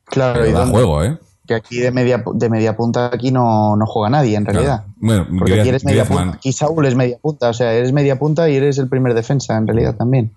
Claro, 0.05 0.35
pero 0.35 0.49
y 0.49 0.53
da 0.53 0.59
dónde- 0.61 0.73
juego, 0.75 1.05
¿eh? 1.05 1.19
que 1.45 1.55
aquí 1.55 1.79
de 1.81 1.91
media, 1.91 2.23
de 2.35 2.49
media 2.49 2.77
punta 2.77 3.11
aquí 3.13 3.33
no, 3.33 3.75
no 3.77 3.85
juega 3.87 4.09
nadie, 4.11 4.37
en 4.37 4.45
realidad. 4.47 4.85
Claro. 4.85 4.95
Bueno, 5.27 5.27
Porque 5.41 5.59
aquí 5.59 5.69
eres 5.71 5.85
media 5.85 6.05
punta. 6.05 6.31
Aquí 6.35 6.53
Saúl 6.53 6.87
es 6.87 6.95
media 6.95 7.19
punta, 7.21 7.49
o 7.49 7.53
sea, 7.53 7.73
eres 7.73 7.93
media 7.93 8.17
punta 8.19 8.49
y 8.49 8.55
eres 8.55 8.79
el 8.79 8.89
primer 8.89 9.13
defensa, 9.15 9.57
en 9.57 9.67
realidad 9.67 9.97
también. 9.97 10.31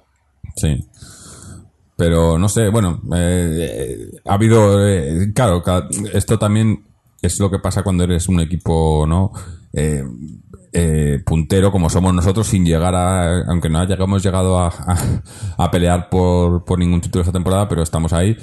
Sí. 0.56 0.84
Pero 1.98 2.38
no 2.40 2.50
sé, 2.50 2.70
bueno, 2.70 3.02
eh, 3.16 3.58
eh, 4.14 4.18
ha 4.26 4.34
habido, 4.34 4.86
eh, 4.88 5.32
claro, 5.34 5.64
esto 6.14 6.40
también 6.40 6.84
es 7.22 7.40
lo 7.40 7.50
que 7.50 7.60
pasa 7.60 7.84
cuando 7.84 8.04
eres 8.04 8.28
un 8.28 8.40
equipo, 8.40 9.06
¿no? 9.08 9.32
Eh, 9.74 10.04
eh, 10.74 11.22
puntero 11.26 11.72
como 11.72 11.90
somos 11.90 12.14
nosotros 12.14 12.48
sin 12.48 12.66
llegar 12.66 12.96
a, 12.96 13.44
aunque 13.48 13.70
no 13.70 13.80
hayamos 13.80 14.22
llegado 14.24 14.60
a, 14.60 14.74
a, 15.58 15.72
pelear 15.72 16.10
por, 16.10 16.66
por 16.66 16.80
ningún 16.80 17.02
título 17.02 17.22
esta 17.22 17.32
temporada, 17.32 17.68
pero 17.70 17.82
estamos 17.82 18.12
ahí. 18.14 18.36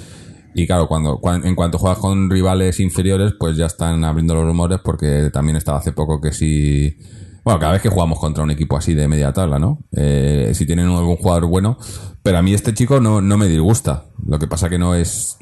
Y 0.55 0.67
claro, 0.67 0.87
cuando, 0.87 1.17
cuan- 1.19 1.45
en 1.45 1.55
cuanto 1.55 1.77
juegas 1.77 1.99
con 1.99 2.29
rivales 2.29 2.79
inferiores, 2.79 3.33
pues 3.39 3.57
ya 3.57 3.65
están 3.67 4.03
abriendo 4.03 4.35
los 4.35 4.45
rumores 4.45 4.79
porque 4.83 5.29
también 5.31 5.55
estaba 5.57 5.79
hace 5.79 5.91
poco 5.91 6.19
que 6.21 6.31
si... 6.31 6.97
Bueno, 7.43 7.59
cada 7.59 7.73
vez 7.73 7.81
que 7.81 7.89
jugamos 7.89 8.19
contra 8.19 8.43
un 8.43 8.51
equipo 8.51 8.77
así 8.77 8.93
de 8.93 9.07
media 9.07 9.33
tabla, 9.33 9.59
¿no? 9.59 9.79
Eh, 9.91 10.51
si 10.53 10.65
tienen 10.65 10.87
algún 10.87 11.17
jugador 11.17 11.45
bueno. 11.47 11.77
Pero 12.21 12.37
a 12.37 12.41
mí 12.41 12.53
este 12.53 12.73
chico 12.73 12.99
no, 13.01 13.19
no 13.21 13.37
me 13.37 13.47
disgusta. 13.47 14.05
Lo 14.25 14.39
que 14.39 14.47
pasa 14.47 14.69
que 14.69 14.77
no 14.77 14.95
es... 14.95 15.37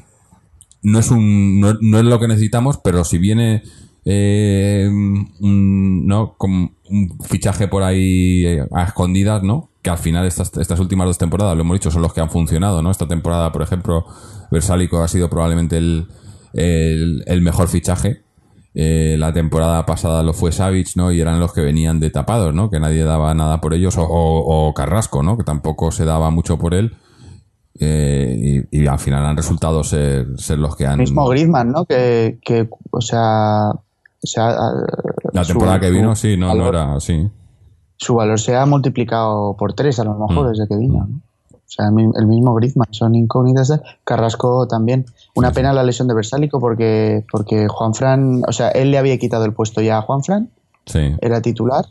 No 0.82 0.98
es 0.98 1.10
un... 1.10 1.60
No, 1.60 1.74
no 1.80 1.98
es 1.98 2.04
lo 2.04 2.18
que 2.20 2.28
necesitamos, 2.28 2.78
pero 2.82 3.04
si 3.04 3.18
viene... 3.18 3.62
eh, 4.04 4.88
un, 4.90 6.06
¿no? 6.06 6.34
Con 6.36 6.74
un 6.90 7.18
fichaje 7.24 7.68
por 7.68 7.82
ahí 7.82 8.44
eh, 8.46 8.66
a 8.72 8.84
escondidas, 8.84 9.42
¿no? 9.42 9.70
Que 9.82 9.90
al 9.90 9.98
final 9.98 10.26
estas, 10.26 10.56
estas 10.58 10.78
últimas 10.80 11.06
dos 11.06 11.18
temporadas, 11.18 11.56
lo 11.56 11.62
hemos 11.62 11.74
dicho, 11.76 11.90
son 11.90 12.02
los 12.02 12.12
que 12.12 12.20
han 12.20 12.30
funcionado, 12.30 12.82
¿no? 12.82 12.90
Esta 12.90 13.08
temporada, 13.08 13.50
por 13.52 13.62
ejemplo, 13.62 14.04
Versálico 14.50 15.02
ha 15.02 15.08
sido 15.08 15.28
probablemente 15.30 15.76
el, 15.78 16.06
el, 16.52 17.42
mejor 17.42 17.68
fichaje. 17.68 18.22
Eh, 18.74 19.16
la 19.18 19.32
temporada 19.32 19.84
pasada 19.84 20.22
lo 20.22 20.32
fue 20.32 20.50
Savic, 20.52 20.96
¿no? 20.96 21.12
Y 21.12 21.20
eran 21.20 21.40
los 21.40 21.52
que 21.52 21.60
venían 21.60 22.00
de 22.00 22.10
tapados, 22.10 22.54
¿no? 22.54 22.70
Que 22.70 22.80
nadie 22.80 23.04
daba 23.04 23.34
nada 23.34 23.60
por 23.60 23.74
ellos. 23.74 23.96
O, 23.98 24.02
o- 24.04 24.68
o 24.68 24.74
Carrasco, 24.74 25.22
¿no? 25.22 25.36
Que 25.36 25.44
tampoco 25.44 25.90
se 25.92 26.04
daba 26.04 26.30
mucho 26.30 26.58
por 26.58 26.74
él. 26.74 26.94
Eh, 27.78 28.66
y, 28.70 28.82
y 28.82 28.86
al 28.86 28.98
final 28.98 29.24
han 29.24 29.36
resultado 29.36 29.82
ser, 29.82 30.26
ser 30.38 30.58
los 30.58 30.76
que 30.76 30.86
han... 30.86 30.98
Mismo 30.98 31.26
Griezmann, 31.28 31.72
¿no? 31.72 31.84
Que, 31.84 32.38
que 32.44 32.68
o 32.90 33.00
sea, 33.00 33.70
o 33.70 34.26
sea 34.26 34.54
La 35.32 35.42
su- 35.44 35.52
temporada 35.52 35.80
que 35.80 35.90
vino, 35.90 36.14
sí, 36.14 36.36
no, 36.36 36.48
no 36.54 36.64
valor- 36.64 36.74
era 36.74 36.94
así. 36.96 37.28
Su 37.96 38.14
valor 38.16 38.38
se 38.40 38.56
ha 38.56 38.66
multiplicado 38.66 39.56
por 39.56 39.72
tres, 39.74 39.98
a 40.00 40.04
lo 40.04 40.14
mejor, 40.14 40.46
Mm. 40.46 40.48
desde 40.50 40.68
que 40.68 40.76
vino. 40.76 41.06
¿no? 41.08 41.20
O 41.54 41.74
sea, 41.74 41.86
el 41.86 41.92
mi- 41.92 42.10
el 42.14 42.26
mismo 42.26 42.54
Griezmann, 42.54 42.88
son 42.90 43.14
incógnitas. 43.14 43.72
Carrasco 44.04 44.66
también. 44.68 45.06
Una 45.34 45.48
Sí, 45.48 45.54
sí. 45.54 45.56
pena 45.56 45.72
la 45.72 45.82
lesión 45.82 46.06
de 46.08 46.14
Versálico 46.14 46.60
porque, 46.60 47.24
porque 47.32 47.66
Juan 47.68 47.94
Fran, 47.94 48.42
o 48.46 48.52
sea, 48.52 48.68
él 48.70 48.90
le 48.90 48.98
había 48.98 49.16
quitado 49.18 49.44
el 49.46 49.54
puesto 49.54 49.80
ya 49.80 49.98
a 49.98 50.02
Juan 50.02 50.22
Fran, 50.22 50.50
Sí. 50.84 51.16
era 51.22 51.40
titular, 51.40 51.86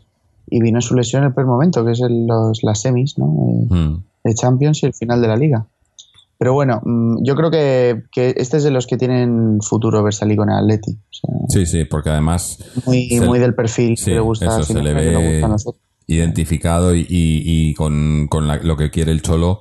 y 0.48 0.60
vino 0.62 0.80
su 0.80 0.94
lesión 0.94 1.22
en 1.22 1.28
el 1.28 1.34
primer 1.34 1.48
momento, 1.48 1.84
que 1.84 1.92
es 1.92 2.00
el- 2.00 2.26
los, 2.26 2.62
las 2.62 2.80
semis, 2.80 3.18
¿no? 3.18 3.26
Eh, 3.26 3.74
Mm. 3.74 4.02
de 4.24 4.34
Champions 4.34 4.82
y 4.84 4.86
el 4.86 4.94
final 4.94 5.20
de 5.20 5.26
la 5.28 5.36
liga. 5.36 5.66
Pero 6.42 6.54
bueno, 6.54 6.80
mm, 6.84 7.22
yo 7.22 7.36
creo 7.36 7.52
que, 7.52 8.02
que 8.10 8.34
este 8.36 8.56
es 8.56 8.64
de 8.64 8.72
los 8.72 8.88
que 8.88 8.96
tienen 8.96 9.60
futuro 9.62 10.02
Versálico 10.02 10.42
en 10.42 10.50
el 10.50 10.56
Atleti. 10.56 10.90
O 10.90 11.12
sea, 11.12 11.30
Sí, 11.50 11.66
sí, 11.66 11.84
porque 11.84 12.10
además 12.10 12.58
muy, 12.84 13.08
se- 13.08 13.20
muy 13.20 13.38
del 13.38 13.54
perfil 13.54 13.96
sí, 13.96 14.06
que 14.06 14.14
le 14.14 14.20
gusta 14.20 14.46
eso 14.46 14.64
se 14.64 14.82
le 14.82 14.92
ve 14.92 15.14
gusta 15.34 15.46
a 15.46 15.48
nosotros. 15.50 15.80
identificado 16.08 16.96
y, 16.96 17.02
y- 17.02 17.42
y 17.68 17.74
con, 17.74 18.26
con 18.28 18.48
la- 18.48 18.56
lo 18.56 18.76
que 18.76 18.90
quiere 18.90 19.12
el 19.12 19.22
Cholo. 19.22 19.60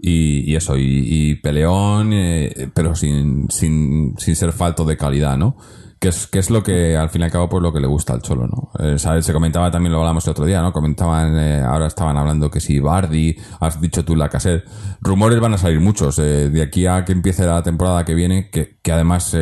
y, 0.00 0.50
y 0.50 0.56
eso, 0.56 0.76
y, 0.78 0.82
y 0.84 1.34
peleón, 1.36 2.12
eh, 2.14 2.70
pero 2.74 2.94
sin, 2.94 3.46
sin, 3.50 4.14
sin 4.18 4.34
ser 4.36 4.52
falto 4.52 4.84
de 4.86 4.96
calidad, 4.96 5.36
¿no? 5.36 5.56
Que 6.04 6.10
es, 6.10 6.26
que 6.26 6.38
es 6.38 6.50
lo 6.50 6.62
que 6.62 6.98
al 6.98 7.08
fin 7.08 7.22
y 7.22 7.24
al 7.24 7.30
cabo 7.30 7.48
pues 7.48 7.62
lo 7.62 7.72
que 7.72 7.80
le 7.80 7.86
gusta 7.86 8.12
al 8.12 8.20
Cholo, 8.20 8.46
¿no? 8.46 8.70
Eh. 8.78 8.98
Se 8.98 9.32
comentaba 9.32 9.70
también, 9.70 9.90
lo 9.90 10.00
hablamos 10.00 10.26
el 10.26 10.32
otro 10.32 10.44
día, 10.44 10.60
¿no? 10.60 10.70
Comentaban, 10.70 11.34
eh, 11.38 11.62
ahora 11.62 11.86
estaban 11.86 12.18
hablando 12.18 12.50
que 12.50 12.60
si 12.60 12.78
Bardi, 12.78 13.34
has 13.58 13.80
dicho 13.80 14.04
tú 14.04 14.14
la 14.14 14.28
caser. 14.28 14.66
Rumores 15.00 15.40
van 15.40 15.54
a 15.54 15.56
salir 15.56 15.80
muchos, 15.80 16.18
eh, 16.18 16.50
de 16.50 16.60
aquí 16.60 16.84
a 16.84 17.06
que 17.06 17.12
empiece 17.12 17.46
la 17.46 17.62
temporada 17.62 18.04
que 18.04 18.12
viene, 18.12 18.50
que, 18.50 18.78
que 18.82 18.92
además 18.92 19.34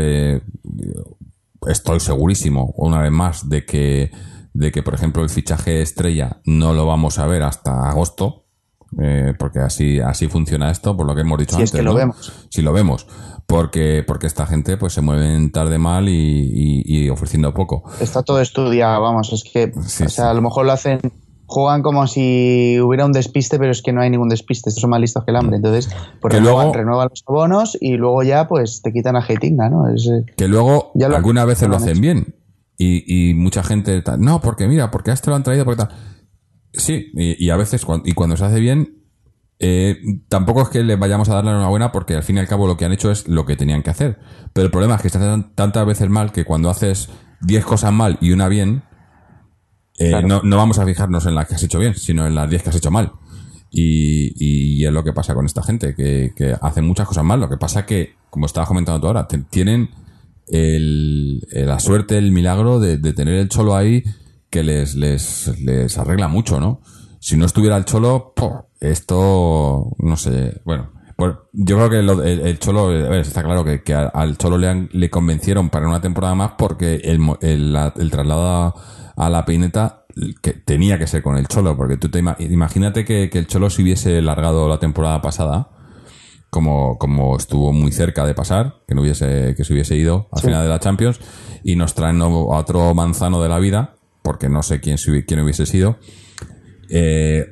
estoy 1.67 1.99
segurísimo, 1.99 2.73
una 2.77 3.01
vez 3.01 3.11
más, 3.11 3.49
de 3.49 3.65
que, 3.65 4.13
de 4.53 4.71
que, 4.71 4.85
por 4.85 4.95
ejemplo, 4.95 5.25
el 5.25 5.31
fichaje 5.31 5.83
estrella 5.83 6.43
no 6.45 6.75
lo 6.75 6.87
vamos 6.87 7.19
a 7.19 7.27
ver 7.27 7.43
hasta 7.43 7.91
agosto, 7.91 8.42
eh, 9.01 9.35
porque 9.39 9.61
así, 9.61 10.01
así 10.01 10.29
funciona 10.29 10.71
esto, 10.71 10.97
por 10.97 11.07
lo 11.07 11.15
que 11.15 11.23
hemos 11.23 11.39
dicho 11.39 11.57
Si 11.57 11.63
es 11.63 11.71
antes. 11.71 11.81
que 11.81 11.85
lo 11.85 11.95
vemos. 11.95 12.33
Si 12.51 12.63
lo 12.63 12.73
vemos. 12.73 13.07
Porque, 13.47 14.05
porque 14.07 14.27
esta 14.27 14.47
gente 14.47 14.77
pues 14.77 14.93
se 14.95 15.01
mueven 15.01 15.51
tarde 15.53 15.77
mal 15.79 16.09
y, 16.09 16.13
y- 16.15 16.83
y 17.05 17.09
ofreciendo 17.11 17.53
poco. 17.53 17.83
Está 18.01 18.23
todo 18.23 18.41
estudiado, 18.41 19.03
vamos, 19.03 19.33
es 19.33 19.43
que, 19.45 19.73
Sí, 19.87 20.05
o 20.05 20.09
sea, 20.09 20.09
sí. 20.09 20.21
a 20.23 20.33
lo 20.35 20.41
mejor 20.43 20.65
lo 20.65 20.73
hacen, 20.73 21.01
juegan 21.47 21.83
como 21.83 22.07
si 22.07 22.79
hubiera 22.81 23.05
un 23.05 23.13
despiste, 23.13 23.59
pero 23.59 23.73
es 23.73 23.83
que 23.83 23.93
no 23.93 24.01
hay 24.01 24.09
ningún 24.11 24.29
despiste, 24.31 24.71
estos 24.71 24.81
son 24.81 24.91
más 24.91 25.01
listos 25.01 25.25
que 25.25 25.33
el 25.33 25.37
hambre. 25.37 25.57
Entonces, 25.57 25.89
pues 26.21 26.31
Que 26.33 26.39
renuevan, 26.39 26.67
luego- 26.67 26.75
renuevan 26.79 27.09
los 27.11 27.25
abonos 27.27 27.77
y 27.81 27.95
luego 27.95 28.23
ya, 28.23 28.49
pues 28.49 28.81
te 28.81 28.93
quitan 28.93 29.17
a 29.17 29.25
Heitinga, 29.27 29.69
¿no? 29.69 29.89
Es, 29.89 30.07
eh, 30.07 30.25
Que 30.37 30.49
luego 30.49 30.93
Ya 30.95 31.09
lo- 31.09 31.17
algunas 31.17 31.45
veces 31.47 31.69
lo 31.69 31.77
hacen 31.77 31.91
hecho. 31.91 32.01
bien. 32.01 32.35
Y, 32.79 33.31
y 33.31 33.35
mucha 33.35 33.63
gente 33.63 34.03
no, 34.19 34.41
porque 34.41 34.67
mira, 34.67 34.91
porque 34.91 35.11
a 35.11 35.15
este 35.15 35.29
lo 35.31 35.37
han 35.37 35.43
traído, 35.43 35.65
porque 35.67 35.83
tal. 35.85 35.91
Sí, 36.73 37.11
y, 37.15 37.45
y 37.47 37.51
a 37.51 37.57
veces 37.57 37.85
cuan- 37.85 38.03
y 38.05 38.13
cuando 38.13 38.37
se 38.37 38.45
hace 38.45 38.61
bien, 38.61 38.99
eh, 39.59 39.99
tampoco 40.29 40.63
es 40.63 40.69
que 40.71 40.83
le 40.83 40.97
vayamos 40.97 41.29
a 41.29 41.35
dar 41.35 41.45
la 41.45 41.53
enhorabuena 41.53 41.93
porque 41.93 42.15
al 42.15 42.23
fin 42.23 42.37
y 42.37 42.41
al 42.41 42.49
cabo 42.49 42.67
lo 42.67 42.77
que 42.77 42.85
han 42.85 42.93
hecho 42.93 43.11
es 43.11 43.29
lo 43.29 43.45
que 43.47 43.57
tenían 43.57 43.83
que 43.83 43.91
hacer. 43.91 44.19
Pero 44.53 44.65
el 44.67 44.71
problema 44.71 44.97
es 44.97 45.03
que 45.03 45.09
se 45.11 45.19
hacen 45.19 45.55
tantas 45.55 45.87
veces 45.87 46.09
mal 46.09 46.33
que 46.33 46.45
cuando 46.45 46.71
haces 46.71 47.09
10 47.43 47.65
cosas 47.65 47.93
mal 47.93 48.19
y 48.21 48.33
una 48.33 48.49
bien, 48.49 48.83
eh, 49.99 50.09
Claro. 50.09 50.27
no, 50.27 50.41
no 50.43 50.57
vamos 50.57 50.79
a 50.79 50.87
fijarnos 50.87 51.27
en 51.27 51.35
las 51.35 51.47
que 51.47 51.55
has 51.55 51.63
hecho 51.63 51.79
bien, 51.79 51.95
sino 51.95 52.27
en 52.27 52.35
las 52.35 52.49
10 52.51 52.63
que 52.63 52.71
has 52.71 52.77
hecho 52.77 52.91
mal. 52.91 53.13
Y, 53.71 54.33
y 54.37 54.85
es 54.85 54.93
lo 54.93 55.05
que 55.05 55.13
pasa 55.13 55.35
con 55.35 55.47
esta 55.47 55.63
gente, 55.63 55.95
que, 55.95 56.33
que 56.37 56.57
hacen 56.61 56.85
muchas 56.87 57.07
cosas 57.07 57.25
mal. 57.25 57.39
Lo 57.41 57.49
que 57.49 57.57
pasa 57.57 57.87
que, 57.87 58.15
como 58.31 58.47
estabas 58.47 58.69
comentando 58.69 59.01
tú 59.01 59.07
ahora, 59.07 59.29
te- 59.29 59.39
tienen 59.39 59.91
el- 60.49 61.47
la 61.53 61.79
suerte, 61.79 62.19
el 62.19 62.33
milagro 62.33 62.81
de, 62.81 62.99
de 62.99 63.13
tener 63.13 63.35
el 63.35 63.49
cholo 63.49 63.77
ahí 63.77 64.03
que 64.53 64.63
les, 64.63 64.95
les, 64.95 65.51
les 65.63 65.99
arregla 65.99 66.29
mucho, 66.29 66.61
¿no? 66.61 66.81
Si 67.19 67.37
no 67.37 67.47
estuviera 67.47 67.77
el 67.77 67.85
cholo, 67.87 68.35
esto, 68.81 69.91
no 69.99 70.17
sé, 70.17 70.61
bueno, 70.65 70.91
pues 71.17 71.35
yo 71.53 71.77
creo 71.77 71.91
que 71.91 72.03
lo- 72.03 72.23
el, 72.23 72.41
el 72.41 72.59
cholo, 72.59 72.87
a 72.87 73.09
ver, 73.09 73.21
está 73.21 73.43
claro 73.43 73.65
que, 73.65 73.83
que 73.83 73.95
al- 73.95 74.37
cholo 74.39 74.59
le, 74.59 74.69
han- 74.69 74.89
le 74.93 75.09
convencieron 75.11 75.71
para 75.71 75.89
una 75.89 76.01
temporada 76.01 76.35
más 76.35 76.53
porque 76.59 76.97
el, 76.97 77.19
el, 77.41 77.73
la- 77.73 77.95
el 77.97 78.11
traslado 78.11 78.47
a, 78.47 78.75
a 79.17 79.31
la 79.31 79.45
peineta 79.45 80.05
que 80.43 80.53
tenía 80.53 80.99
que 80.99 81.07
ser 81.07 81.23
con 81.23 81.37
el 81.39 81.49
cholo, 81.49 81.77
porque 81.77 81.97
tú 81.97 82.11
te 82.11 82.19
ima- 82.23 82.37
imagínate 82.39 83.05
que, 83.05 83.31
que 83.31 83.39
el 83.39 83.47
cholo 83.47 83.71
se 83.71 83.83
hubiese 83.83 84.21
largado 84.21 84.69
la 84.69 84.79
temporada 84.79 85.23
pasada, 85.23 85.71
como, 86.51 86.99
como 86.99 87.37
estuvo 87.39 87.73
muy 87.73 87.93
cerca 87.93 88.27
de 88.27 88.35
pasar, 88.35 88.83
que 88.87 88.95
no 88.95 89.01
hubiese, 89.01 89.55
que 89.57 89.65
se 89.65 89.73
hubiese 89.73 89.97
ido 89.97 90.29
al 90.33 90.43
final 90.43 90.63
de 90.65 90.69
la 90.69 90.81
Champions, 90.81 91.19
y 91.65 91.77
nos 91.77 91.95
traen 91.95 92.21
a 92.21 92.27
otro 92.27 92.93
manzano 92.95 93.43
de 93.43 93.49
la 93.49 93.59
vida, 93.59 93.95
porque 94.23 94.49
no 94.49 94.63
sé 94.63 94.81
quién, 94.81 94.97
quién 95.27 95.41
hubiese 95.41 95.67
sido. 95.67 95.99
Eh, 96.89 97.47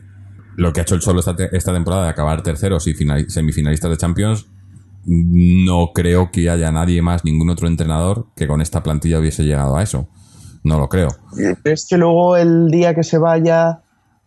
lo 0.57 0.73
que 0.73 0.81
ha 0.81 0.83
hecho 0.83 0.95
el 0.95 1.01
Cholo 1.01 1.21
esta, 1.21 1.35
te- 1.37 1.57
esta 1.57 1.73
temporada 1.73 2.05
de 2.05 2.11
acabar 2.11 2.43
terceros 2.43 2.87
y 2.87 2.95
final- 2.95 3.29
semifinalistas 3.31 3.91
de 3.91 3.97
Champions, 3.97 4.47
no 5.07 5.93
creo 5.95 6.31
que 6.31 6.51
haya 6.51 6.71
nadie 6.71 7.01
más, 7.03 7.25
ningún 7.25 7.49
otro 7.51 7.67
entrenador 7.69 8.27
que 8.37 8.47
con 8.47 8.61
esta 8.61 8.83
plantilla 8.83 9.19
hubiese 9.19 9.45
llegado 9.45 9.77
a 9.77 9.83
eso. 9.83 10.09
No 10.63 10.79
lo 10.79 10.89
creo. 10.91 11.09
Es 11.65 11.87
que 11.89 11.97
luego 11.97 12.37
el 12.37 12.71
día 12.71 12.95
que 12.95 13.03
se 13.03 13.17
vaya, 13.17 13.81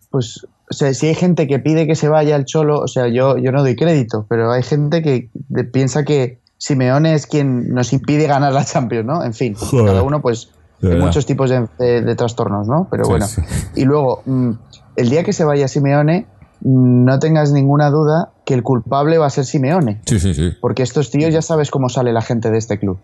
pues, 0.09 0.47
o 0.69 0.73
sea, 0.73 0.91
si 0.95 1.07
hay 1.07 1.13
gente 1.15 1.45
que 1.47 1.59
pide 1.59 1.85
que 1.85 1.93
se 1.95 2.09
vaya 2.09 2.35
el 2.35 2.45
Cholo, 2.45 2.79
o 2.79 2.87
sea, 2.87 3.07
yo, 3.07 3.37
yo 3.37 3.51
no 3.51 3.61
doy 3.61 3.75
crédito, 3.75 4.25
pero 4.27 4.51
hay 4.51 4.63
gente 4.63 5.03
que 5.03 5.29
piensa 5.71 6.03
que 6.03 6.39
Simeone 6.57 7.13
es 7.13 7.27
quien 7.27 7.69
nos 7.75 7.93
impide 7.93 8.25
ganar 8.25 8.51
la 8.53 8.65
Champions, 8.65 9.05
¿no? 9.05 9.23
En 9.23 9.35
fin, 9.35 9.53
Joder. 9.53 9.85
cada 9.85 10.01
uno, 10.01 10.21
pues, 10.23 10.49
De 10.89 10.95
muchos 10.97 11.25
tipos 11.25 11.49
de, 11.49 11.67
de- 11.79 12.01
de 12.01 12.15
trastornos, 12.15 12.67
¿no? 12.67 12.87
Pero 12.91 13.05
Sí, 13.05 13.09
bueno. 13.11 13.25
sí. 13.27 13.41
Y 13.75 13.85
luego, 13.85 14.21
mm, 14.25 14.51
el 14.97 15.09
día 15.09 15.23
que 15.23 15.33
se 15.33 15.43
vaya 15.45 15.67
Simeone, 15.67 16.25
mm, 16.61 17.05
no 17.05 17.19
tengas 17.19 17.51
ninguna 17.51 17.89
duda 17.89 18.29
que 18.45 18.53
el 18.53 18.63
culpable 18.63 19.17
va 19.17 19.27
a 19.27 19.29
ser 19.29 19.45
Simeone. 19.45 20.01
Sí, 20.05 20.19
sí, 20.19 20.33
sí. 20.33 20.51
Porque 20.61 20.83
estos 20.83 21.09
tíos 21.11 21.33
ya 21.33 21.41
sabes 21.41 21.71
cómo 21.71 21.89
sale 21.89 22.11
la 22.13 22.21
gente 22.21 22.51
de 22.51 22.57
este 22.57 22.77
club. 22.79 22.97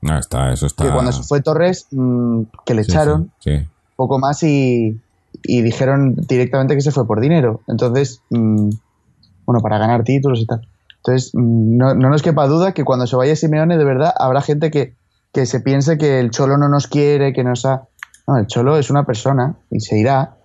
No, 0.00 0.18
está, 0.18 0.52
eso 0.52 0.66
está. 0.66 0.84
Que 0.84 0.90
cuando 0.92 1.12
se 1.12 1.22
fue 1.22 1.40
Torres, 1.40 1.86
mm, 1.92 2.42
que 2.66 2.74
le 2.74 2.84
Sí, 2.84 2.90
echaron, 2.92 3.30
sí, 3.38 3.58
sí. 3.58 3.66
poco 3.96 4.18
más 4.18 4.42
y, 4.42 5.00
y 5.42 5.62
dijeron 5.62 6.14
directamente 6.28 6.74
que 6.74 6.80
se 6.82 6.90
fue 6.90 7.06
por 7.06 7.20
dinero. 7.20 7.60
Entonces, 7.68 8.20
bueno, 8.30 9.60
para 9.62 9.78
ganar 9.78 10.04
títulos 10.04 10.40
y 10.40 10.46
tal. 10.46 10.60
Entonces, 10.98 11.32
no, 11.34 11.94
no 11.94 12.08
nos 12.08 12.22
quepa 12.22 12.46
duda 12.46 12.72
que 12.72 12.84
cuando 12.84 13.06
se 13.06 13.16
vaya 13.16 13.36
Simeone, 13.36 13.76
de 13.76 13.84
verdad, 13.84 14.12
habrá 14.18 14.40
gente 14.40 14.70
que, 14.70 14.94
que 15.34 15.44
se 15.46 15.60
piense 15.60 15.98
que 15.98 16.20
el 16.20 16.30
Cholo 16.30 16.56
no 16.56 16.68
nos 16.68 16.86
quiere, 16.86 17.32
que 17.34 17.44
nos 17.44 17.66
ha... 17.66 17.88
No, 18.26 18.38
el 18.38 18.46
Cholo 18.46 18.78
es 18.78 18.88
una 18.88 19.04
persona 19.04 19.56
y 19.70 19.80
se 19.80 19.98
irá 19.98 20.36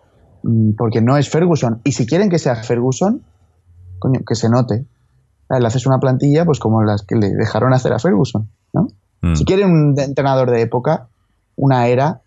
mm, 0.44 0.72
porque 0.78 1.00
no 1.02 1.16
es 1.16 1.30
Ferguson. 1.30 1.80
Y 1.86 1.94
si 1.94 2.06
quieren 2.06 2.30
que 2.30 2.40
sea 2.40 2.56
Ferguson, 2.56 3.24
coño, 4.00 4.20
que 4.28 4.36
se 4.36 4.50
note. 4.50 4.86
Ah, 5.48 5.60
Le 5.60 5.68
haces 5.68 5.86
una 5.86 6.00
plantilla 6.00 6.44
pues 6.44 6.60
como 6.60 6.84
las 6.84 7.04
que 7.04 7.16
le 7.16 7.30
dejaron 7.34 7.74
hacer 7.74 7.94
a 7.94 8.00
Ferguson, 8.00 8.50
¿no? 8.74 8.88
Mm. 9.22 9.36
Si 9.36 9.46
quieren 9.46 9.72
un 9.72 10.00
entrenador 10.00 10.52
de 10.52 10.62
época, 10.62 11.08
una 11.56 11.88
era, 11.88 12.22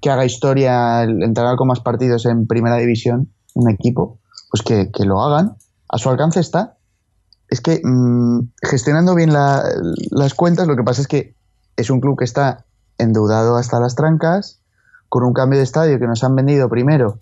que 0.00 0.10
haga 0.10 0.24
historia, 0.24 1.02
el 1.02 1.22
entrenar 1.22 1.56
con 1.56 1.68
más 1.68 1.80
partidos 1.80 2.24
en 2.26 2.46
primera 2.46 2.76
división, 2.76 3.32
un 3.54 3.70
equipo, 3.70 4.18
pues 4.50 4.62
que, 4.62 4.90
que 4.92 5.04
lo 5.04 5.20
hagan. 5.22 5.56
A 5.88 5.98
su 5.98 6.08
alcance 6.10 6.40
está. 6.40 6.76
Es 7.48 7.60
que 7.60 7.80
mm, 7.82 8.40
gestionando 8.62 9.14
bien 9.14 9.32
la- 9.32 9.62
las 10.10 10.34
cuentas, 10.34 10.66
lo 10.66 10.76
que 10.76 10.82
pasa 10.82 11.00
es 11.02 11.08
que 11.08 11.35
es 11.76 11.90
un 11.90 12.00
club 12.00 12.18
que 12.18 12.24
está 12.24 12.64
endeudado 12.98 13.56
hasta 13.56 13.78
las 13.80 13.94
trancas, 13.94 14.60
con 15.08 15.24
un 15.24 15.32
cambio 15.32 15.58
de 15.58 15.64
estadio 15.64 15.98
que 15.98 16.06
nos 16.06 16.24
han 16.24 16.34
vendido 16.34 16.68
primero 16.68 17.18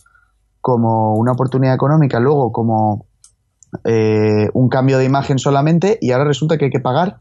como 0.60 1.14
una 1.14 1.32
oportunidad 1.32 1.74
económica, 1.74 2.20
luego 2.20 2.52
como 2.52 3.06
eh, 3.84 4.48
un 4.54 4.68
cambio 4.68 4.98
de 4.98 5.04
imagen 5.04 5.38
solamente, 5.38 5.98
y 6.00 6.12
ahora 6.12 6.24
resulta 6.24 6.56
que 6.56 6.66
hay 6.66 6.70
que 6.70 6.80
pagar 6.80 7.18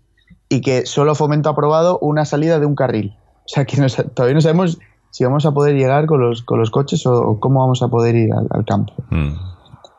y 0.48 0.62
que 0.62 0.86
solo 0.86 1.16
Fomento 1.16 1.50
ha 1.50 1.54
aprobado 1.54 2.00
una 2.00 2.26
salida 2.26 2.60
de 2.60 2.66
un 2.66 2.76
carril. 2.76 3.18
O 3.40 3.48
sea 3.48 3.66
que 3.66 3.76
todavía 4.14 4.36
no 4.36 4.42
sabemos 4.42 4.80
si 5.12 5.26
vamos 5.26 5.46
a 5.46 5.52
poder 5.52 5.76
llegar 5.76 6.06
con 6.06 6.22
los, 6.22 6.44
con 6.44 6.60
los 6.60 6.72
coches 6.72 7.06
o, 7.06 7.14
o 7.14 7.40
cómo 7.40 7.60
vamos 7.60 7.82
a 7.84 7.88
poder 7.88 8.16
ir 8.16 8.34
al, 8.34 8.48
al 8.50 8.64
campo. 8.66 8.94
Mm. 9.10 9.34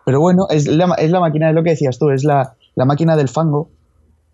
Pero 0.07 0.21
bueno, 0.21 0.47
es 0.49 0.67
la, 0.67 0.87
ma- 0.87 0.95
es 0.95 1.11
la 1.11 1.21
máquina, 1.21 1.49
es 1.51 1.55
lo 1.55 1.63
que 1.63 1.71
decías 1.71 1.99
tú, 1.99 2.11
es 2.11 2.25
la, 2.25 2.55
la 2.75 2.85
máquina 2.85 3.17
del 3.17 3.29
fango, 3.29 3.69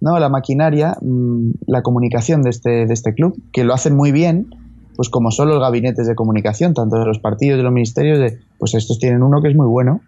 ¿no? 0.00 0.18
La 0.18 0.28
maquinaria, 0.28 0.96
mm, 1.00 1.50
la 1.66 1.82
comunicación 1.82 2.42
de 2.42 2.50
este, 2.50 2.86
de 2.86 2.92
este 2.94 3.14
club, 3.14 3.40
que 3.52 3.64
lo 3.64 3.74
hacen 3.74 3.94
muy 3.96 4.12
bien, 4.12 4.54
pues 4.96 5.08
como 5.08 5.30
son 5.30 5.48
los 5.48 5.60
gabinetes 5.60 6.06
de 6.06 6.14
comunicación, 6.14 6.74
tanto 6.74 6.98
de 6.98 7.06
los 7.06 7.18
partidos, 7.18 7.56
de 7.58 7.62
los 7.62 7.72
ministerios, 7.72 8.18
de, 8.18 8.38
pues 8.58 8.74
estos 8.74 8.98
tienen 8.98 9.22
uno 9.22 9.40
que 9.42 9.48
es 9.48 9.56
muy 9.56 9.66
bueno 9.66 10.00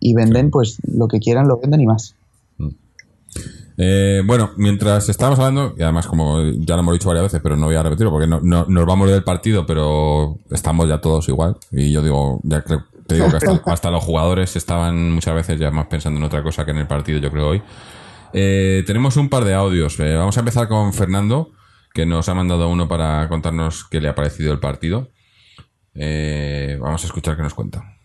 y 0.00 0.14
venden 0.14 0.50
pues 0.50 0.78
lo 0.92 1.06
que 1.08 1.20
quieran, 1.20 1.46
lo 1.48 1.58
venden 1.60 1.80
y 1.80 1.86
más. 1.86 2.14
Eh, 3.78 4.20
bueno, 4.26 4.50
mientras 4.58 5.08
estábamos 5.08 5.38
hablando, 5.38 5.74
y 5.78 5.82
además 5.82 6.06
como 6.06 6.40
ya 6.42 6.74
lo 6.76 6.82
hemos 6.82 6.94
dicho 6.94 7.08
varias 7.08 7.24
veces, 7.24 7.40
pero 7.42 7.56
no 7.56 7.66
voy 7.66 7.74
a 7.74 7.82
repetirlo 7.82 8.10
porque 8.10 8.26
no, 8.26 8.40
no- 8.42 8.66
nos 8.68 8.86
vamos 8.86 9.08
del 9.10 9.24
partido, 9.24 9.64
pero 9.66 10.36
estamos 10.50 10.88
ya 10.88 11.00
todos 11.00 11.28
igual. 11.28 11.56
Y 11.70 11.90
yo 11.90 12.02
digo, 12.02 12.38
ya 12.42 12.62
creo, 12.62 12.84
te 13.06 13.14
digo 13.14 13.28
que 13.30 13.36
hasta, 13.36 13.62
hasta 13.72 13.90
los 13.90 14.04
jugadores 14.04 14.54
estaban 14.56 15.12
muchas 15.12 15.34
veces 15.34 15.58
ya 15.58 15.70
más 15.70 15.86
pensando 15.86 16.18
en 16.20 16.24
otra 16.24 16.42
cosa 16.42 16.64
que 16.64 16.72
en 16.72 16.78
el 16.78 16.86
partido, 16.86 17.18
yo 17.18 17.30
creo 17.30 17.48
hoy. 17.48 17.62
Eh, 18.32 18.82
tenemos 18.86 19.16
un 19.16 19.28
par 19.28 19.44
de 19.44 19.54
audios. 19.54 19.98
Eh, 20.00 20.14
vamos 20.14 20.36
a 20.36 20.40
empezar 20.40 20.68
con 20.68 20.92
Fernando, 20.92 21.52
que 21.92 22.06
nos 22.06 22.28
ha 22.28 22.34
mandado 22.34 22.68
uno 22.68 22.88
para 22.88 23.28
contarnos 23.28 23.84
qué 23.84 24.00
le 24.00 24.08
ha 24.08 24.14
parecido 24.14 24.52
el 24.52 24.60
partido. 24.60 25.10
Eh, 25.94 26.78
vamos 26.80 27.02
a 27.02 27.06
escuchar 27.06 27.36
qué 27.36 27.42
nos 27.42 27.54
cuenta. 27.54 27.98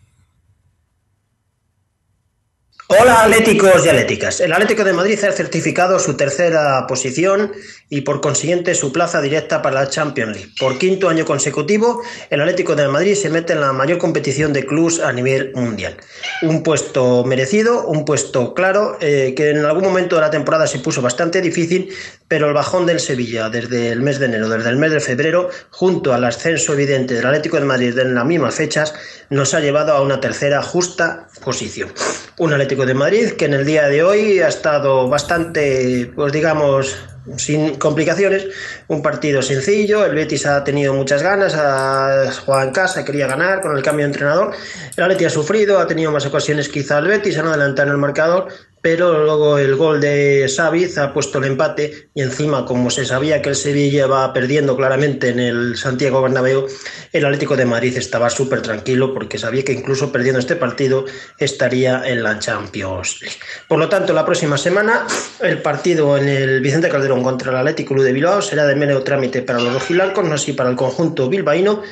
Hola 2.90 3.24
atléticos 3.24 3.84
y 3.84 3.88
atléticas. 3.90 4.40
El 4.40 4.50
Atlético 4.50 4.82
de 4.82 4.94
Madrid 4.94 5.22
ha 5.22 5.32
certificado 5.32 5.98
su 5.98 6.16
tercera 6.16 6.86
posición 6.86 7.52
y 7.90 8.02
por 8.02 8.20
consiguiente 8.20 8.74
su 8.74 8.92
plaza 8.92 9.20
directa 9.22 9.62
para 9.62 9.82
la 9.82 9.88
Champions 9.88 10.36
League. 10.36 10.52
Por 10.58 10.78
quinto 10.78 11.08
año 11.08 11.24
consecutivo, 11.24 12.02
el 12.28 12.40
Atlético 12.40 12.76
de 12.76 12.86
Madrid 12.88 13.14
se 13.14 13.30
mete 13.30 13.54
en 13.54 13.60
la 13.60 13.72
mayor 13.72 13.98
competición 13.98 14.52
de 14.52 14.66
clubs 14.66 15.00
a 15.00 15.12
nivel 15.12 15.52
mundial. 15.54 15.96
Un 16.42 16.62
puesto 16.62 17.24
merecido, 17.24 17.86
un 17.86 18.04
puesto 18.04 18.52
claro, 18.52 18.98
eh, 19.00 19.32
que 19.34 19.50
en 19.50 19.64
algún 19.64 19.84
momento 19.84 20.16
de 20.16 20.22
la 20.22 20.30
temporada 20.30 20.66
se 20.66 20.80
puso 20.80 21.00
bastante 21.00 21.40
difícil, 21.40 21.88
pero 22.28 22.46
el 22.48 22.52
bajón 22.52 22.84
del 22.84 23.00
Sevilla 23.00 23.48
desde 23.48 23.90
el 23.90 24.02
mes 24.02 24.18
de 24.18 24.26
enero, 24.26 24.50
desde 24.50 24.68
el 24.68 24.76
mes 24.76 24.92
de 24.92 25.00
febrero, 25.00 25.48
junto 25.70 26.12
al 26.12 26.24
ascenso 26.24 26.74
evidente 26.74 27.14
del 27.14 27.24
Atlético 27.24 27.58
de 27.58 27.64
Madrid 27.64 27.98
en 27.98 28.14
las 28.14 28.26
mismas 28.26 28.54
fechas, 28.54 28.92
nos 29.30 29.54
ha 29.54 29.60
llevado 29.60 29.92
a 29.94 30.02
una 30.02 30.20
tercera 30.20 30.62
justa 30.62 31.28
posición. 31.42 31.90
Un 32.38 32.52
Atlético 32.52 32.84
de 32.84 32.94
Madrid 32.94 33.30
que 33.32 33.46
en 33.46 33.54
el 33.54 33.64
día 33.64 33.88
de 33.88 34.02
hoy 34.02 34.40
ha 34.40 34.48
estado 34.48 35.08
bastante, 35.08 36.12
pues 36.14 36.32
digamos, 36.32 36.96
sin 37.36 37.76
complicaciones, 37.76 38.46
un 38.88 39.02
partido 39.02 39.42
sencillo, 39.42 40.04
el 40.04 40.14
Betis 40.14 40.46
ha 40.46 40.64
tenido 40.64 40.94
muchas 40.94 41.22
ganas, 41.22 41.54
ha 41.54 42.30
jugado 42.44 42.68
en 42.68 42.72
casa, 42.72 43.04
quería 43.04 43.26
ganar 43.26 43.60
con 43.60 43.76
el 43.76 43.82
cambio 43.82 44.06
de 44.06 44.12
entrenador, 44.12 44.52
el 44.96 45.04
Atleti 45.04 45.24
ha 45.24 45.30
sufrido, 45.30 45.78
ha 45.78 45.86
tenido 45.86 46.10
más 46.10 46.26
ocasiones 46.26 46.68
quizá 46.68 46.98
el 46.98 47.06
Betis, 47.06 47.38
han 47.38 47.46
adelantado 47.46 47.88
en 47.88 47.92
el 47.92 47.98
marcador, 47.98 48.48
pero 48.82 49.24
luego 49.24 49.58
el 49.58 49.76
gol 49.76 50.00
de 50.00 50.48
Saviz 50.48 50.98
ha 50.98 51.12
puesto 51.12 51.38
el 51.38 51.44
empate 51.44 52.10
y 52.14 52.22
encima, 52.22 52.64
como 52.64 52.90
se 52.90 53.04
sabía 53.04 53.42
que 53.42 53.50
el 53.50 53.56
Sevilla 53.56 54.06
va 54.06 54.32
perdiendo 54.32 54.76
claramente 54.76 55.28
en 55.28 55.40
el 55.40 55.76
Santiago 55.76 56.22
Bernabéu, 56.22 56.66
el 57.12 57.24
Atlético 57.24 57.56
de 57.56 57.64
Madrid 57.64 57.96
estaba 57.96 58.30
súper 58.30 58.62
tranquilo 58.62 59.12
porque 59.14 59.38
sabía 59.38 59.64
que 59.64 59.72
incluso 59.72 60.12
perdiendo 60.12 60.38
este 60.38 60.56
partido 60.56 61.04
estaría 61.38 62.02
en 62.06 62.22
la 62.22 62.38
Champions 62.38 63.20
League. 63.20 63.36
Por 63.66 63.78
lo 63.78 63.88
tanto, 63.88 64.12
la 64.12 64.24
próxima 64.24 64.58
semana 64.58 65.06
el 65.40 65.62
partido 65.62 66.16
en 66.16 66.28
el 66.28 66.60
Vicente 66.60 66.88
Calderón 66.88 67.22
contra 67.22 67.50
el 67.50 67.56
Atlético 67.58 67.94
Club 67.94 68.04
de 68.04 68.12
Bilbao 68.12 68.42
será 68.42 68.66
de 68.66 68.74
mero 68.74 69.02
trámite 69.02 69.42
para 69.42 69.60
los 69.60 69.72
rojiblancos, 69.72 70.24
no 70.24 70.34
así 70.34 70.52
para 70.52 70.70
el 70.70 70.76
conjunto 70.76 71.28
bilbaíno 71.28 71.82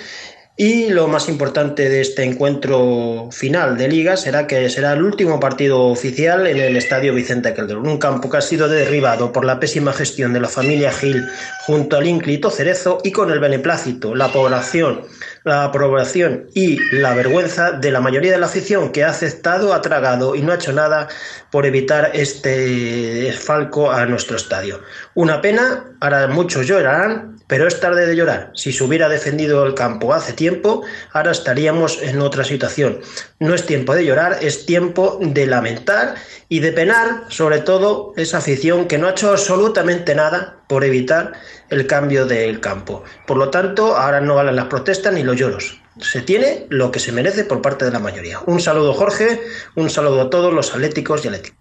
y 0.58 0.88
lo 0.88 1.06
más 1.06 1.28
importante 1.28 1.90
de 1.90 2.00
este 2.00 2.24
encuentro 2.24 3.28
final 3.30 3.76
de 3.76 3.88
liga 3.88 4.16
será 4.16 4.46
que 4.46 4.70
será 4.70 4.94
el 4.94 5.02
último 5.02 5.38
partido 5.38 5.82
oficial 5.82 6.46
en 6.46 6.56
el 6.56 6.76
estadio 6.78 7.12
Vicente 7.12 7.52
Calderón, 7.52 7.86
un 7.86 7.98
campo 7.98 8.30
que 8.30 8.38
ha 8.38 8.40
sido 8.40 8.66
derribado 8.66 9.32
por 9.32 9.44
la 9.44 9.60
pésima 9.60 9.92
gestión 9.92 10.32
de 10.32 10.40
la 10.40 10.48
familia 10.48 10.92
Gil 10.92 11.26
junto 11.66 11.98
al 11.98 12.06
ínclito 12.06 12.50
Cerezo 12.50 13.00
y 13.04 13.12
con 13.12 13.30
el 13.30 13.38
beneplácito, 13.38 14.14
la 14.14 14.32
población, 14.32 15.02
la 15.44 15.64
aprobación 15.64 16.46
y 16.54 16.78
la 16.90 17.12
vergüenza 17.12 17.72
de 17.72 17.90
la 17.90 18.00
mayoría 18.00 18.32
de 18.32 18.38
la 18.38 18.46
afición 18.46 18.92
que 18.92 19.04
ha 19.04 19.10
aceptado, 19.10 19.74
ha 19.74 19.82
tragado 19.82 20.34
y 20.34 20.40
no 20.40 20.52
ha 20.52 20.56
hecho 20.56 20.72
nada 20.72 21.08
por 21.50 21.66
evitar 21.66 22.12
este 22.14 23.30
falco 23.32 23.92
a 23.92 24.06
nuestro 24.06 24.38
estadio. 24.38 24.80
Una 25.14 25.42
pena, 25.42 25.84
ahora 26.00 26.28
muchos 26.28 26.66
llorarán, 26.66 27.35
pero 27.46 27.66
es 27.66 27.80
tarde 27.80 28.06
de 28.06 28.16
llorar. 28.16 28.50
Si 28.54 28.72
se 28.72 28.84
hubiera 28.84 29.08
defendido 29.08 29.64
el 29.64 29.74
campo 29.74 30.12
hace 30.12 30.32
tiempo, 30.32 30.82
ahora 31.12 31.30
estaríamos 31.30 32.02
en 32.02 32.20
otra 32.20 32.44
situación. 32.44 33.00
No 33.38 33.54
es 33.54 33.66
tiempo 33.66 33.94
de 33.94 34.04
llorar, 34.04 34.38
es 34.40 34.66
tiempo 34.66 35.18
de 35.20 35.46
lamentar 35.46 36.16
y 36.48 36.60
de 36.60 36.72
penar, 36.72 37.24
sobre 37.28 37.60
todo, 37.60 38.12
esa 38.16 38.38
afición 38.38 38.86
que 38.86 38.98
no 38.98 39.06
ha 39.06 39.10
hecho 39.10 39.30
absolutamente 39.30 40.14
nada 40.14 40.64
por 40.68 40.84
evitar 40.84 41.32
el 41.70 41.86
cambio 41.86 42.26
del 42.26 42.60
campo. 42.60 43.04
Por 43.26 43.36
lo 43.36 43.50
tanto, 43.50 43.96
ahora 43.96 44.20
no 44.20 44.34
valen 44.34 44.56
las 44.56 44.66
protestas 44.66 45.12
ni 45.12 45.22
los 45.22 45.36
lloros. 45.36 45.80
Se 46.00 46.20
tiene 46.20 46.66
lo 46.68 46.90
que 46.90 47.00
se 47.00 47.12
merece 47.12 47.44
por 47.44 47.62
parte 47.62 47.84
de 47.84 47.90
la 47.90 47.98
mayoría. 47.98 48.40
Un 48.46 48.60
saludo, 48.60 48.92
Jorge, 48.92 49.40
un 49.76 49.88
saludo 49.88 50.22
a 50.22 50.30
todos 50.30 50.52
los 50.52 50.72
atléticos 50.74 51.24
y 51.24 51.28
atléticos. 51.28 51.58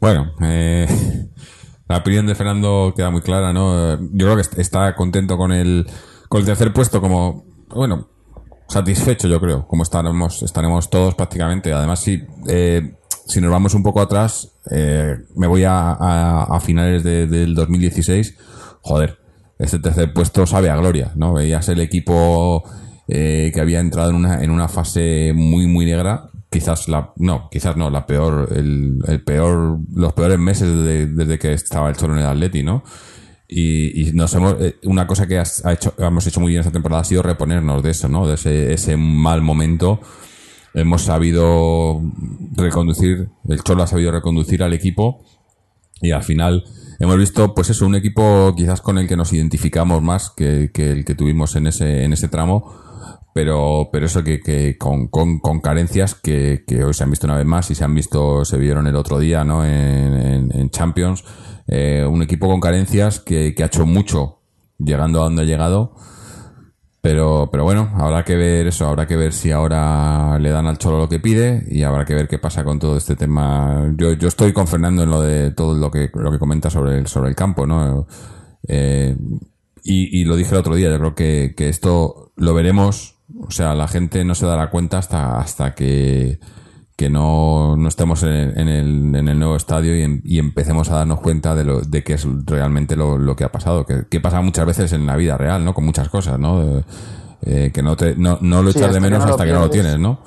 Bueno, 0.00 0.34
eh, 0.42 0.86
la 1.90 1.96
opinión 1.96 2.24
de 2.24 2.36
Fernando 2.36 2.94
queda 2.94 3.10
muy 3.10 3.20
clara, 3.20 3.52
¿no? 3.52 3.98
Yo 4.12 4.26
creo 4.26 4.36
que 4.36 4.60
está 4.62 4.94
contento 4.94 5.36
con 5.36 5.50
el, 5.50 5.88
con 6.28 6.38
el 6.38 6.46
tercer 6.46 6.72
puesto, 6.72 7.00
como, 7.00 7.44
bueno, 7.68 8.06
satisfecho, 8.68 9.26
yo 9.26 9.40
creo, 9.40 9.66
como 9.66 9.82
estaremos, 9.82 10.44
estaremos 10.44 10.88
todos 10.88 11.16
prácticamente. 11.16 11.72
Además, 11.72 11.98
si, 11.98 12.22
eh, 12.46 12.94
si 13.26 13.40
nos 13.40 13.50
vamos 13.50 13.74
un 13.74 13.82
poco 13.82 14.00
atrás, 14.00 14.52
eh, 14.70 15.16
me 15.34 15.48
voy 15.48 15.64
a, 15.64 15.90
a, 15.90 16.44
a 16.44 16.60
finales 16.60 17.02
de, 17.02 17.26
del 17.26 17.56
2016, 17.56 18.36
joder, 18.82 19.18
este 19.58 19.80
tercer 19.80 20.12
puesto 20.12 20.46
sabe 20.46 20.70
a 20.70 20.76
gloria, 20.76 21.10
¿no? 21.16 21.32
Veías 21.32 21.68
el 21.70 21.80
equipo 21.80 22.62
eh, 23.08 23.50
que 23.52 23.60
había 23.60 23.80
entrado 23.80 24.10
en 24.10 24.14
una, 24.14 24.44
en 24.44 24.52
una 24.52 24.68
fase 24.68 25.32
muy, 25.34 25.66
muy 25.66 25.86
negra 25.86 26.30
quizás 26.50 26.88
la 26.88 27.12
no 27.16 27.48
quizás 27.50 27.76
no 27.76 27.90
la 27.90 28.06
peor 28.06 28.48
el, 28.54 29.22
peor 29.24 29.78
los 29.94 30.12
peores 30.12 30.38
meses 30.38 30.68
desde, 31.14 31.38
que 31.38 31.52
estaba 31.52 31.88
el 31.88 31.96
Cholo 31.96 32.14
en 32.14 32.20
el 32.20 32.26
Atleti 32.26 32.62
no 32.62 32.82
y, 33.52 34.10
nos 34.14 34.32
hemos 34.34 34.56
eh, 34.60 34.76
una 34.84 35.06
cosa 35.06 35.26
que 35.26 35.38
ha 35.38 35.72
hecho 35.72 35.94
hemos 35.98 36.26
hecho 36.26 36.40
muy 36.40 36.50
bien 36.50 36.60
esta 36.60 36.72
temporada 36.72 37.02
ha 37.02 37.04
sido 37.04 37.22
reponernos 37.22 37.82
de 37.82 37.90
eso 37.90 38.08
no 38.08 38.26
de 38.26 38.34
ese, 38.34 38.72
ese 38.72 38.96
mal 38.96 39.42
momento. 39.42 40.00
Hemos 40.72 41.02
sabido 41.02 42.00
reconducir 42.52 43.28
el 43.48 43.60
Cholo 43.64 43.82
ha 43.82 43.88
sabido 43.88 44.12
reconducir 44.12 44.62
al 44.62 44.72
equipo 44.72 45.24
y 46.00 46.12
al 46.12 46.22
final 46.22 46.62
hemos 47.00 47.18
visto 47.18 47.52
pues 47.52 47.70
eso 47.70 47.86
un 47.86 47.96
equipo 47.96 48.54
quizás 48.56 48.80
con 48.80 48.98
el 48.98 49.08
que 49.08 49.16
nos 49.16 49.32
identificamos 49.32 50.00
más 50.00 50.30
que, 50.30 50.70
que 50.72 50.92
el 50.92 51.04
que 51.04 51.16
tuvimos 51.16 51.56
en 51.56 51.66
ese 51.66 52.04
en 52.04 52.12
ese 52.12 52.28
tramo 52.28 52.89
pero, 53.32 53.88
pero 53.92 54.06
eso 54.06 54.24
que, 54.24 54.40
que 54.40 54.76
con, 54.76 55.08
con, 55.08 55.38
con, 55.38 55.60
carencias 55.60 56.14
que, 56.14 56.64
que, 56.66 56.84
hoy 56.84 56.94
se 56.94 57.04
han 57.04 57.10
visto 57.10 57.26
una 57.26 57.36
vez 57.36 57.46
más 57.46 57.70
y 57.70 57.74
se 57.74 57.84
han 57.84 57.94
visto, 57.94 58.44
se 58.44 58.58
vieron 58.58 58.86
el 58.86 58.96
otro 58.96 59.18
día, 59.18 59.44
¿no? 59.44 59.64
En, 59.64 60.50
en, 60.52 60.70
Champions, 60.70 61.24
eh, 61.66 62.04
un 62.08 62.22
equipo 62.22 62.48
con 62.48 62.60
carencias 62.60 63.20
que, 63.20 63.54
que 63.54 63.62
ha 63.62 63.66
hecho 63.66 63.86
mucho 63.86 64.40
llegando 64.78 65.20
a 65.20 65.24
donde 65.24 65.42
ha 65.42 65.46
llegado. 65.46 65.94
Pero, 67.02 67.48
pero 67.50 67.64
bueno, 67.64 67.90
habrá 67.94 68.24
que 68.24 68.36
ver 68.36 68.66
eso, 68.66 68.86
habrá 68.86 69.06
que 69.06 69.16
ver 69.16 69.32
si 69.32 69.50
ahora 69.50 70.38
le 70.38 70.50
dan 70.50 70.66
al 70.66 70.76
Cholo 70.76 70.98
lo 70.98 71.08
que 71.08 71.18
pide 71.18 71.64
y 71.70 71.82
habrá 71.82 72.04
que 72.04 72.14
ver 72.14 72.28
qué 72.28 72.38
pasa 72.38 72.62
con 72.62 72.78
todo 72.78 72.98
este 72.98 73.16
tema. 73.16 73.90
Yo, 73.96 74.12
yo 74.12 74.28
estoy 74.28 74.52
con 74.52 74.66
Fernando 74.66 75.04
en 75.04 75.10
lo 75.10 75.22
de 75.22 75.52
todo 75.52 75.78
lo 75.78 75.90
que, 75.90 76.10
lo 76.12 76.30
que 76.30 76.38
comenta 76.38 76.68
sobre 76.68 76.98
el, 76.98 77.06
sobre 77.06 77.30
el 77.30 77.36
campo, 77.36 77.66
¿no? 77.66 78.06
Eh, 78.68 79.16
y, 79.82 80.20
y, 80.20 80.24
lo 80.24 80.36
dije 80.36 80.50
el 80.50 80.60
otro 80.60 80.74
día, 80.74 80.90
yo 80.90 80.98
creo 80.98 81.14
que, 81.14 81.54
que 81.56 81.70
esto 81.70 82.32
lo 82.36 82.52
veremos 82.52 83.19
o 83.38 83.50
sea, 83.50 83.74
la 83.74 83.88
gente 83.88 84.24
no 84.24 84.34
se 84.34 84.46
dará 84.46 84.70
cuenta 84.70 84.98
hasta, 84.98 85.38
hasta 85.38 85.74
que, 85.74 86.40
que 86.96 87.10
no, 87.10 87.76
no 87.76 87.88
estemos 87.88 88.22
en 88.22 88.30
el, 88.30 88.58
en, 88.58 88.68
el, 88.68 89.14
en 89.16 89.28
el 89.28 89.38
nuevo 89.38 89.56
estadio 89.56 89.96
y, 89.96 90.02
en, 90.02 90.20
y, 90.24 90.38
empecemos 90.38 90.90
a 90.90 90.96
darnos 90.96 91.20
cuenta 91.20 91.54
de, 91.54 91.64
lo, 91.64 91.80
de 91.80 92.04
qué 92.04 92.14
es 92.14 92.26
realmente 92.44 92.96
lo, 92.96 93.18
lo 93.18 93.36
que 93.36 93.44
ha 93.44 93.52
pasado. 93.52 93.86
Que, 93.86 94.06
que, 94.08 94.20
pasa 94.20 94.40
muchas 94.40 94.66
veces 94.66 94.92
en 94.92 95.06
la 95.06 95.16
vida 95.16 95.36
real, 95.36 95.64
¿no? 95.64 95.74
Con 95.74 95.84
muchas 95.84 96.08
cosas, 96.08 96.38
¿no? 96.38 96.82
Eh, 97.42 97.70
que 97.72 97.82
no, 97.82 97.96
te, 97.96 98.16
no, 98.16 98.38
no 98.42 98.62
lo 98.62 98.70
echas 98.70 98.92
de 98.92 99.00
menos 99.00 99.24
hasta 99.24 99.44
que 99.44 99.52
no 99.52 99.60
lo 99.60 99.70
tienes, 99.70 99.98
¿no? 99.98 100.20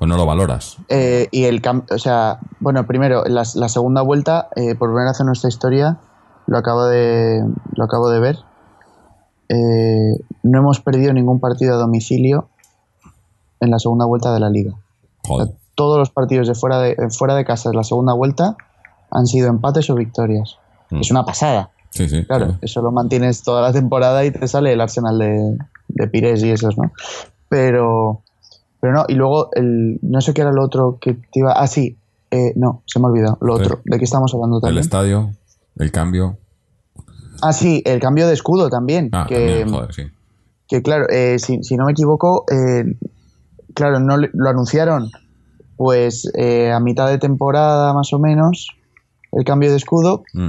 O 0.00 0.06
no 0.06 0.16
lo 0.16 0.26
valoras. 0.26 0.76
Eh, 0.88 1.28
y 1.30 1.44
el 1.44 1.62
o 1.90 1.98
sea, 1.98 2.38
bueno, 2.60 2.86
primero, 2.86 3.24
la, 3.24 3.42
la 3.54 3.68
segunda 3.68 4.02
vuelta, 4.02 4.48
eh, 4.54 4.74
por 4.74 4.90
primera 4.90 5.10
vez 5.10 5.20
en 5.20 5.26
nuestra 5.26 5.48
historia, 5.48 5.98
lo 6.46 6.58
acabo 6.58 6.86
de, 6.86 7.42
lo 7.74 7.84
acabo 7.84 8.10
de 8.10 8.20
ver. 8.20 8.38
Eh, 9.48 10.12
no 10.42 10.58
hemos 10.58 10.80
perdido 10.80 11.12
ningún 11.12 11.40
partido 11.40 11.74
a 11.74 11.78
domicilio 11.78 12.48
en 13.60 13.70
la 13.70 13.78
segunda 13.78 14.04
vuelta 14.04 14.32
de 14.32 14.40
la 14.40 14.50
liga. 14.50 14.74
O 15.28 15.42
sea, 15.42 15.52
todos 15.74 15.98
los 15.98 16.10
partidos 16.10 16.48
de 16.48 16.54
fuera 16.54 16.80
de, 16.80 16.96
fuera 17.10 17.34
de 17.34 17.44
casa 17.44 17.70
de 17.70 17.76
la 17.76 17.84
segunda 17.84 18.12
vuelta 18.12 18.56
han 19.10 19.26
sido 19.26 19.48
empates 19.48 19.88
o 19.90 19.94
victorias. 19.94 20.58
Mm. 20.90 21.00
Es 21.00 21.10
una 21.10 21.24
pasada. 21.24 21.70
Sí, 21.90 22.08
sí, 22.08 22.24
claro, 22.24 22.46
claro, 22.46 22.58
eso 22.60 22.82
lo 22.82 22.92
mantienes 22.92 23.42
toda 23.42 23.62
la 23.62 23.72
temporada 23.72 24.24
y 24.24 24.30
te 24.30 24.46
sale 24.46 24.72
el 24.72 24.80
Arsenal 24.80 25.18
de, 25.18 25.56
de 25.88 26.08
Pires 26.08 26.42
y 26.42 26.50
esos, 26.50 26.76
¿no? 26.76 26.92
Pero, 27.48 28.22
pero 28.80 28.92
no, 28.92 29.04
y 29.08 29.14
luego 29.14 29.48
el, 29.54 29.98
no 30.02 30.20
sé 30.20 30.34
qué 30.34 30.42
era 30.42 30.52
lo 30.52 30.62
otro 30.62 30.98
que 31.00 31.14
te 31.14 31.40
iba. 31.40 31.52
Ah, 31.52 31.66
sí, 31.66 31.96
eh, 32.30 32.52
no, 32.56 32.82
se 32.84 33.00
me 33.00 33.06
ha 33.06 33.08
olvidado. 33.08 33.38
Lo 33.40 33.56
sí. 33.56 33.64
otro, 33.64 33.80
¿de 33.84 33.98
qué 33.98 34.04
estamos 34.04 34.34
hablando 34.34 34.60
también? 34.60 34.78
El 34.78 34.84
estadio, 34.84 35.30
el 35.76 35.90
cambio. 35.90 36.36
Ah, 37.42 37.52
sí, 37.52 37.82
el 37.84 38.00
cambio 38.00 38.26
de 38.26 38.34
escudo 38.34 38.68
también. 38.68 39.10
Ah, 39.12 39.26
que, 39.28 39.34
también, 39.34 39.70
joder, 39.70 39.94
sí. 39.94 40.02
Que 40.68 40.82
claro, 40.82 41.06
eh, 41.08 41.38
si, 41.38 41.62
si, 41.62 41.76
no 41.76 41.86
me 41.86 41.92
equivoco, 41.92 42.44
eh, 42.50 42.84
claro, 43.74 44.00
no 44.00 44.16
lo 44.16 44.48
anunciaron 44.48 45.10
pues 45.78 46.28
eh, 46.34 46.72
a 46.72 46.80
mitad 46.80 47.08
de 47.08 47.18
temporada 47.18 47.94
más 47.94 48.12
o 48.12 48.18
menos 48.18 48.68
el 49.32 49.44
cambio 49.44 49.70
de 49.70 49.76
escudo 49.76 50.24
mm. 50.34 50.48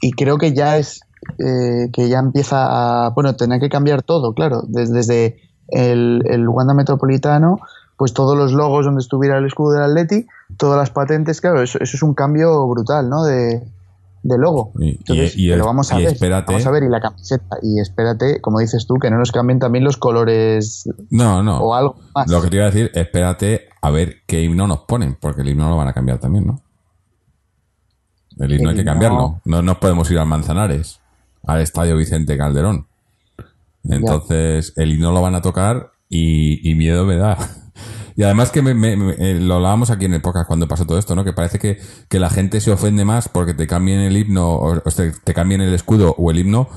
y 0.00 0.12
creo 0.12 0.38
que 0.38 0.54
ya 0.54 0.78
es 0.78 1.02
eh, 1.38 1.90
que 1.92 2.08
ya 2.08 2.18
empieza 2.18 3.06
a 3.06 3.10
bueno 3.10 3.36
tener 3.36 3.60
que 3.60 3.68
cambiar 3.68 4.02
todo 4.02 4.32
claro 4.32 4.62
desde, 4.66 4.94
desde 4.94 5.40
el, 5.68 6.22
el, 6.26 6.48
Wanda 6.48 6.72
Metropolitano 6.72 7.60
pues 7.98 8.14
todos 8.14 8.38
los 8.38 8.52
logos 8.52 8.86
donde 8.86 9.00
estuviera 9.00 9.36
el 9.36 9.44
escudo 9.44 9.74
del 9.74 9.82
Atleti 9.82 10.26
todas 10.56 10.78
las 10.78 10.90
patentes 10.90 11.42
claro 11.42 11.60
eso, 11.60 11.78
eso 11.78 11.96
es 11.98 12.02
un 12.02 12.14
cambio 12.14 12.66
brutal 12.66 13.10
no 13.10 13.24
de, 13.24 13.62
de 14.22 14.38
logo. 14.38 14.72
Y, 14.78 14.90
Entonces, 14.90 15.36
y, 15.36 15.46
y 15.46 15.52
el, 15.52 15.62
vamos 15.62 15.92
a 15.92 15.96
ver, 15.96 16.08
espérate. 16.08 16.52
vamos 16.52 16.66
a 16.66 16.70
ver 16.70 16.82
y 16.82 16.88
la 16.88 17.00
camiseta 17.00 17.56
y 17.62 17.80
espérate, 17.80 18.40
como 18.40 18.58
dices 18.58 18.86
tú, 18.86 18.94
que 18.94 19.10
no 19.10 19.18
nos 19.18 19.32
cambien 19.32 19.58
también 19.58 19.84
los 19.84 19.96
colores 19.96 20.88
no, 21.10 21.42
no. 21.42 21.58
o 21.58 21.74
algo 21.74 21.96
más. 22.14 22.28
Lo 22.28 22.42
que 22.42 22.48
te 22.48 22.56
iba 22.56 22.66
a 22.66 22.70
decir, 22.70 22.90
espérate 22.94 23.68
a 23.80 23.90
ver 23.90 24.16
qué 24.26 24.42
himno 24.42 24.66
nos 24.66 24.80
ponen, 24.80 25.16
porque 25.20 25.42
el 25.42 25.48
himno 25.48 25.70
lo 25.70 25.76
van 25.76 25.88
a 25.88 25.92
cambiar 25.92 26.18
también, 26.18 26.46
¿no? 26.46 26.60
El 28.38 28.52
himno 28.52 28.70
el 28.70 28.76
hay 28.76 28.82
que 28.82 28.84
cambiarlo. 28.84 29.40
No 29.44 29.62
nos 29.62 29.78
podemos 29.78 30.10
ir 30.10 30.18
al 30.18 30.26
Manzanares, 30.26 31.00
al 31.46 31.60
Estadio 31.60 31.96
Vicente 31.96 32.36
Calderón. 32.36 32.86
Entonces, 33.84 34.74
ya. 34.76 34.82
el 34.82 34.92
himno 34.92 35.12
lo 35.12 35.22
van 35.22 35.34
a 35.34 35.42
tocar 35.42 35.92
y, 36.08 36.70
y 36.70 36.74
miedo 36.74 37.06
me 37.06 37.16
da. 37.16 37.38
Y 38.16 38.22
además 38.22 38.50
que 38.50 38.62
me, 38.62 38.74
me, 38.74 38.96
me, 38.96 39.12
eh, 39.18 39.34
lo 39.40 39.54
hablábamos 39.56 39.90
aquí 39.90 40.04
en 40.04 40.14
el 40.14 40.20
podcast 40.22 40.46
cuando 40.46 40.66
pasó 40.68 40.84
todo 40.86 40.98
esto, 40.98 41.14
¿no? 41.14 41.24
Que 41.24 41.32
parece 41.32 41.58
que, 41.58 41.78
que 42.08 42.18
la 42.18 42.30
gente 42.30 42.60
se 42.60 42.70
ofende 42.70 43.04
más 43.04 43.28
porque 43.28 43.54
te 43.54 43.66
cambien 43.66 44.00
el 44.00 44.16
himno, 44.16 44.54
o, 44.56 44.80
te, 44.80 45.12
te, 45.12 45.34
cambien 45.34 45.60
el 45.60 45.72
escudo 45.74 46.14
o 46.18 46.30
el 46.30 46.38
himno, 46.38 46.68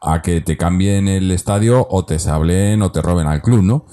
a 0.00 0.20
que 0.22 0.40
te 0.40 0.56
cambien 0.56 1.06
el 1.08 1.30
estadio 1.30 1.86
o 1.88 2.04
te 2.04 2.18
sablen 2.18 2.82
o 2.82 2.90
te 2.92 3.00
roben 3.02 3.26
al 3.26 3.40
club, 3.42 3.62
¿no? 3.62 3.86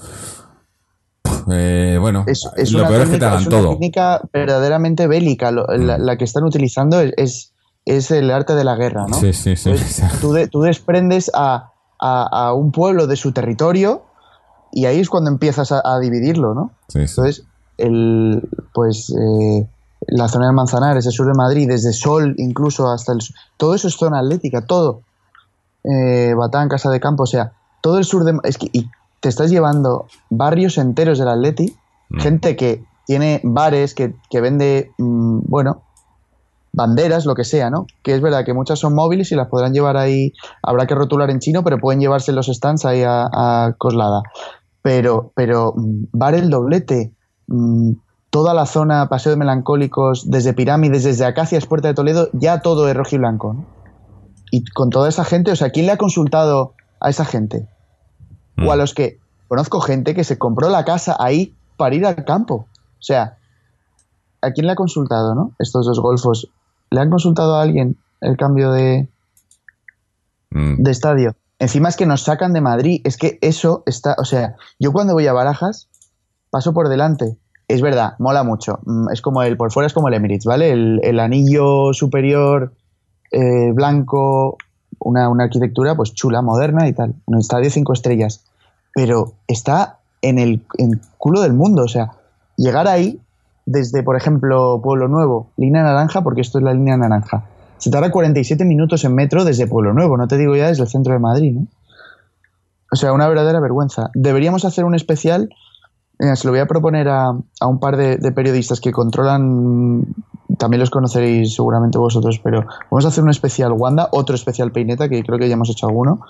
eh, 1.52 1.96
bueno, 2.00 2.24
Es, 2.26 2.48
es 2.56 2.72
lo 2.72 2.86
peor 2.86 3.02
es 3.02 3.08
que 3.10 3.18
te 3.18 3.24
hagan 3.24 3.40
es 3.40 3.46
una 3.46 3.56
todo. 3.58 3.70
técnica 3.70 4.20
verdaderamente 4.32 5.06
bélica. 5.06 5.50
lo- 5.50 5.66
Mm. 5.68 6.02
la 6.04 6.16
que 6.16 6.24
están 6.24 6.44
utilizando 6.44 7.00
es, 7.00 7.12
es, 7.16 7.52
es 7.84 8.10
el 8.10 8.30
arte 8.30 8.54
de 8.54 8.64
la 8.64 8.76
guerra, 8.76 9.06
¿no? 9.08 9.16
Sí, 9.18 9.32
sí, 9.32 9.56
sí. 9.56 9.70
Entonces, 9.70 10.20
tú, 10.20 10.32
de- 10.32 10.48
tú 10.48 10.62
desprendes 10.62 11.30
a, 11.34 11.72
a- 12.00 12.46
a 12.48 12.54
un 12.54 12.72
pueblo 12.72 13.06
de 13.06 13.16
su 13.16 13.32
territorio 13.32 14.04
y 14.72 14.86
ahí 14.86 15.00
es 15.00 15.08
cuando 15.08 15.30
empiezas 15.30 15.72
a, 15.72 15.82
a 15.84 15.98
dividirlo, 15.98 16.54
¿no? 16.54 16.72
Sí, 16.88 17.06
sí. 17.06 17.14
Entonces, 17.16 17.44
el, 17.78 18.48
pues 18.72 19.10
eh, 19.10 19.68
la 20.08 20.28
zona 20.28 20.46
de 20.46 20.52
Manzanares, 20.52 21.06
el 21.06 21.12
sur 21.12 21.26
de 21.26 21.34
Madrid, 21.34 21.68
desde 21.68 21.92
Sol 21.92 22.34
incluso 22.38 22.88
hasta 22.90 23.12
el... 23.12 23.18
Todo 23.56 23.74
eso 23.74 23.88
es 23.88 23.94
zona 23.94 24.18
atlética, 24.18 24.62
todo. 24.66 25.02
Eh, 25.84 26.34
Batán, 26.36 26.68
Casa 26.68 26.90
de 26.90 27.00
Campo, 27.00 27.22
o 27.22 27.26
sea, 27.26 27.52
todo 27.80 27.98
el 27.98 28.04
sur 28.04 28.24
de... 28.24 28.38
Es 28.44 28.58
que, 28.58 28.68
y 28.72 28.90
te 29.20 29.28
estás 29.28 29.50
llevando 29.50 30.06
barrios 30.30 30.78
enteros 30.78 31.18
del 31.18 31.28
Atleti, 31.28 31.76
Mm. 32.10 32.20
gente 32.20 32.56
que 32.56 32.84
tiene 33.06 33.40
bares, 33.44 33.94
que, 33.94 34.14
que 34.30 34.40
vende, 34.40 34.90
mm, 34.98 35.42
bueno, 35.46 35.82
banderas, 36.72 37.24
lo 37.24 37.34
que 37.34 37.44
sea, 37.44 37.70
¿no? 37.70 37.86
Que 38.02 38.14
es 38.14 38.20
verdad 38.20 38.44
que 38.44 38.52
muchas 38.52 38.78
son 38.78 38.94
móviles 38.94 39.32
y 39.32 39.36
las 39.36 39.48
podrán 39.48 39.72
llevar 39.72 39.96
ahí, 39.96 40.32
habrá 40.62 40.86
que 40.86 40.94
rotular 40.94 41.30
en 41.30 41.40
chino, 41.40 41.64
pero 41.64 41.78
pueden 41.78 42.00
llevarse 42.00 42.32
los 42.32 42.46
stands 42.46 42.84
ahí 42.84 43.02
a, 43.02 43.28
a 43.32 43.74
Coslada. 43.78 44.22
Pero, 44.82 45.32
pero 45.34 45.72
mm, 45.76 46.04
bar 46.12 46.34
el 46.34 46.50
doblete, 46.50 47.12
mm, 47.48 47.92
toda 48.30 48.54
la 48.54 48.66
zona 48.66 49.08
Paseo 49.08 49.30
de 49.32 49.36
Melancólicos, 49.38 50.30
desde 50.30 50.54
Pirámides, 50.54 51.04
desde 51.04 51.24
Acacias, 51.24 51.66
Puerta 51.66 51.88
de 51.88 51.94
Toledo, 51.94 52.28
ya 52.32 52.60
todo 52.60 52.88
es 52.88 52.96
rojo 52.96 53.14
y 53.16 53.18
blanco, 53.18 53.54
¿no? 53.54 53.66
Y 54.52 54.64
con 54.64 54.90
toda 54.90 55.08
esa 55.08 55.24
gente, 55.24 55.50
o 55.52 55.56
sea, 55.56 55.70
¿quién 55.70 55.86
le 55.86 55.92
ha 55.92 55.96
consultado 55.98 56.74
a 57.00 57.10
esa 57.10 57.24
gente? 57.24 57.68
O 58.58 58.72
a 58.72 58.76
Mm. 58.76 58.78
los 58.78 58.94
que 58.94 59.18
conozco 59.48 59.80
gente 59.80 60.14
que 60.14 60.24
se 60.24 60.38
compró 60.38 60.68
la 60.70 60.84
casa 60.84 61.16
ahí 61.18 61.54
para 61.76 61.94
ir 61.94 62.06
al 62.06 62.24
campo. 62.24 62.66
O 62.72 63.02
sea, 63.02 63.38
¿a 64.42 64.50
quién 64.52 64.66
le 64.66 64.72
ha 64.72 64.76
consultado, 64.76 65.34
no? 65.34 65.52
Estos 65.58 65.86
dos 65.86 66.00
golfos. 66.00 66.50
¿Le 66.90 67.00
han 67.00 67.10
consultado 67.10 67.56
a 67.56 67.62
alguien 67.62 67.96
el 68.20 68.36
cambio 68.36 68.72
de, 68.72 69.08
Mm. 70.50 70.82
de 70.82 70.90
estadio? 70.90 71.36
Encima 71.60 71.90
es 71.90 71.96
que 71.96 72.06
nos 72.06 72.24
sacan 72.24 72.54
de 72.54 72.62
Madrid. 72.62 73.02
Es 73.04 73.16
que 73.16 73.38
eso 73.42 73.82
está. 73.86 74.16
O 74.18 74.24
sea, 74.24 74.56
yo 74.78 74.92
cuando 74.92 75.12
voy 75.12 75.26
a 75.26 75.32
Barajas, 75.32 75.88
paso 76.50 76.72
por 76.72 76.88
delante. 76.88 77.36
Es 77.68 77.82
verdad, 77.82 78.14
mola 78.18 78.42
mucho. 78.42 78.80
Mm, 78.84 79.10
Es 79.12 79.20
como 79.20 79.42
el. 79.42 79.56
Por 79.56 79.70
fuera 79.70 79.86
es 79.86 79.92
como 79.92 80.08
el 80.08 80.14
Emirates, 80.14 80.46
¿vale? 80.46 80.72
El, 80.72 81.20
anillo 81.20 81.92
superior 81.92 82.72
eh, 83.30 83.70
blanco, 83.72 84.56
una, 84.98 85.28
una 85.28 85.44
arquitectura 85.44 85.94
pues 85.94 86.14
chula, 86.14 86.40
moderna 86.42 86.88
y 86.88 86.94
tal. 86.94 87.14
Un 87.26 87.38
estadio 87.38 87.70
cinco 87.70 87.92
estrellas. 87.92 88.42
Pero 88.94 89.34
está 89.46 89.98
en 90.22 90.38
el 90.38 90.62
en 90.78 91.00
culo 91.18 91.42
del 91.42 91.52
mundo. 91.52 91.84
O 91.84 91.88
sea, 91.88 92.12
llegar 92.56 92.88
ahí 92.88 93.20
desde, 93.66 94.02
por 94.02 94.16
ejemplo, 94.16 94.80
Pueblo 94.82 95.08
Nuevo, 95.08 95.50
línea 95.58 95.82
naranja, 95.82 96.22
porque 96.22 96.40
esto 96.40 96.58
es 96.58 96.64
la 96.64 96.72
línea 96.72 96.96
naranja. 96.96 97.44
Se 97.80 97.90
tarda 97.90 98.10
47 98.10 98.64
minutos 98.64 99.04
en 99.04 99.14
metro 99.14 99.44
desde 99.44 99.66
Pueblo 99.66 99.92
Nuevo, 99.94 100.16
no 100.16 100.28
te 100.28 100.36
digo 100.36 100.54
ya 100.54 100.68
desde 100.68 100.82
el 100.84 100.88
centro 100.88 101.12
de 101.12 101.18
Madrid, 101.18 101.54
¿no? 101.54 101.66
O 102.92 102.96
sea, 102.96 103.12
una 103.12 103.26
verdadera 103.26 103.58
vergüenza. 103.60 104.10
Deberíamos 104.14 104.64
hacer 104.64 104.84
un 104.84 104.94
especial, 104.94 105.48
mira, 106.18 106.36
se 106.36 106.46
lo 106.46 106.52
voy 106.52 106.60
a 106.60 106.66
proponer 106.66 107.08
a, 107.08 107.28
a 107.60 107.66
un 107.66 107.80
par 107.80 107.96
de, 107.96 108.16
de 108.18 108.32
periodistas 108.32 108.80
que 108.80 108.92
controlan, 108.92 110.04
también 110.58 110.80
los 110.80 110.90
conoceréis 110.90 111.54
seguramente 111.54 111.98
vosotros, 111.98 112.38
pero 112.44 112.66
vamos 112.90 113.04
a 113.04 113.08
hacer 113.08 113.24
un 113.24 113.30
especial 113.30 113.72
Wanda, 113.72 114.08
otro 114.12 114.34
especial 114.34 114.72
Peineta, 114.72 115.08
que 115.08 115.22
creo 115.22 115.38
que 115.38 115.48
ya 115.48 115.54
hemos 115.54 115.70
hecho 115.70 115.86
alguno, 115.86 116.20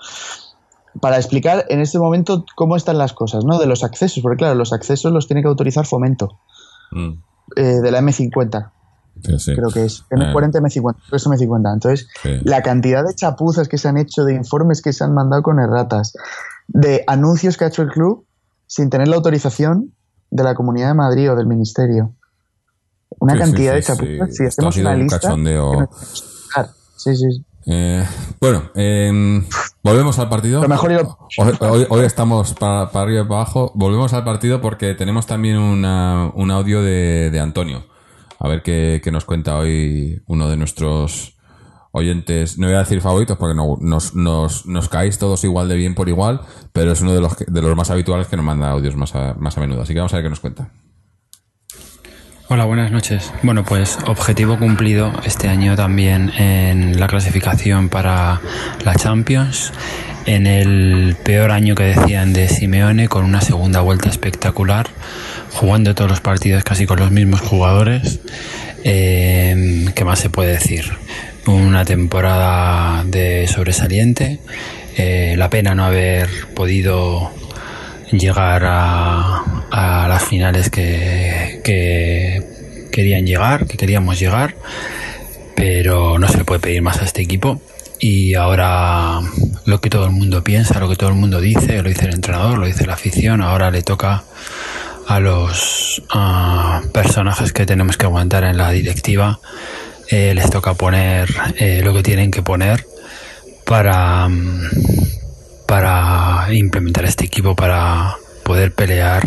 para 1.01 1.17
explicar 1.17 1.65
en 1.69 1.81
este 1.81 1.99
momento 1.99 2.45
cómo 2.55 2.75
están 2.77 2.97
las 2.97 3.13
cosas, 3.13 3.43
¿no? 3.43 3.59
De 3.59 3.65
los 3.65 3.83
accesos, 3.83 4.21
porque 4.23 4.37
claro, 4.37 4.55
los 4.55 4.71
accesos 4.71 5.11
los 5.11 5.27
tiene 5.27 5.41
que 5.41 5.49
autorizar 5.49 5.85
Fomento, 5.85 6.37
Mm. 6.91 7.11
eh, 7.55 7.61
de 7.81 7.91
la 7.91 8.01
M50 8.01 8.71
Sí, 9.23 9.37
sí. 9.39 9.55
creo 9.55 9.69
que 9.69 9.85
es 9.85 10.03
Eh, 10.09 10.15
M40, 10.15 10.51
M50, 10.61 10.95
creo 10.95 11.09
que 11.11 11.15
es 11.17 11.27
M50. 11.27 11.73
Entonces, 11.73 12.07
sí. 12.23 12.39
la 12.43 12.61
cantidad 12.61 13.03
de 13.05 13.13
chapuzas 13.13 13.67
que 13.67 13.77
se 13.77 13.87
han 13.87 13.97
hecho, 13.97 14.23
de 14.25 14.33
informes 14.33 14.81
que 14.81 14.93
se 14.93 15.03
han 15.03 15.13
mandado 15.13 15.43
con 15.43 15.59
erratas, 15.59 16.13
de 16.67 17.03
anuncios 17.07 17.57
que 17.57 17.65
ha 17.65 17.67
hecho 17.67 17.81
el 17.83 17.89
club 17.89 18.25
sin 18.67 18.89
tener 18.89 19.07
la 19.07 19.17
autorización 19.17 19.93
de 20.29 20.43
la 20.43 20.55
Comunidad 20.55 20.87
de 20.87 20.93
Madrid 20.95 21.31
o 21.31 21.35
del 21.35 21.45
Ministerio. 21.47 22.13
Una 23.19 23.37
cantidad 23.37 23.73
de 23.73 23.83
chapuzas. 23.83 24.35
Si 24.35 24.45
hacemos 24.45 24.77
una 24.77 24.91
un 24.91 24.99
lista. 24.99 25.19
cachondeo. 25.19 25.89
Sí, 26.97 27.15
sí. 27.15 27.31
sí. 27.31 27.45
Eh, 27.67 28.03
bueno, 28.39 28.63
em, 28.73 29.45
volvemos 29.83 30.17
al 30.17 30.29
partido. 30.29 30.61
Lo 30.63 30.67
mejor 30.67 30.91
lo- 30.93 31.17
Hoy, 31.37 31.53
hoy- 31.59 31.87
hoy 31.89 32.05
estamos 32.05 32.53
para, 32.55 32.89
para 32.91 33.03
arriba 33.05 33.21
y 33.21 33.23
para 33.25 33.41
abajo. 33.41 33.71
Volvemos 33.75 34.13
al 34.13 34.23
partido 34.23 34.61
porque 34.61 34.95
tenemos 34.95 35.27
también 35.27 35.57
una- 35.57 36.31
un 36.33 36.49
audio 36.49 36.81
de, 36.81 37.29
de 37.31 37.39
Antonio. 37.39 37.83
A 38.43 38.47
ver 38.47 38.63
qué, 38.63 39.01
nos 39.11 39.23
cuenta 39.23 39.55
hoy 39.55 40.23
uno 40.25 40.49
de 40.49 40.57
nuestros 40.57 41.37
oyentes. 41.91 42.57
No 42.57 42.65
voy 42.65 42.75
a 42.75 42.79
decir 42.79 42.99
favoritos 42.99 43.37
porque 43.37 43.53
no, 43.55 43.77
nos, 43.79 44.15
nos, 44.15 44.65
nos 44.65 44.89
caéis 44.89 45.19
todos 45.19 45.43
igual 45.43 45.69
de 45.69 45.75
bien 45.75 45.93
por 45.93 46.09
igual, 46.09 46.41
pero 46.73 46.91
es 46.91 47.01
uno 47.01 47.13
de 47.13 47.21
los, 47.21 47.37
de 47.37 47.61
los 47.61 47.75
más 47.75 47.91
habituales 47.91 48.25
que 48.27 48.37
nos 48.37 48.45
manda 48.45 48.71
audios 48.71 48.95
más 48.95 49.13
a, 49.13 49.35
más 49.35 49.55
a 49.57 49.61
menudo. 49.61 49.83
Así 49.83 49.93
que 49.93 49.99
vamos 49.99 50.13
a 50.13 50.15
ver 50.15 50.25
qué 50.25 50.29
nos 50.31 50.39
cuenta. 50.39 50.71
Hola, 52.47 52.65
buenas 52.65 52.91
noches. 52.91 53.31
Bueno, 53.43 53.63
pues 53.63 53.99
objetivo 54.07 54.57
cumplido 54.57 55.13
este 55.23 55.47
año 55.47 55.75
también 55.75 56.31
en 56.37 56.99
la 56.99 57.07
clasificación 57.07 57.89
para 57.89 58.41
la 58.83 58.95
Champions. 58.95 59.71
En 60.25 60.47
el 60.47 61.15
peor 61.23 61.51
año 61.51 61.75
que 61.75 61.83
decían 61.83 62.33
de 62.33 62.49
Simeone, 62.49 63.07
con 63.07 63.23
una 63.23 63.41
segunda 63.41 63.81
vuelta 63.81 64.09
espectacular, 64.09 64.87
jugando 65.53 65.95
todos 65.95 66.09
los 66.09 66.21
partidos 66.21 66.63
casi 66.63 66.85
con 66.85 66.99
los 66.99 67.11
mismos 67.11 67.41
jugadores. 67.41 68.19
Eh, 68.83 69.85
¿Qué 69.93 70.05
más 70.05 70.19
se 70.19 70.29
puede 70.29 70.53
decir? 70.53 70.91
Una 71.45 71.85
temporada 71.85 73.03
de 73.03 73.47
sobresaliente. 73.47 74.39
Eh, 74.97 75.35
la 75.37 75.49
pena 75.49 75.75
no 75.75 75.85
haber 75.85 76.29
podido 76.53 77.31
llegar 78.11 78.63
a, 78.65 79.43
a 79.71 80.07
las 80.07 80.23
finales 80.23 80.69
que, 80.69 81.61
que 81.63 82.43
querían 82.91 83.25
llegar, 83.25 83.67
que 83.67 83.77
queríamos 83.77 84.19
llegar, 84.19 84.55
pero 85.55 86.19
no 86.19 86.27
se 86.27 86.37
le 86.39 86.43
puede 86.43 86.59
pedir 86.59 86.81
más 86.81 87.01
a 87.01 87.05
este 87.05 87.21
equipo. 87.21 87.61
Y 87.99 88.33
ahora 88.33 89.19
lo 89.65 89.79
que 89.79 89.89
todo 89.89 90.05
el 90.05 90.11
mundo 90.11 90.43
piensa, 90.43 90.79
lo 90.79 90.89
que 90.89 90.95
todo 90.95 91.09
el 91.09 91.15
mundo 91.15 91.39
dice, 91.39 91.81
lo 91.81 91.89
dice 91.89 92.05
el 92.05 92.15
entrenador, 92.15 92.57
lo 92.57 92.65
dice 92.65 92.85
la 92.85 92.95
afición, 92.95 93.41
ahora 93.41 93.69
le 93.69 93.83
toca 93.83 94.23
a 95.15 95.19
los 95.19 96.01
personajes 96.93 97.51
que 97.53 97.65
tenemos 97.65 97.97
que 97.97 98.05
aguantar 98.05 98.43
en 98.43 98.57
la 98.57 98.71
directiva, 98.71 99.39
eh, 100.09 100.33
les 100.35 100.49
toca 100.49 100.73
poner 100.73 101.29
eh, 101.57 101.81
lo 101.83 101.93
que 101.93 102.03
tienen 102.03 102.31
que 102.31 102.41
poner 102.41 102.85
para, 103.65 104.27
mm, 104.27 104.69
para 105.67 106.47
implementar 106.51 107.05
este 107.05 107.25
equipo 107.25 107.55
para 107.55 108.15
poder 108.43 108.73
pelear 108.73 109.23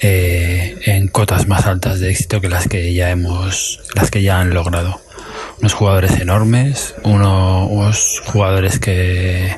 eh, 0.00 0.78
en 0.86 1.08
cotas 1.08 1.48
más 1.48 1.66
altas 1.66 2.00
de 2.00 2.10
éxito 2.10 2.40
que 2.40 2.48
las 2.48 2.68
que 2.68 2.92
ya 2.94 3.10
hemos 3.10 3.80
las 3.94 4.10
que 4.10 4.22
ya 4.22 4.40
han 4.40 4.50
logrado. 4.50 5.00
Unos 5.60 5.72
jugadores 5.74 6.20
enormes 6.20 6.94
uno- 7.02 7.66
unos 7.66 8.22
jugadores 8.26 8.78
que 8.78 9.56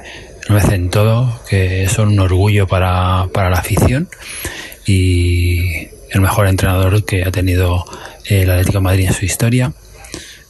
lo 0.49 0.57
hacen 0.57 0.91
todo 0.91 1.41
que 1.49 1.89
son 1.89 2.09
un 2.11 2.21
orgullo 2.21 2.67
para, 2.67 3.27
para 3.35 3.51
la 3.51 3.59
afición 3.59 4.09
y 4.89 5.89
el 6.11 6.21
mejor 6.21 6.49
entrenador 6.49 7.05
que 7.05 7.23
ha 7.23 7.31
tenido 7.31 7.85
el 8.25 8.51
Atlético 8.51 8.81
Madrid 8.81 9.07
en 9.07 9.15
su 9.15 9.25
historia 9.25 9.73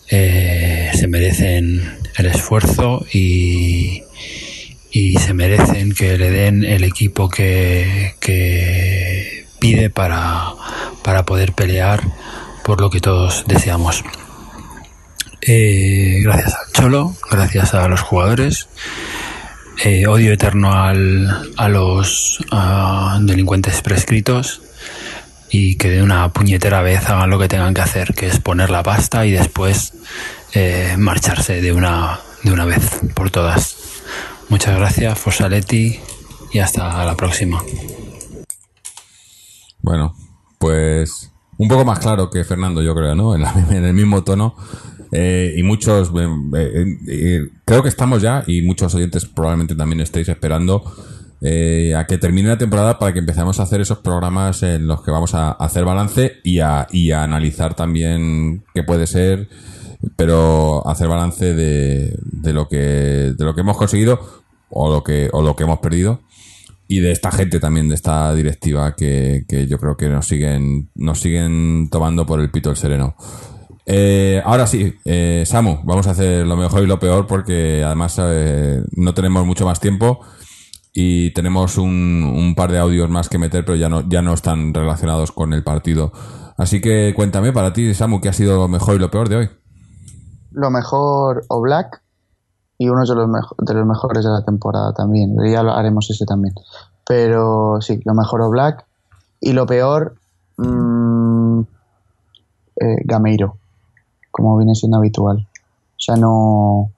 eh, 0.09 0.91
se 0.95 1.07
merecen 1.07 1.99
el 2.17 2.27
esfuerzo 2.27 3.05
y, 3.13 4.03
y 4.91 5.19
se 5.19 5.35
merecen 5.35 5.93
que 5.93 6.17
le 6.17 6.31
den 6.31 6.65
el 6.65 6.85
equipo 6.85 7.29
que, 7.29 8.15
que 8.21 9.45
pide 9.59 9.91
para, 9.91 10.53
para 11.03 11.25
poder 11.25 11.53
pelear 11.53 12.03
por 12.65 12.81
lo 12.81 12.91
que 12.91 13.01
todos 13.01 13.45
deseamos. 13.47 14.05
Eh, 15.43 16.21
gracias 16.23 16.55
al 16.55 16.73
Cholo, 16.73 17.15
gracias 17.31 17.75
a 17.75 17.89
los 17.89 18.01
jugadores. 18.01 18.69
Eh, 19.85 20.07
odio 20.09 20.33
eterno 20.33 20.73
al, 20.73 21.53
a 21.57 21.69
los 21.69 22.39
ah, 22.51 23.19
delincuentes 23.23 23.81
prescritos 23.81 24.61
y 25.51 25.77
que 25.77 25.89
de 25.91 26.03
una 26.03 26.33
puñetera 26.33 26.83
vez 26.83 27.09
hagan 27.09 27.31
lo 27.31 27.39
que 27.39 27.49
tengan 27.49 27.75
que 27.75 27.81
hacer, 27.81 28.15
que 28.15 28.27
es 28.27 28.41
poner 28.41 28.71
la 28.71 28.83
pasta 28.83 29.25
y 29.25 29.31
después 29.31 29.95
eh, 30.53 30.97
marcharse 30.99 31.61
de 31.63 31.73
una, 31.73 32.19
de 32.43 32.53
una 32.53 32.65
vez 32.65 33.01
por 33.15 33.31
todas. 33.31 33.77
Muchas 34.49 34.77
gracias, 34.77 35.19
Forsaletti, 35.19 36.01
y 36.53 36.59
hasta 36.59 37.05
la 37.05 37.15
próxima. 37.17 37.63
Bueno, 39.81 40.15
pues 40.59 41.31
un 41.57 41.69
poco 41.69 41.85
más 41.85 42.01
claro 42.01 42.31
que 42.31 42.45
Fernando, 42.45 42.83
yo 42.83 42.95
creo, 42.95 43.15
¿no? 43.15 43.35
En, 43.35 43.43
la- 43.43 43.53
en 43.71 43.85
el 43.85 43.95
mismo 43.95 44.25
tono. 44.25 44.57
Eh, 45.13 45.55
y 45.57 45.63
muchos, 45.63 46.11
eh, 46.11 46.29
eh, 46.57 46.85
eh, 47.09 47.49
creo 47.65 47.83
que 47.83 47.89
estamos 47.89 48.21
ya, 48.23 48.45
y 48.47 48.63
muchos 48.63 48.95
oyentes 48.95 49.25
probablemente 49.27 49.75
también 49.75 50.01
estéis 50.01 50.29
esperando 50.29 50.83
eh, 51.41 51.95
a 51.97 52.07
que 52.07 52.19
termine 52.19 52.49
la 52.49 52.59
temporada 52.59 52.99
para 52.99 53.13
que 53.13 53.21
empecemos 53.21 53.61
a 53.61 53.63
hacer 53.63 53.81
esos 53.81 53.99
programas 53.99 54.63
en 54.63 54.87
los 54.87 55.03
que 55.03 55.11
vamos 55.11 55.35
a 55.35 55.53
hacer 55.53 55.85
balance 55.85 56.37
y 56.43 56.59
a, 56.59 56.87
y 56.91 57.13
a 57.13 57.23
analizar 57.23 57.75
también 57.75 58.65
qué 58.75 58.83
puede 58.83 59.07
ser, 59.07 59.49
pero 60.17 60.87
hacer 60.89 61.09
balance 61.09 61.55
de, 61.55 62.19
de 62.23 62.53
lo 62.53 62.69
que 62.69 63.35
de 63.37 63.45
lo 63.45 63.55
que 63.55 63.61
hemos 63.61 63.77
conseguido 63.77 64.21
o 64.71 64.91
lo 64.91 65.03
que 65.05 65.29
o 65.33 65.43
lo 65.43 65.55
que 65.57 65.65
hemos 65.65 65.79
perdido 65.79 66.21
y 66.89 67.01
de 67.01 67.13
esta 67.13 67.31
gente 67.31 67.61
también 67.61 67.89
de 67.89 67.95
esta 67.95 68.35
directiva 68.35 68.95
que, 68.97 69.45
que 69.49 69.67
yo 69.67 69.79
creo 69.79 69.97
que 69.97 70.09
nos 70.09 70.27
siguen 70.27 70.91
nos 70.95 71.21
siguen 71.21 71.89
tomando 71.91 72.27
por 72.27 72.41
el 72.41 72.51
pito 72.51 72.71
el 72.71 72.77
sereno. 72.77 73.15
Eh, 73.91 74.43
ahora 74.45 74.67
sí, 74.67 74.95
eh, 75.07 75.45
Samu, 75.47 75.79
vamos 75.83 76.07
a 76.09 76.11
hacer 76.11 76.47
lo 76.47 76.57
mejor 76.59 76.83
y 76.83 76.87
lo 76.87 77.01
peor 77.01 77.27
porque 77.27 77.83
además 77.83 78.21
eh, 78.23 78.85
no 78.95 79.15
tenemos 79.15 79.47
mucho 79.47 79.65
más 79.65 79.81
tiempo 79.81 80.21
y 80.93 81.33
tenemos 81.33 81.79
un, 81.79 82.53
par 82.55 82.71
de 82.71 82.81
audios 82.81 83.09
más 83.09 83.31
que 83.31 83.39
meter, 83.39 83.65
pero 83.65 83.77
ya 83.77 83.89
no, 83.89 84.07
ya 84.07 84.21
no 84.21 84.35
están 84.35 84.75
relacionados 84.75 85.33
con 85.33 85.55
el 85.55 85.65
partido. 85.65 86.13
Así 86.59 86.83
que 86.83 87.15
cuéntame 87.17 87.51
para 87.55 87.73
ti, 87.73 87.95
Samu, 87.95 88.21
¿qué 88.21 88.29
ha 88.29 88.35
sido 88.35 88.59
lo 88.59 88.69
mejor 88.69 88.97
y 88.97 88.99
lo 88.99 89.11
peor 89.11 89.31
de 89.31 89.37
hoy? 89.37 89.51
Lo 90.51 90.71
mejor 90.71 91.47
o 91.49 91.63
Black 91.63 92.03
y 92.77 92.91
uno 92.91 93.07
de 93.07 93.15
los, 93.15 93.31
de 93.57 93.73
los 93.73 93.87
mejores 93.87 94.23
de 94.23 94.31
la 94.31 94.45
temporada 94.45 94.93
también. 94.93 95.35
Ya 95.51 95.63
lo 95.63 95.73
haremos 95.73 96.11
ese 96.11 96.27
también. 96.27 96.55
Pero 97.07 97.79
sí, 97.81 98.03
lo 98.05 98.13
mejor 98.13 98.43
o 98.43 98.51
Black 98.51 98.85
y 99.41 99.55
lo 99.55 99.65
peor, 99.65 100.17
mmm, 100.59 101.63
Gameiro 103.07 103.57
como 104.39 104.57
viene 104.57 104.77
siendo 104.77 104.99
habitual. 104.99 105.49
O 105.49 106.01
sea, 106.01 106.15
no. 106.15 106.93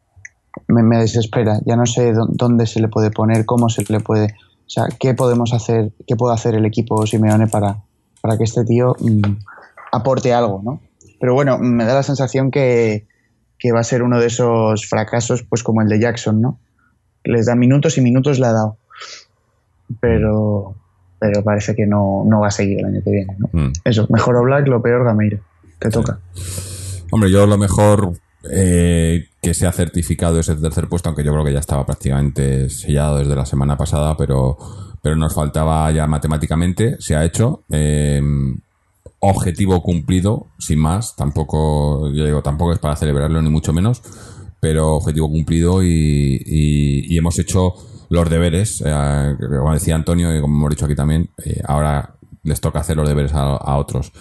Me, 0.69 0.83
me, 0.83 0.99
desespera. 0.99 1.59
Ya 1.65 1.75
no 1.75 1.87
sé 1.87 2.13
dónde 2.29 2.67
se 2.67 2.81
le 2.81 2.89
puede 2.89 3.11
poner, 3.11 3.47
cómo 3.47 3.71
se 3.71 3.83
le 3.89 4.01
puede. 4.01 4.27
O 4.27 4.69
sea, 4.71 4.89
qué 5.01 5.15
podemos 5.15 5.55
hacer, 5.55 5.91
qué 6.07 6.17
puede 6.17 6.35
hacer 6.35 6.55
el 6.55 6.67
equipo 6.67 7.07
Simeone 7.07 7.47
para, 7.47 7.79
para 8.21 8.37
que 8.37 8.45
este 8.45 8.65
tío 8.65 8.95
mmm, 9.01 9.39
aporte 9.91 10.35
algo, 10.35 10.61
¿no? 10.63 10.81
Pero 11.19 11.33
bueno, 11.33 11.59
me 11.59 11.87
da 11.87 11.95
la 11.95 12.03
sensación 12.03 12.51
que, 12.51 13.07
que, 13.59 13.73
va 13.73 13.81
a 13.81 13.85
ser 13.85 14.03
uno 14.03 14.21
de 14.21 14.27
esos 14.27 14.87
fracasos, 14.87 15.43
pues 15.43 15.63
como 15.63 15.81
el 15.81 15.89
de 15.89 15.99
Jackson, 15.99 16.43
¿no? 16.43 16.59
Les 17.25 17.47
da 17.47 17.55
minutos 17.55 17.97
y 17.97 18.03
minutos 18.03 18.39
le 18.39 18.47
ha 18.47 18.53
dado. 18.53 18.77
Pero, 19.99 20.75
pero 21.19 21.43
parece 21.43 21.75
que 21.75 21.87
no, 21.87 22.23
no 22.27 22.41
va 22.41 22.49
a 22.49 22.53
seguir 22.53 22.81
el 22.81 22.85
año 22.85 23.01
que 23.03 23.11
viene, 23.11 23.35
¿no? 23.39 23.49
Mm. 23.53 23.73
Eso, 23.85 24.07
mejor 24.11 24.45
Black, 24.45 24.69
lo 24.69 24.83
peor 24.83 25.05
Gameiro. 25.05 25.39
Te 25.79 25.89
toca. 25.89 26.19
Hombre, 27.11 27.31
yo 27.31 27.47
lo 27.47 27.59
mejor 27.59 28.13
eh, 28.51 29.29
que 29.43 29.55
se 29.55 29.67
ha 29.67 29.73
certificado 29.73 30.39
es 30.39 30.49
el 30.49 30.61
tercer 30.61 30.89
puesto, 30.89 31.09
aunque 31.09 31.25
yo 31.25 31.33
creo 31.33 31.45
que 31.45 31.53
ya 31.53 31.59
estaba 31.59 31.85
prácticamente 31.85 32.71
sellado 32.71 33.19
desde 33.19 33.35
la 33.37 33.47
semana 33.47 33.77
pasada, 33.77 34.17
pero, 34.17 34.57
pero 35.03 35.17
nos 35.17 35.35
faltaba 35.35 35.91
ya 35.91 36.07
matemáticamente, 36.07 36.97
se 37.01 37.17
ha 37.17 37.25
hecho. 37.25 37.65
Eh, 37.71 38.23
objetivo 39.21 39.83
cumplido, 39.83 40.47
sin 40.59 40.79
más, 40.79 41.15
tampoco, 41.15 42.11
yo 42.13 42.25
digo, 42.25 42.43
tampoco 42.43 42.73
es 42.73 42.79
para 42.79 42.97
celebrarlo 42.97 43.43
ni 43.43 43.51
mucho 43.51 43.73
menos, 43.73 44.03
pero 44.61 44.97
objetivo 44.97 45.29
cumplido 45.29 45.83
y, 45.83 45.89
y, 46.47 47.15
y 47.15 47.19
hemos 47.19 47.39
hecho 47.39 47.75
los 48.09 48.29
deberes, 48.31 48.83
eh, 48.85 49.37
como 49.39 49.75
decía 49.75 49.95
Antonio 49.95 50.35
y 50.37 50.41
como 50.41 50.57
hemos 50.57 50.71
dicho 50.71 50.87
aquí 50.87 50.95
también, 50.95 51.31
eh, 51.45 51.61
ahora 51.67 52.15
les 52.43 52.61
toca 52.61 52.81
hacer 52.81 52.97
los 52.97 53.09
deberes 53.09 53.33
a 53.35 53.77
otros. 53.77 54.13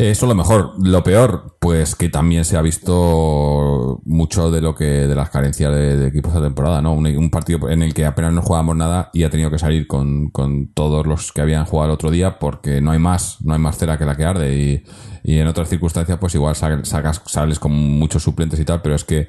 Eso 0.00 0.26
lo 0.26 0.34
mejor. 0.34 0.72
Lo 0.82 1.04
peor, 1.04 1.56
pues 1.60 1.94
que 1.94 2.08
también 2.08 2.46
se 2.46 2.56
ha 2.56 2.62
visto 2.62 4.00
mucho 4.06 4.50
de 4.50 4.62
lo 4.62 4.74
que 4.74 4.86
de 4.86 5.14
las 5.14 5.28
carencias 5.28 5.74
de, 5.74 6.06
equipos 6.06 6.32
de 6.32 6.40
temporada, 6.40 6.80
¿no? 6.80 6.94
Un, 6.94 7.06
un, 7.06 7.30
partido 7.30 7.68
en 7.68 7.82
el 7.82 7.92
que 7.92 8.06
apenas 8.06 8.32
no 8.32 8.40
jugábamos 8.40 8.76
nada 8.76 9.10
y 9.12 9.24
ha 9.24 9.30
tenido 9.30 9.50
que 9.50 9.58
salir 9.58 9.86
con, 9.86 10.30
con, 10.30 10.68
todos 10.72 11.06
los 11.06 11.32
que 11.32 11.42
habían 11.42 11.66
jugado 11.66 11.90
el 11.90 11.94
otro 11.94 12.10
día 12.10 12.38
porque 12.38 12.80
no 12.80 12.92
hay 12.92 12.98
más, 12.98 13.42
no 13.44 13.52
hay 13.52 13.58
más 13.58 13.76
cera 13.76 13.98
que 13.98 14.06
la 14.06 14.16
que 14.16 14.24
arde 14.24 14.56
y, 14.56 14.84
y 15.22 15.38
en 15.38 15.46
otras 15.46 15.68
circunstancias 15.68 16.16
pues 16.18 16.34
igual 16.34 16.56
sacas, 16.56 17.20
sales 17.26 17.58
con 17.58 17.72
muchos 17.72 18.22
suplentes 18.22 18.58
y 18.58 18.64
tal, 18.64 18.80
pero 18.80 18.94
es 18.94 19.04
que 19.04 19.28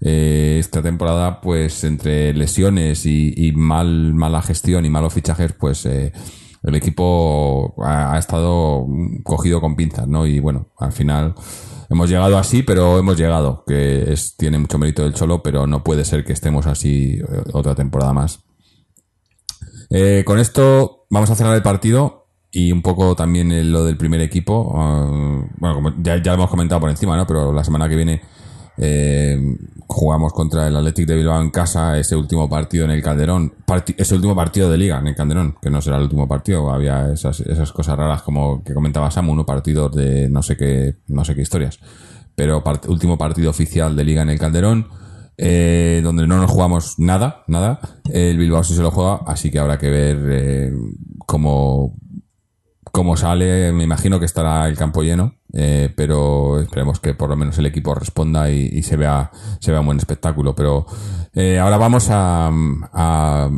eh, 0.00 0.56
esta 0.58 0.80
temporada 0.80 1.42
pues 1.42 1.84
entre 1.84 2.32
lesiones 2.32 3.04
y, 3.04 3.34
y, 3.36 3.52
mal 3.52 4.14
mala 4.14 4.40
gestión 4.40 4.86
y 4.86 4.90
malos 4.90 5.12
fichajes 5.12 5.52
pues 5.52 5.84
eh, 5.84 6.12
el 6.68 6.76
equipo 6.76 7.74
ha, 7.84 8.18
estado 8.18 8.86
cogido 9.22 9.60
con 9.60 9.76
pinzas, 9.76 10.06
¿no? 10.06 10.26
Y 10.26 10.40
bueno, 10.40 10.68
al 10.78 10.92
final 10.92 11.34
hemos 11.90 12.08
llegado 12.08 12.38
así, 12.38 12.62
pero 12.62 12.98
hemos 12.98 13.16
llegado, 13.16 13.64
que 13.66 14.12
es, 14.12 14.36
tiene 14.36 14.58
mucho 14.58 14.78
mérito 14.78 15.02
del 15.02 15.14
Cholo, 15.14 15.42
pero 15.42 15.66
no 15.66 15.82
puede 15.82 16.04
ser 16.04 16.24
que 16.24 16.32
estemos 16.32 16.66
así 16.66 17.18
eh, 17.18 17.42
otra 17.52 17.74
temporada 17.74 18.12
más. 18.12 18.40
Eh, 19.90 20.22
con 20.26 20.38
esto 20.38 21.06
vamos 21.10 21.30
a 21.30 21.34
cerrar 21.34 21.56
el 21.56 21.62
partido 21.62 22.26
y 22.50 22.72
un 22.72 22.82
poco 22.82 23.14
también 23.14 23.72
lo 23.72 23.84
del 23.84 23.96
primer 23.96 24.20
equipo. 24.20 24.62
Uh, 24.62 25.48
bueno, 25.56 25.94
ya, 26.02 26.22
ya, 26.22 26.32
lo 26.32 26.38
hemos 26.38 26.50
comentado 26.50 26.80
por 26.80 26.90
encima, 26.90 27.16
¿no? 27.16 27.26
Pero 27.26 27.52
la 27.52 27.64
semana 27.64 27.88
que 27.88 27.96
viene 27.96 28.22
eh, 28.78 29.38
jugamos 29.88 30.32
contra 30.32 30.68
el 30.68 30.76
Athletic 30.76 31.06
de 31.06 31.16
Bilbao 31.16 31.40
en 31.40 31.50
casa 31.50 31.98
ese 31.98 32.14
último 32.14 32.48
partido 32.48 32.84
en 32.84 32.92
el 32.92 33.02
Calderón, 33.02 33.52
ese 33.96 34.14
último 34.14 34.36
partido 34.36 34.70
de 34.70 34.78
liga 34.78 34.98
en 34.98 35.08
el 35.08 35.16
Calderón, 35.16 35.56
que 35.60 35.70
no 35.70 35.80
será 35.80 35.96
el 35.96 36.04
último 36.04 36.28
partido, 36.28 36.70
había 36.70 37.12
esas, 37.12 37.42
cosas 37.72 37.96
raras 37.96 38.22
como 38.22 38.62
que 38.62 38.74
comentaba 38.74 39.10
Samu, 39.10 39.32
uno 39.32 39.46
partidos 39.46 39.94
de 39.96 40.28
no 40.28 40.42
sé 40.42 40.56
qué, 40.56 40.98
no 41.08 41.24
sé 41.24 41.34
qué 41.34 41.42
historias, 41.42 41.80
pero 42.34 42.62
último 42.86 43.18
partido 43.18 43.50
oficial 43.50 43.96
de 43.96 44.04
liga 44.04 44.22
en 44.22 44.28
el 44.28 44.38
Calderón, 44.38 44.88
eh, 45.36 46.00
donde 46.04 46.26
no 46.26 46.36
nos 46.36 46.50
jugamos 46.50 46.98
nada, 46.98 47.44
nada, 47.48 47.80
el 48.12 48.36
Bilbao 48.36 48.62
sí 48.62 48.74
se 48.74 48.82
lo 48.82 48.90
juega, 48.90 49.20
así 49.26 49.50
que 49.50 49.58
habrá 49.58 49.78
que 49.78 49.90
ver 49.90 50.18
eh, 50.28 50.72
cómo, 51.26 51.96
cómo 52.98 53.16
sale, 53.16 53.70
me 53.70 53.84
imagino 53.84 54.18
que 54.18 54.26
estará 54.26 54.66
el 54.66 54.76
campo 54.76 55.04
lleno, 55.04 55.36
eh, 55.52 55.88
pero 55.94 56.58
esperemos 56.58 56.98
que 56.98 57.14
por 57.14 57.30
lo 57.30 57.36
menos 57.36 57.56
el 57.58 57.66
equipo 57.66 57.94
responda 57.94 58.50
y, 58.50 58.82
se 58.82 58.96
vea 58.96 59.30
se 59.60 59.70
vea 59.70 59.78
un 59.78 59.86
buen 59.86 59.98
espectáculo. 59.98 60.56
Pero 60.56 60.84
eh, 61.32 61.60
ahora 61.60 61.76
vamos 61.76 62.08
a, 62.10 62.48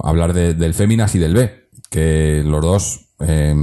hablar 0.05 0.35
de, 0.35 0.53
del 0.53 0.75
Féminas 0.75 1.15
y 1.15 1.19
del 1.19 1.33
B, 1.33 1.71
que 1.89 2.43
los 2.45 2.61
dos, 2.61 3.15
eh, 3.21 3.55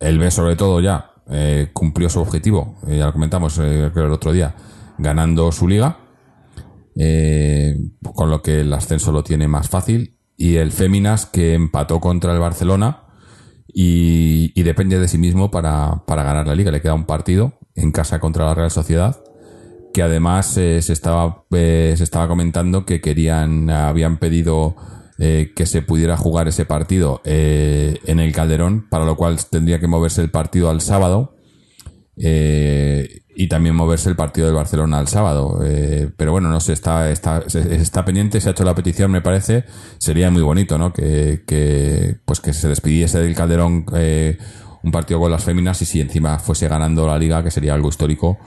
el 0.00 0.18
B 0.18 0.30
sobre 0.32 0.56
todo 0.56 0.80
ya 0.80 1.12
eh, 1.30 1.70
cumplió 1.72 2.08
su 2.08 2.18
objetivo, 2.18 2.80
ya 2.88 3.06
lo 3.06 3.12
comentamos 3.12 3.56
el 3.58 4.10
otro 4.10 4.32
día, 4.32 4.56
ganando 4.98 5.52
su 5.52 5.68
liga, 5.68 5.98
con 8.16 8.30
lo 8.30 8.42
que 8.42 8.62
el 8.62 8.72
ascenso 8.72 9.12
lo 9.12 9.22
tiene 9.22 9.46
más 9.46 9.68
fácil, 9.68 10.18
y 10.36 10.56
el 10.56 10.72
Féminas 10.72 11.24
que 11.26 11.54
empató 11.54 12.00
contra 12.00 12.32
el 12.32 12.40
Barcelona 12.40 13.03
y, 13.66 14.62
depende 14.62 14.98
de 14.98 15.08
sí 15.08 15.18
mismo 15.18 15.50
para, 15.50 16.04
para, 16.06 16.22
ganar 16.22 16.46
la 16.46 16.54
liga. 16.54 16.70
Le 16.70 16.80
queda 16.80 16.94
un 16.94 17.06
partido 17.06 17.58
en 17.74 17.92
casa 17.92 18.20
contra 18.20 18.46
la 18.46 18.54
Real 18.54 18.70
Sociedad, 18.70 19.22
que 19.92 20.02
además 20.02 20.56
eh, 20.56 20.80
se, 20.82 20.92
estaba, 20.92 21.44
eh, 21.52 21.94
se 21.96 22.04
estaba 22.04 22.28
comentando 22.28 22.84
que 22.84 23.00
querían, 23.00 23.70
habían 23.70 24.18
pedido 24.18 24.76
eh, 25.18 25.52
que 25.54 25.66
se 25.66 25.82
pudiera 25.82 26.16
jugar 26.16 26.48
ese 26.48 26.64
partido 26.64 27.20
en 27.24 28.20
el 28.20 28.32
Calderón, 28.32 28.88
para 28.88 29.04
lo 29.04 29.16
cual 29.16 29.38
tendría 29.50 29.78
que 29.78 29.86
moverse 29.86 30.22
el 30.22 30.30
partido 30.30 30.70
al 30.70 30.80
sábado. 30.80 31.34
Eh, 32.16 33.23
y 33.36 33.48
también 33.48 33.74
moverse 33.74 34.08
el 34.08 34.16
partido 34.16 34.46
del 34.46 34.56
Barcelona 34.56 34.98
al 34.98 35.08
sábado. 35.08 35.60
Eh, 35.64 36.10
pero 36.16 36.32
bueno, 36.32 36.48
no 36.48 36.60
sé, 36.60 36.72
está, 36.72 37.10
está, 37.10 37.42
está 37.48 38.04
pendiente, 38.04 38.40
se 38.40 38.48
ha 38.48 38.52
hecho 38.52 38.64
la 38.64 38.74
petición, 38.74 39.10
me 39.10 39.20
parece. 39.20 39.64
Sería 39.98 40.30
muy 40.30 40.42
bonito, 40.42 40.78
¿no? 40.78 40.92
Que, 40.92 41.42
que 41.46 42.16
pues 42.24 42.40
que 42.40 42.52
se 42.52 42.68
despidiese 42.68 43.20
del 43.20 43.34
Calderón 43.34 43.86
eh, 43.94 44.38
un 44.82 44.90
partido 44.92 45.18
con 45.18 45.30
las 45.30 45.42
féminas 45.42 45.80
y 45.82 45.86
si 45.86 46.00
encima 46.00 46.38
fuese 46.38 46.68
ganando 46.68 47.06
la 47.06 47.18
liga, 47.18 47.42
que 47.42 47.50
sería 47.50 47.74
algo 47.74 47.88
histórico, 47.88 48.38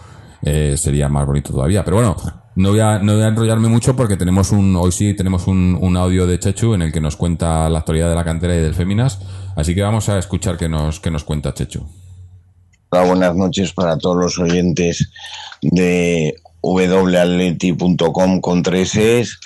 eh, 0.41 0.75
sería 0.77 1.09
más 1.09 1.25
bonito 1.25 1.51
todavía. 1.51 1.83
Pero 1.83 1.97
bueno, 1.97 2.15
no 2.55 2.69
voy 2.69 2.79
a, 2.79 2.99
no 2.99 3.13
voy 3.13 3.23
a 3.23 3.27
enrollarme 3.27 3.67
mucho 3.67 3.95
porque 3.95 4.17
tenemos 4.17 4.51
un, 4.51 4.75
hoy 4.75 4.91
sí 4.91 5.15
tenemos 5.15 5.47
un, 5.47 5.77
un 5.79 5.97
audio 5.97 6.27
de 6.27 6.39
Chechu 6.39 6.75
en 6.75 6.83
el 6.83 6.91
que 6.91 7.01
nos 7.01 7.15
cuenta 7.15 7.69
la 7.69 7.79
actualidad 7.79 8.09
de 8.09 8.15
la 8.15 8.23
cantera 8.23 8.55
y 8.55 8.59
del 8.59 8.75
féminas. 8.75 9.19
Así 9.55 9.73
que 9.73 9.81
vamos 9.81 10.07
a 10.09 10.17
escuchar 10.19 10.57
qué 10.57 10.69
nos, 10.69 10.99
qué 10.99 11.11
nos 11.11 11.23
cuenta 11.23 11.53
Chechu. 11.53 12.06
Buenas 12.89 13.35
noches 13.35 13.73
para 13.73 13.97
todos 13.97 14.15
los 14.15 14.39
oyentes 14.39 15.09
de 15.61 16.35
watleti.com 16.61 18.39
con 18.39 18.63
tres 18.63 18.95
es. 18.95 19.39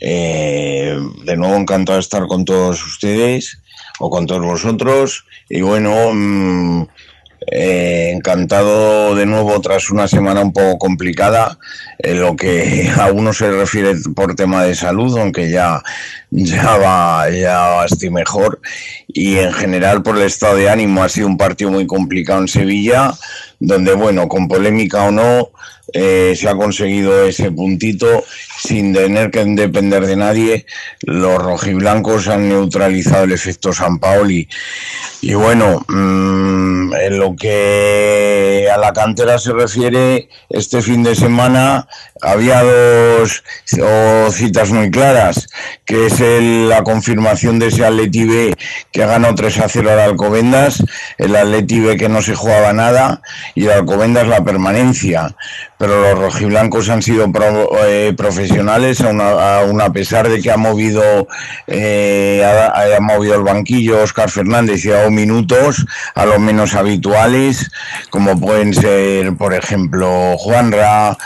Eh, 0.00 0.98
de 1.24 1.36
nuevo 1.36 1.54
encantado 1.56 1.96
de 1.96 2.00
estar 2.00 2.26
con 2.26 2.46
todos 2.46 2.82
ustedes 2.84 3.58
o 3.98 4.08
con 4.08 4.26
todos 4.26 4.42
vosotros. 4.42 5.26
Y 5.50 5.60
bueno, 5.60 6.12
mmm, 6.14 6.86
eh, 7.50 8.12
encantado 8.14 9.14
de 9.14 9.26
nuevo 9.26 9.60
tras 9.60 9.90
una 9.90 10.06
semana 10.06 10.40
un 10.40 10.52
poco 10.52 10.78
complicada 10.78 11.58
en 11.98 12.20
lo 12.20 12.36
que 12.36 12.90
a 12.98 13.10
uno 13.12 13.32
se 13.32 13.50
refiere 13.50 13.94
por 14.14 14.34
tema 14.34 14.64
de 14.64 14.74
salud, 14.74 15.18
aunque 15.18 15.50
ya 15.50 15.82
ya 16.30 16.76
va, 16.76 17.30
ya 17.30 17.84
estoy 17.84 18.10
mejor. 18.10 18.60
Y 19.06 19.36
en 19.38 19.52
general, 19.52 20.02
por 20.02 20.16
el 20.16 20.24
estado 20.24 20.56
de 20.56 20.68
ánimo, 20.68 21.02
ha 21.02 21.08
sido 21.08 21.26
un 21.26 21.38
partido 21.38 21.70
muy 21.70 21.86
complicado 21.86 22.40
en 22.40 22.48
Sevilla, 22.48 23.14
donde, 23.58 23.94
bueno, 23.94 24.28
con 24.28 24.48
polémica 24.48 25.04
o 25.04 25.10
no, 25.10 25.50
eh, 25.92 26.34
se 26.36 26.48
ha 26.48 26.54
conseguido 26.54 27.24
ese 27.24 27.50
puntito 27.50 28.24
sin 28.58 28.92
tener 28.92 29.30
que 29.30 29.44
depender 29.44 30.06
de 30.06 30.16
nadie. 30.16 30.66
Los 31.00 31.42
rojiblancos 31.42 32.28
han 32.28 32.48
neutralizado 32.48 33.24
el 33.24 33.32
efecto 33.32 33.72
San 33.72 33.98
Paoli. 33.98 34.48
Y 35.20 35.34
bueno, 35.34 35.84
mmm, 35.88 36.94
en 36.94 37.18
lo 37.18 37.34
que 37.36 38.68
a 38.72 38.78
la 38.78 38.92
cantera 38.92 39.38
se 39.38 39.52
refiere, 39.52 40.28
este 40.48 40.82
fin 40.82 41.02
de 41.02 41.14
semana 41.14 41.88
había 42.20 42.62
dos 42.62 43.42
citas 44.30 44.70
muy 44.70 44.90
claras, 44.90 45.48
que 45.84 46.06
es 46.06 46.20
el, 46.20 46.68
la 46.68 46.82
confirmación 46.82 47.58
de 47.58 47.68
ese 47.68 47.84
Atleti 47.84 48.24
B 48.24 48.56
que 48.92 49.06
ganó 49.06 49.34
3 49.34 49.58
a 49.60 49.68
0 49.68 49.90
al 49.90 50.00
Alcobendas, 50.00 50.82
el 51.18 51.36
Atleti 51.36 51.80
B 51.80 51.96
que 51.96 52.08
no 52.08 52.22
se 52.22 52.34
jugaba 52.34 52.72
nada 52.72 53.22
y 53.54 53.64
el 53.64 53.72
Alcobendas 53.72 54.26
la 54.26 54.44
permanencia. 54.44 55.36
Pero 55.78 56.00
los 56.00 56.18
rojiblancos 56.18 56.88
han 56.88 57.02
sido 57.02 57.30
eh, 57.86 58.12
profesionales, 58.16 58.47
aún 58.50 59.20
a, 59.20 59.58
aún 59.58 59.80
a, 59.80 59.92
pesar 59.92 60.28
de 60.28 60.40
que 60.40 60.50
ha 60.50 60.56
movido, 60.56 61.02
eh, 61.66 62.42
ha, 62.44 62.96
ha, 62.96 63.00
movido 63.00 63.34
el 63.34 63.42
banquillo 63.42 64.02
Oscar 64.02 64.30
Fernández 64.30 64.84
y 64.84 64.90
ha 64.90 64.98
dado 64.98 65.10
minutos 65.10 65.84
a 66.14 66.26
los 66.26 66.38
menos 66.38 66.74
habituales, 66.74 67.70
como 68.10 68.38
pueden 68.38 68.74
ser, 68.74 69.36
por 69.36 69.54
ejemplo, 69.54 70.36
Juanra 70.38 71.16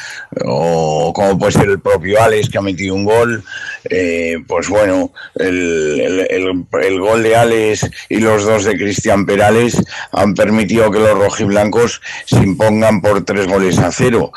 o 0.45 1.13
como 1.13 1.39
puede 1.39 1.53
ser 1.53 1.69
el 1.69 1.81
propio 1.81 2.23
Alex 2.23 2.49
que 2.49 2.59
ha 2.59 2.63
metido 2.63 2.95
un 2.95 3.05
gol, 3.05 3.45
eh, 3.91 4.39
pues 4.47 4.69
bueno, 4.69 5.13
el, 5.35 6.99
gol 6.99 7.23
de 7.23 7.37
Alex 7.37 7.91
y 8.09 8.19
los 8.19 8.45
dos 8.45 8.65
de 8.65 8.77
Cristian 8.77 9.27
Perales 9.27 9.83
han 10.13 10.35
permitido 10.35 10.91
que 10.91 11.01
los 11.01 11.19
rojiblancos 11.19 12.01
se 12.27 12.37
impongan 12.37 13.01
por 13.01 13.25
tres 13.25 13.47
goles 13.47 13.79
a 13.79 13.91
cero. 13.93 14.33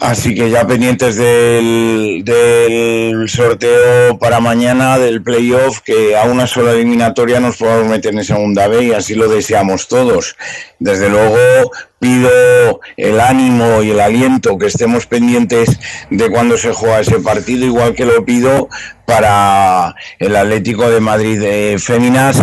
Así 0.00 0.34
que 0.34 0.50
ya 0.50 0.66
pendientes 0.66 1.16
del, 1.16 2.22
del, 2.24 3.28
sorteo 3.28 4.18
para 4.18 4.40
mañana 4.40 4.98
del 4.98 5.22
playoff, 5.22 5.80
que 5.80 6.16
a 6.16 6.24
una 6.24 6.46
sola 6.46 6.72
eliminatoria 6.72 7.40
nos 7.40 7.56
podamos 7.56 7.88
meter 7.88 8.14
en 8.14 8.24
segunda 8.24 8.68
B 8.68 8.84
y 8.84 8.92
así 8.92 9.14
lo 9.14 9.28
deseamos 9.28 9.88
todos. 9.88 10.36
Desde 10.78 11.08
luego 11.08 11.72
pido 11.98 12.80
el 12.96 13.20
ánimo 13.20 13.82
y 13.82 13.90
el 13.90 14.00
aliento 14.00 14.58
que 14.58 14.66
estemos 14.66 15.06
pendientes 15.06 15.78
de 16.10 16.30
cuando 16.30 16.58
se 16.58 16.72
juega 16.72 17.00
ese 17.00 17.20
partido, 17.20 17.64
igual 17.64 17.94
que 17.94 18.04
lo 18.04 18.24
pido 18.24 18.68
para 19.06 19.94
el 20.18 20.36
Atlético 20.36 20.90
de 20.90 21.00
Madrid 21.00 21.40
de 21.40 21.76
Féminas 21.78 22.38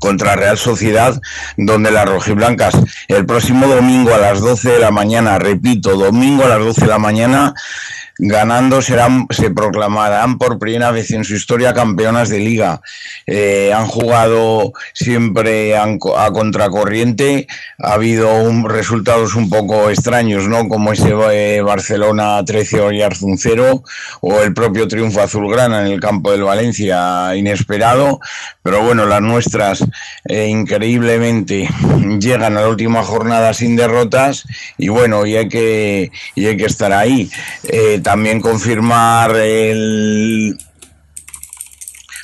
contra 0.00 0.36
Real 0.36 0.58
Sociedad, 0.58 1.20
donde 1.56 1.90
las 1.90 2.08
rojiblancas 2.08 2.74
el 3.08 3.26
próximo 3.26 3.66
domingo 3.66 4.14
a 4.14 4.18
las 4.18 4.40
12 4.40 4.72
de 4.72 4.78
la 4.78 4.90
mañana, 4.90 5.38
repito, 5.38 5.96
domingo 5.96 6.44
a 6.44 6.48
las 6.48 6.58
12 6.58 6.82
de 6.82 6.86
la 6.86 6.98
mañana, 6.98 7.54
ganando 8.18 8.82
serán, 8.82 9.26
se 9.30 9.50
proclamarán 9.50 10.38
por 10.38 10.58
primera 10.58 10.90
vez 10.90 11.10
en 11.12 11.24
su 11.24 11.34
historia 11.34 11.72
campeonas 11.72 12.28
de 12.28 12.40
liga. 12.40 12.80
Eh, 13.26 13.72
han 13.72 13.86
jugado 13.86 14.72
siempre 14.92 15.76
a, 15.76 15.84
a, 15.84 16.32
contracorriente, 16.32 17.46
ha 17.78 17.92
habido 17.92 18.42
un, 18.42 18.68
resultados 18.68 19.34
un 19.36 19.48
poco 19.48 19.88
extraños, 19.90 20.48
¿no? 20.48 20.68
Como 20.68 20.92
ese 20.92 21.14
eh, 21.32 21.62
Barcelona 21.62 22.44
13 22.44 22.80
Oyarzun 22.80 23.38
0 23.38 23.84
o 24.20 24.40
el 24.40 24.52
propio 24.52 24.88
triunfo 24.88 25.20
azulgrana 25.20 25.86
en 25.86 25.92
el 25.92 26.00
campo 26.00 26.32
del 26.32 26.42
Valencia 26.42 27.34
inesperado, 27.36 28.20
pero 28.62 28.82
bueno, 28.82 29.06
las 29.06 29.22
nuestras 29.22 29.84
eh, 30.28 30.48
increíblemente 30.48 31.68
llegan 32.18 32.56
a 32.56 32.62
la 32.62 32.68
última 32.68 33.04
jornada 33.04 33.54
sin 33.54 33.76
derrotas 33.76 34.44
y 34.76 34.88
bueno, 34.88 35.24
y 35.24 35.36
hay 35.36 35.48
que, 35.48 36.10
y 36.34 36.46
hay 36.46 36.56
que 36.56 36.66
estar 36.66 36.92
ahí. 36.92 37.30
También 38.08 38.40
confirmar 38.40 39.36
el 39.36 40.56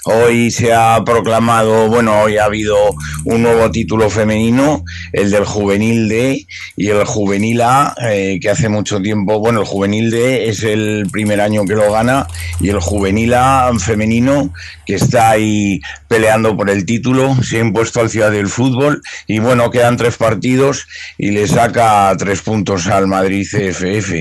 Hoy 0.07 0.51
se 0.51 0.71
ha 0.71 1.03
proclamado, 1.03 1.89
bueno, 1.89 2.21
hoy 2.21 2.37
ha 2.37 2.45
habido 2.45 2.77
un 3.25 3.43
nuevo 3.43 3.71
título 3.71 4.11
femenino, 4.11 4.85
el 5.15 5.31
del 5.31 5.47
Juvenil 5.47 6.11
D 6.11 6.47
y 6.77 6.89
el 6.89 7.07
Juvenil 7.07 7.63
A, 7.63 7.95
eh, 8.11 8.39
que 8.39 8.51
hace 8.51 8.69
mucho 8.69 9.01
tiempo, 9.01 9.39
bueno, 9.39 9.61
el 9.61 9.67
Juvenil 9.67 10.11
D 10.11 10.51
es 10.51 10.63
el 10.63 11.09
primer 11.11 11.41
año 11.41 11.65
que 11.65 11.75
lo 11.75 11.91
gana 11.91 12.27
y 12.61 12.69
el 12.69 12.81
Juvenil 12.81 13.33
A 13.33 13.71
femenino 13.79 14.53
que 14.85 14.97
está 14.97 15.31
ahí 15.31 15.81
peleando 16.07 16.55
por 16.55 16.69
el 16.69 16.85
título, 16.85 17.43
se 17.43 17.57
ha 17.57 17.61
impuesto 17.61 18.01
al 18.01 18.11
Ciudad 18.11 18.31
del 18.31 18.49
Fútbol 18.49 19.01
y 19.27 19.39
bueno, 19.39 19.71
quedan 19.71 19.97
tres 19.97 20.19
partidos 20.19 20.87
y 21.17 21.31
le 21.31 21.49
saca 21.49 22.15
tres 22.19 22.43
puntos 22.43 22.89
al 22.89 23.07
Madrid 23.07 23.47
CFF 23.51 24.13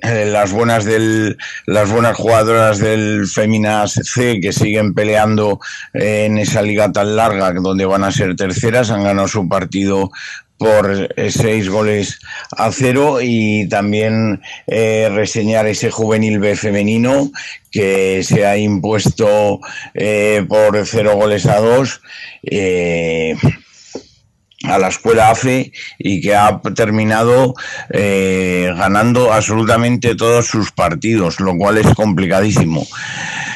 las 0.00 0.52
buenas 0.52 0.84
del 0.84 1.36
las 1.66 1.90
buenas 1.90 2.16
jugadoras 2.16 2.78
del 2.78 3.26
Féminas 3.26 3.94
C 4.04 4.40
que 4.40 4.52
siguen 4.52 4.94
peleando 4.94 5.60
eh, 5.92 6.26
en 6.26 6.38
esa 6.38 6.62
liga 6.62 6.92
tan 6.92 7.16
larga 7.16 7.52
donde 7.52 7.84
van 7.84 8.04
a 8.04 8.12
ser 8.12 8.36
terceras 8.36 8.90
han 8.90 9.02
ganado 9.02 9.26
su 9.26 9.48
partido 9.48 10.10
por 10.58 11.08
eh, 11.16 11.30
seis 11.30 11.68
goles 11.68 12.18
a 12.56 12.70
cero 12.72 13.18
y 13.22 13.68
también 13.68 14.42
eh, 14.66 15.08
reseñar 15.10 15.66
ese 15.66 15.90
juvenil 15.90 16.40
B 16.40 16.56
femenino 16.56 17.30
que 17.70 18.22
se 18.24 18.44
ha 18.44 18.56
impuesto 18.56 19.60
eh, 19.94 20.44
por 20.48 20.84
cero 20.86 21.14
goles 21.14 21.46
a 21.46 21.60
dos 21.60 22.02
a 24.64 24.78
la 24.78 24.88
escuela 24.88 25.30
AFE 25.30 25.72
y 25.98 26.20
que 26.20 26.34
ha 26.34 26.60
terminado 26.74 27.54
eh, 27.90 28.72
ganando 28.76 29.32
absolutamente 29.32 30.16
todos 30.16 30.46
sus 30.46 30.72
partidos, 30.72 31.38
lo 31.40 31.56
cual 31.56 31.78
es 31.78 31.86
complicadísimo. 31.94 32.86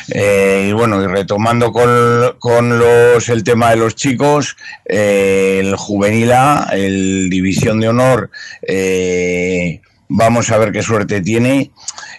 Eh, 0.09 0.67
y 0.71 0.73
bueno, 0.73 1.03
y 1.03 1.07
retomando 1.07 1.73
con, 1.73 2.37
con 2.39 2.79
los, 2.79 3.29
el 3.29 3.43
tema 3.43 3.71
de 3.71 3.77
los 3.77 3.97
chicos, 3.97 4.57
eh, 4.85 5.59
el 5.61 5.77
juvenil 5.77 6.33
A, 6.33 6.69
el 6.73 7.29
división 7.31 7.81
de 7.81 7.89
honor, 7.89 8.31
eh, 8.67 9.81
vamos 10.09 10.51
a 10.51 10.59
ver 10.59 10.73
qué 10.73 10.83
suerte 10.83 11.21
tiene. 11.21 11.71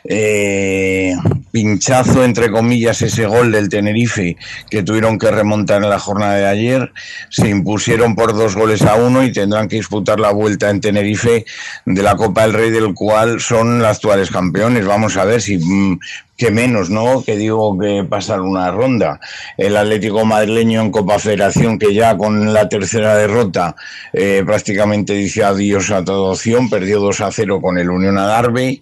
Eh, 0.03 1.15
pinchazo, 1.54 2.26
entre 2.26 2.49
comillas, 2.49 3.04
ese 3.04 3.28
gol 3.28 3.51
del 3.51 3.70
Tenerife 3.70 4.38
que 4.72 4.82
tuvieron 4.82 5.20
que 5.20 5.30
remontar 5.30 5.84
en 5.84 5.89
la 5.89 5.99
jornada 5.99 6.34
de 6.34 6.47
ayer. 6.47 6.91
Se 7.30 7.47
impusieron 7.47 8.16
por 8.16 8.34
dos 8.34 8.56
goles 8.56 8.82
a 8.82 8.95
uno 8.95 9.24
y 9.24 9.32
tendrán 9.32 9.68
que 9.68 9.76
disputar 9.76 10.20
la 10.20 10.32
vuelta 10.32 10.72
en 10.72 10.82
Tenerife 10.82 11.45
de 11.86 12.01
la 12.01 12.16
Copa 12.16 12.41
del 12.41 12.54
Rey, 12.54 12.72
del 12.72 12.95
cual 12.95 13.39
son 13.39 13.78
los 13.78 13.88
actuales 13.88 14.32
campeones. 14.32 14.88
Vamos 14.88 15.16
a 15.16 15.26
ver 15.26 15.43
si 15.43 15.60
mm, 15.60 15.99
que 16.36 16.49
menos, 16.49 16.89
¿no? 16.89 17.24
Que 17.24 17.38
digo 17.38 17.78
que 17.78 18.04
pasar 18.04 18.41
una 18.41 18.72
ronda. 18.72 19.20
El 19.56 19.78
Atlético 19.78 20.26
madrileño 20.26 20.82
en 20.82 20.89
Copa 20.89 21.20
Federación, 21.20 21.78
que 21.78 21.93
ya 21.93 22.18
con 22.18 22.51
la 22.51 22.68
tercera 22.68 23.16
derrota 23.16 23.76
eh, 24.12 24.41
prácticamente 24.43 25.14
dice 25.14 25.43
adiós 25.43 25.91
a 25.91 26.04
toda 26.04 26.32
opción, 26.32 26.72
perdió 26.72 26.99
2 26.99 27.22
a 27.22 27.32
0 27.32 27.62
con 27.62 27.78
el 27.78 27.91
Unión 27.91 28.18
Adarve 28.18 28.82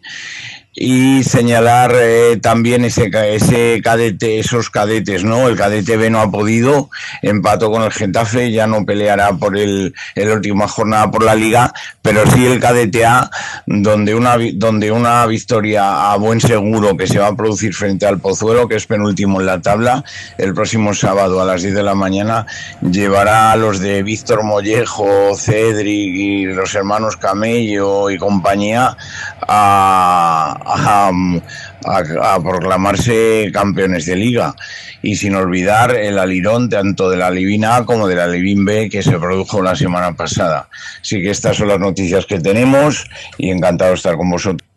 y 0.74 1.24
señalar 1.24 1.94
eh, 1.96 2.38
también 2.42 2.86
ese, 2.86 3.12
ese 3.36 3.82
cadete, 3.84 4.40
esos 4.40 4.70
cadetes, 4.70 5.26
¿no? 5.26 5.50
El 5.50 5.58
cadete 5.58 5.98
B 5.98 6.10
no 6.10 6.22
ha 6.22 6.32
podido, 6.32 6.90
empató 7.22 7.70
con 7.70 7.84
el 7.84 7.92
Getafe, 7.92 8.52
ya 8.52 8.68
no 8.68 8.86
peleará 8.86 9.34
por 9.34 9.58
el, 9.58 9.94
el 10.16 10.30
última 10.30 10.70
jornada 10.70 11.12
por 11.12 11.24
la 11.24 11.36
liga, 11.36 11.74
pero 12.02 12.26
sí 12.32 12.46
el 12.46 12.62
cadete 12.62 13.06
A, 13.06 13.30
donde 13.66 14.16
una, 14.16 14.38
donde 14.54 14.92
una 14.92 15.26
victoria 15.26 16.12
a 16.12 16.16
buen 16.16 16.40
seguro 16.40 16.96
que 16.96 17.08
se 17.08 17.20
va 17.20 17.28
a 17.28 17.36
producir 17.36 17.74
frente 17.74 18.06
al 18.06 18.20
Pozuelo, 18.20 18.70
que 18.70 18.76
es 18.76 18.88
penúltimo 18.88 19.42
en 19.42 19.48
la 19.48 19.62
tabla, 19.62 20.06
el 20.38 20.54
próximo 20.54 20.94
sábado 20.94 21.42
a 21.42 21.46
las 21.46 21.64
10 21.64 21.76
de 21.76 21.84
la 21.84 21.96
mañana, 21.96 22.46
llevará 22.82 23.52
a 23.52 23.58
los 23.58 23.80
de 23.80 24.04
Víctor 24.04 24.44
Mollejo, 24.44 25.36
Cedric 25.36 26.16
y 26.16 26.46
los 26.46 26.74
hermanos 26.76 27.18
Camello 27.18 28.10
y 28.10 28.18
compañía 28.18 28.96
a 29.48 30.61
a, 30.66 31.12
a, 31.86 32.39
proclamarse 32.41 33.49
campeones 33.53 34.05
de 34.05 34.16
liga 34.16 34.55
y 35.01 35.16
sin 35.16 35.36
olvidar 35.36 35.95
el 35.95 36.20
alirón 36.20 36.70
tanto 36.70 37.09
de 37.09 37.18
la 37.18 37.32
Livina 37.32 37.78
A 37.78 37.86
como 37.86 38.07
de 38.07 38.16
la 38.16 38.28
Livin 38.28 38.66
B 38.66 38.89
que 38.89 39.03
se 39.03 39.18
produjo 39.20 39.62
la 39.62 39.76
semana 39.76 40.14
pasada. 40.16 40.70
Así 41.01 41.22
que 41.22 41.32
estas 41.32 41.57
son 41.57 41.68
las 41.68 41.80
noticias 41.80 42.26
que 42.26 42.39
tenemos 42.39 43.09
y 43.38 43.49
encantado 43.49 43.91
de 43.91 43.97
estar 43.97 44.18
con 44.18 44.30
vosotros. 44.30 44.68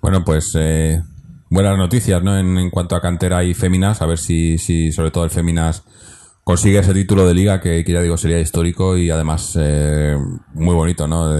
Bueno, 0.00 0.24
pues 0.24 0.52
eh, 0.58 1.02
buenas 1.50 1.76
noticias 1.76 2.22
¿no? 2.22 2.38
en, 2.38 2.70
cuanto 2.70 2.96
a 2.96 3.00
cantera 3.00 3.44
y 3.44 3.54
féminas, 3.54 4.02
a 4.02 4.06
ver 4.06 4.18
si, 4.18 4.58
si 4.58 4.92
sobre 4.92 5.10
todo 5.10 5.24
el 5.24 5.30
féminas 5.30 5.84
consigue 6.44 6.78
ese 6.78 6.94
título 6.94 7.26
de 7.26 7.34
liga 7.34 7.60
que, 7.60 7.82
que 7.84 7.92
ya 7.92 8.00
digo 8.00 8.16
sería 8.16 8.38
histórico 8.38 8.96
y 8.96 9.10
además 9.10 9.58
eh, 9.60 10.16
muy 10.54 10.74
bonito, 10.76 11.08
¿no? 11.08 11.36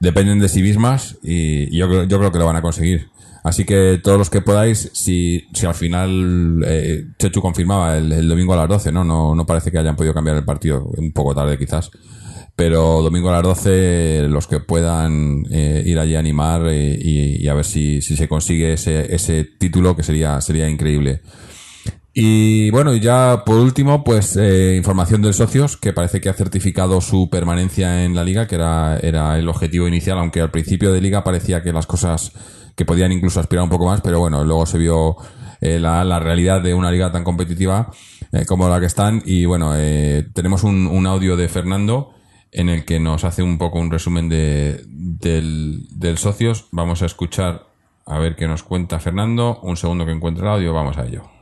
Dependen 0.00 0.40
de 0.40 0.48
sí 0.48 0.62
mismas 0.62 1.16
y, 1.22 1.76
yo, 1.76 2.04
yo 2.04 2.18
creo 2.18 2.32
que 2.32 2.38
lo 2.38 2.46
van 2.46 2.56
a 2.56 2.62
conseguir. 2.62 3.08
Así 3.44 3.64
que 3.64 4.00
todos 4.02 4.16
los 4.16 4.30
que 4.30 4.40
podáis, 4.40 4.90
si, 4.94 5.46
si 5.52 5.66
al 5.66 5.74
final 5.74 6.64
eh, 6.66 7.04
Chechu 7.18 7.42
confirmaba 7.42 7.98
el, 7.98 8.10
el 8.10 8.26
domingo 8.26 8.54
a 8.54 8.56
las 8.56 8.68
12, 8.68 8.90
¿no? 8.90 9.04
¿no? 9.04 9.34
No 9.34 9.44
parece 9.44 9.70
que 9.70 9.78
hayan 9.78 9.96
podido 9.96 10.14
cambiar 10.14 10.36
el 10.38 10.44
partido, 10.44 10.90
un 10.96 11.12
poco 11.12 11.34
tarde 11.34 11.58
quizás. 11.58 11.90
Pero 12.56 13.02
domingo 13.02 13.28
a 13.30 13.32
las 13.32 13.42
12, 13.42 14.28
los 14.28 14.46
que 14.46 14.60
puedan 14.60 15.44
eh, 15.50 15.82
ir 15.84 15.98
allí 15.98 16.14
a 16.14 16.20
animar 16.20 16.68
eh, 16.68 16.96
y, 16.98 17.44
y 17.44 17.48
a 17.48 17.54
ver 17.54 17.64
si, 17.64 18.00
si 18.00 18.16
se 18.16 18.28
consigue 18.28 18.72
ese, 18.72 19.12
ese 19.14 19.44
título, 19.44 19.96
que 19.96 20.04
sería, 20.04 20.40
sería 20.40 20.68
increíble. 20.68 21.20
Y 22.16 22.70
bueno, 22.70 22.94
y 22.94 23.00
ya 23.00 23.42
por 23.44 23.56
último, 23.56 24.04
pues 24.04 24.36
eh, 24.36 24.76
información 24.76 25.20
del 25.20 25.34
socios, 25.34 25.76
que 25.76 25.92
parece 25.92 26.20
que 26.20 26.28
ha 26.28 26.34
certificado 26.34 27.00
su 27.00 27.28
permanencia 27.28 28.04
en 28.04 28.14
la 28.14 28.22
liga, 28.22 28.46
que 28.46 28.54
era, 28.54 28.98
era 28.98 29.36
el 29.36 29.48
objetivo 29.48 29.88
inicial, 29.88 30.18
aunque 30.18 30.40
al 30.40 30.52
principio 30.52 30.92
de 30.92 31.00
liga 31.00 31.24
parecía 31.24 31.60
que 31.64 31.72
las 31.72 31.86
cosas 31.86 32.32
que 32.76 32.84
podían 32.84 33.10
incluso 33.10 33.40
aspirar 33.40 33.64
un 33.64 33.70
poco 33.70 33.86
más, 33.86 34.00
pero 34.00 34.20
bueno, 34.20 34.44
luego 34.44 34.64
se 34.64 34.78
vio 34.78 35.16
eh, 35.60 35.80
la, 35.80 36.04
la 36.04 36.20
realidad 36.20 36.62
de 36.62 36.72
una 36.72 36.92
liga 36.92 37.10
tan 37.10 37.24
competitiva 37.24 37.90
eh, 38.30 38.44
como 38.46 38.68
la 38.68 38.78
que 38.78 38.86
están. 38.86 39.20
Y 39.24 39.44
bueno, 39.44 39.72
eh, 39.76 40.24
tenemos 40.34 40.62
un, 40.62 40.86
un 40.86 41.06
audio 41.08 41.36
de 41.36 41.48
Fernando 41.48 42.12
en 42.52 42.68
el 42.68 42.84
que 42.84 43.00
nos 43.00 43.24
hace 43.24 43.42
un 43.42 43.58
poco 43.58 43.80
un 43.80 43.90
resumen 43.90 44.28
de, 44.28 44.84
del, 44.86 45.88
del 45.90 46.18
socios. 46.18 46.68
Vamos 46.70 47.02
a 47.02 47.06
escuchar 47.06 47.66
a 48.06 48.18
ver 48.20 48.36
qué 48.36 48.46
nos 48.46 48.62
cuenta 48.62 49.00
Fernando. 49.00 49.58
Un 49.62 49.76
segundo 49.76 50.06
que 50.06 50.12
encuentre 50.12 50.44
el 50.44 50.50
audio, 50.50 50.72
vamos 50.72 50.96
a 50.96 51.06
ello. 51.06 51.33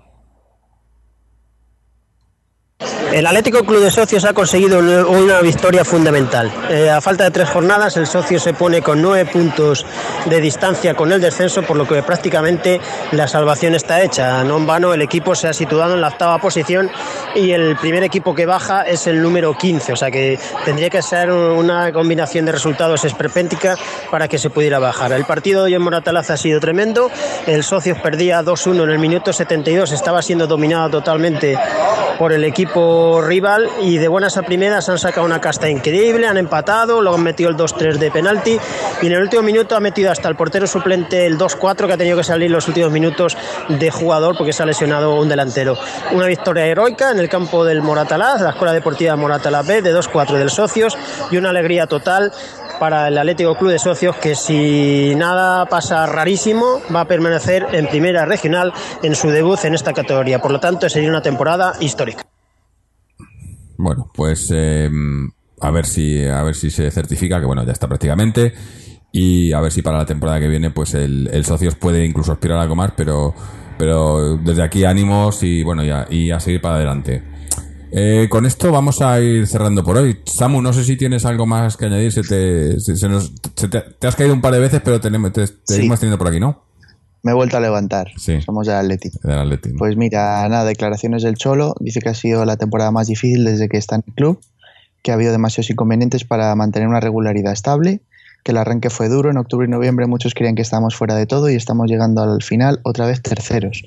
El 3.12 3.26
Atlético 3.26 3.62
Club 3.62 3.82
de 3.82 3.90
Socios 3.90 4.24
ha 4.24 4.32
conseguido 4.32 4.78
una 4.78 5.42
victoria 5.42 5.84
fundamental. 5.84 6.50
Eh, 6.70 6.88
a 6.88 6.98
falta 7.02 7.24
de 7.24 7.30
tres 7.30 7.50
jornadas, 7.50 7.98
el 7.98 8.06
socio 8.06 8.40
se 8.40 8.54
pone 8.54 8.80
con 8.80 9.02
nueve 9.02 9.30
puntos 9.30 9.84
de 10.24 10.40
distancia 10.40 10.94
con 10.94 11.12
el 11.12 11.20
descenso, 11.20 11.60
por 11.62 11.76
lo 11.76 11.86
que 11.86 12.02
prácticamente 12.02 12.80
la 13.10 13.28
salvación 13.28 13.74
está 13.74 14.00
hecha. 14.00 14.42
No 14.44 14.56
en 14.56 14.66
vano, 14.66 14.94
el 14.94 15.02
equipo 15.02 15.34
se 15.34 15.46
ha 15.46 15.52
situado 15.52 15.92
en 15.92 16.00
la 16.00 16.08
octava 16.08 16.38
posición 16.38 16.90
y 17.34 17.50
el 17.50 17.76
primer 17.76 18.02
equipo 18.02 18.34
que 18.34 18.46
baja 18.46 18.82
es 18.82 19.06
el 19.06 19.20
número 19.20 19.58
15, 19.58 19.92
o 19.92 19.96
sea 19.96 20.10
que 20.10 20.38
tendría 20.64 20.88
que 20.88 21.02
ser 21.02 21.30
una 21.30 21.92
combinación 21.92 22.46
de 22.46 22.52
resultados 22.52 23.04
esperpéntica 23.04 23.76
para 24.10 24.26
que 24.26 24.38
se 24.38 24.48
pudiera 24.48 24.78
bajar. 24.78 25.12
El 25.12 25.26
partido 25.26 25.60
de 25.60 25.66
hoy 25.66 25.74
en 25.74 25.82
Moratalaz 25.82 26.30
ha 26.30 26.38
sido 26.38 26.60
tremendo. 26.60 27.10
El 27.46 27.62
Socios 27.62 27.98
perdía 27.98 28.42
2-1 28.42 28.84
en 28.84 28.90
el 28.90 28.98
minuto 28.98 29.34
72, 29.34 29.92
estaba 29.92 30.22
siendo 30.22 30.46
dominado 30.46 30.88
totalmente 30.88 31.58
por 32.18 32.32
el 32.32 32.44
equipo 32.44 33.20
rival 33.22 33.68
y 33.80 33.98
de 33.98 34.08
buenas 34.08 34.36
a 34.36 34.42
primeras 34.42 34.88
han 34.88 34.98
sacado 34.98 35.26
una 35.26 35.40
casta 35.40 35.68
increíble, 35.68 36.26
han 36.26 36.36
empatado, 36.36 37.00
luego 37.00 37.16
han 37.16 37.22
metido 37.22 37.50
el 37.50 37.56
2-3 37.56 37.98
de 37.98 38.10
penalti 38.10 38.58
y 39.00 39.06
en 39.06 39.12
el 39.12 39.22
último 39.22 39.42
minuto 39.42 39.76
ha 39.76 39.80
metido 39.80 40.10
hasta 40.10 40.28
el 40.28 40.36
portero 40.36 40.66
suplente 40.66 41.26
el 41.26 41.38
2-4 41.38 41.86
que 41.86 41.92
ha 41.92 41.96
tenido 41.96 42.16
que 42.16 42.24
salir 42.24 42.50
los 42.50 42.68
últimos 42.68 42.90
minutos 42.90 43.36
de 43.68 43.90
jugador 43.90 44.36
porque 44.36 44.52
se 44.52 44.62
ha 44.62 44.66
lesionado 44.66 45.14
un 45.20 45.28
delantero. 45.28 45.76
Una 46.12 46.26
victoria 46.26 46.66
heroica 46.66 47.10
en 47.10 47.18
el 47.18 47.28
campo 47.28 47.64
del 47.64 47.82
Moratalaz, 47.82 48.40
la 48.40 48.50
Escuela 48.50 48.72
Deportiva 48.72 49.16
Moratalaz 49.16 49.66
B 49.66 49.82
de 49.82 49.94
2-4 49.94 50.38
del 50.38 50.50
Socios 50.50 50.96
y 51.30 51.36
una 51.36 51.50
alegría 51.50 51.86
total 51.86 52.32
para 52.78 53.08
el 53.08 53.18
Atlético 53.18 53.56
Club 53.56 53.70
de 53.70 53.78
Socios 53.78 54.16
que 54.16 54.34
si 54.34 55.14
nada 55.16 55.66
pasa 55.66 56.06
rarísimo 56.06 56.80
va 56.94 57.02
a 57.02 57.08
permanecer 57.08 57.66
en 57.72 57.86
primera 57.88 58.24
regional 58.24 58.72
en 59.02 59.14
su 59.14 59.28
debut 59.28 59.58
en 59.64 59.74
esta 59.74 59.92
categoría. 59.92 60.40
Por 60.40 60.50
lo 60.50 60.60
tanto, 60.60 60.88
sería 60.88 61.08
una 61.08 61.22
temporada 61.22 61.74
histórica. 61.80 62.24
Bueno, 63.78 64.10
pues 64.14 64.50
eh, 64.54 64.88
a 65.60 65.70
ver 65.70 65.86
si 65.86 66.24
a 66.24 66.42
ver 66.42 66.54
si 66.54 66.70
se 66.70 66.90
certifica, 66.90 67.40
que 67.40 67.46
bueno, 67.46 67.64
ya 67.64 67.72
está 67.72 67.88
prácticamente. 67.88 68.52
Y 69.12 69.52
a 69.52 69.60
ver 69.60 69.70
si 69.70 69.82
para 69.82 69.98
la 69.98 70.06
temporada 70.06 70.40
que 70.40 70.48
viene, 70.48 70.70
pues 70.70 70.94
el, 70.94 71.28
el 71.32 71.44
Socios 71.44 71.74
puede 71.74 72.04
incluso 72.04 72.32
aspirar 72.32 72.58
a 72.58 72.62
algo 72.62 72.74
más, 72.74 72.92
pero, 72.96 73.34
pero 73.78 74.38
desde 74.38 74.62
aquí 74.62 74.84
ánimos 74.84 75.42
y 75.42 75.62
bueno, 75.62 75.84
ya, 75.84 76.06
y 76.08 76.30
a 76.30 76.40
seguir 76.40 76.62
para 76.62 76.76
adelante. 76.76 77.31
Eh, 77.94 78.26
con 78.30 78.46
esto 78.46 78.72
vamos 78.72 79.02
a 79.02 79.20
ir 79.20 79.46
cerrando 79.46 79.84
por 79.84 79.98
hoy. 79.98 80.18
Samu, 80.24 80.62
no 80.62 80.72
sé 80.72 80.82
si 80.82 80.96
tienes 80.96 81.26
algo 81.26 81.44
más 81.46 81.76
que 81.76 81.84
añadir. 81.86 82.10
Se 82.10 82.22
te, 82.22 82.80
se- 82.80 82.96
se 82.96 83.08
nos- 83.08 83.32
se 83.54 83.68
te, 83.68 83.80
te 83.82 84.06
has 84.06 84.16
caído 84.16 84.32
un 84.32 84.40
par 84.40 84.54
de 84.54 84.60
veces, 84.60 84.80
pero 84.82 84.98
tenemos, 85.00 85.32
te, 85.32 85.46
Sí. 85.46 85.52
seguimos 85.64 86.00
teniendo 86.00 86.16
por 86.18 86.28
aquí, 86.28 86.40
¿no? 86.40 86.64
Me 87.22 87.32
he 87.32 87.34
vuelto 87.34 87.56
a 87.56 87.60
levantar. 87.60 88.08
Sí. 88.16 88.40
Somos 88.40 88.66
del 88.66 88.76
Atleti, 88.76 89.10
¿no? 89.22 89.78
Pues 89.78 89.96
mira, 89.96 90.48
nada, 90.48 90.64
declaraciones 90.64 91.22
del 91.22 91.34
Cholo. 91.36 91.74
Dice 91.80 92.00
que 92.00 92.08
ha 92.08 92.14
sido 92.14 92.44
la 92.46 92.56
temporada 92.56 92.90
más 92.90 93.06
difícil 93.08 93.44
desde 93.44 93.68
que 93.68 93.76
está 93.76 93.96
en 93.96 94.04
el 94.08 94.14
club, 94.14 94.40
que 95.02 95.10
ha 95.10 95.14
habido 95.14 95.30
demasiados 95.30 95.68
inconvenientes 95.70 96.24
para 96.24 96.54
mantener 96.56 96.88
una 96.88 96.98
regularidad 97.00 97.52
estable, 97.52 98.00
que 98.42 98.52
el 98.52 98.58
arranque 98.58 98.90
fue 98.90 99.08
duro. 99.08 99.30
En 99.30 99.36
octubre 99.36 99.66
y 99.66 99.70
noviembre 99.70 100.06
muchos 100.06 100.34
creían 100.34 100.54
que 100.54 100.62
estábamos 100.62 100.94
fuera 100.94 101.14
de 101.14 101.26
todo 101.26 101.50
y 101.50 101.54
estamos 101.54 101.90
llegando 101.90 102.22
al 102.22 102.42
final 102.42 102.80
otra 102.82 103.06
vez 103.06 103.22
terceros. 103.22 103.84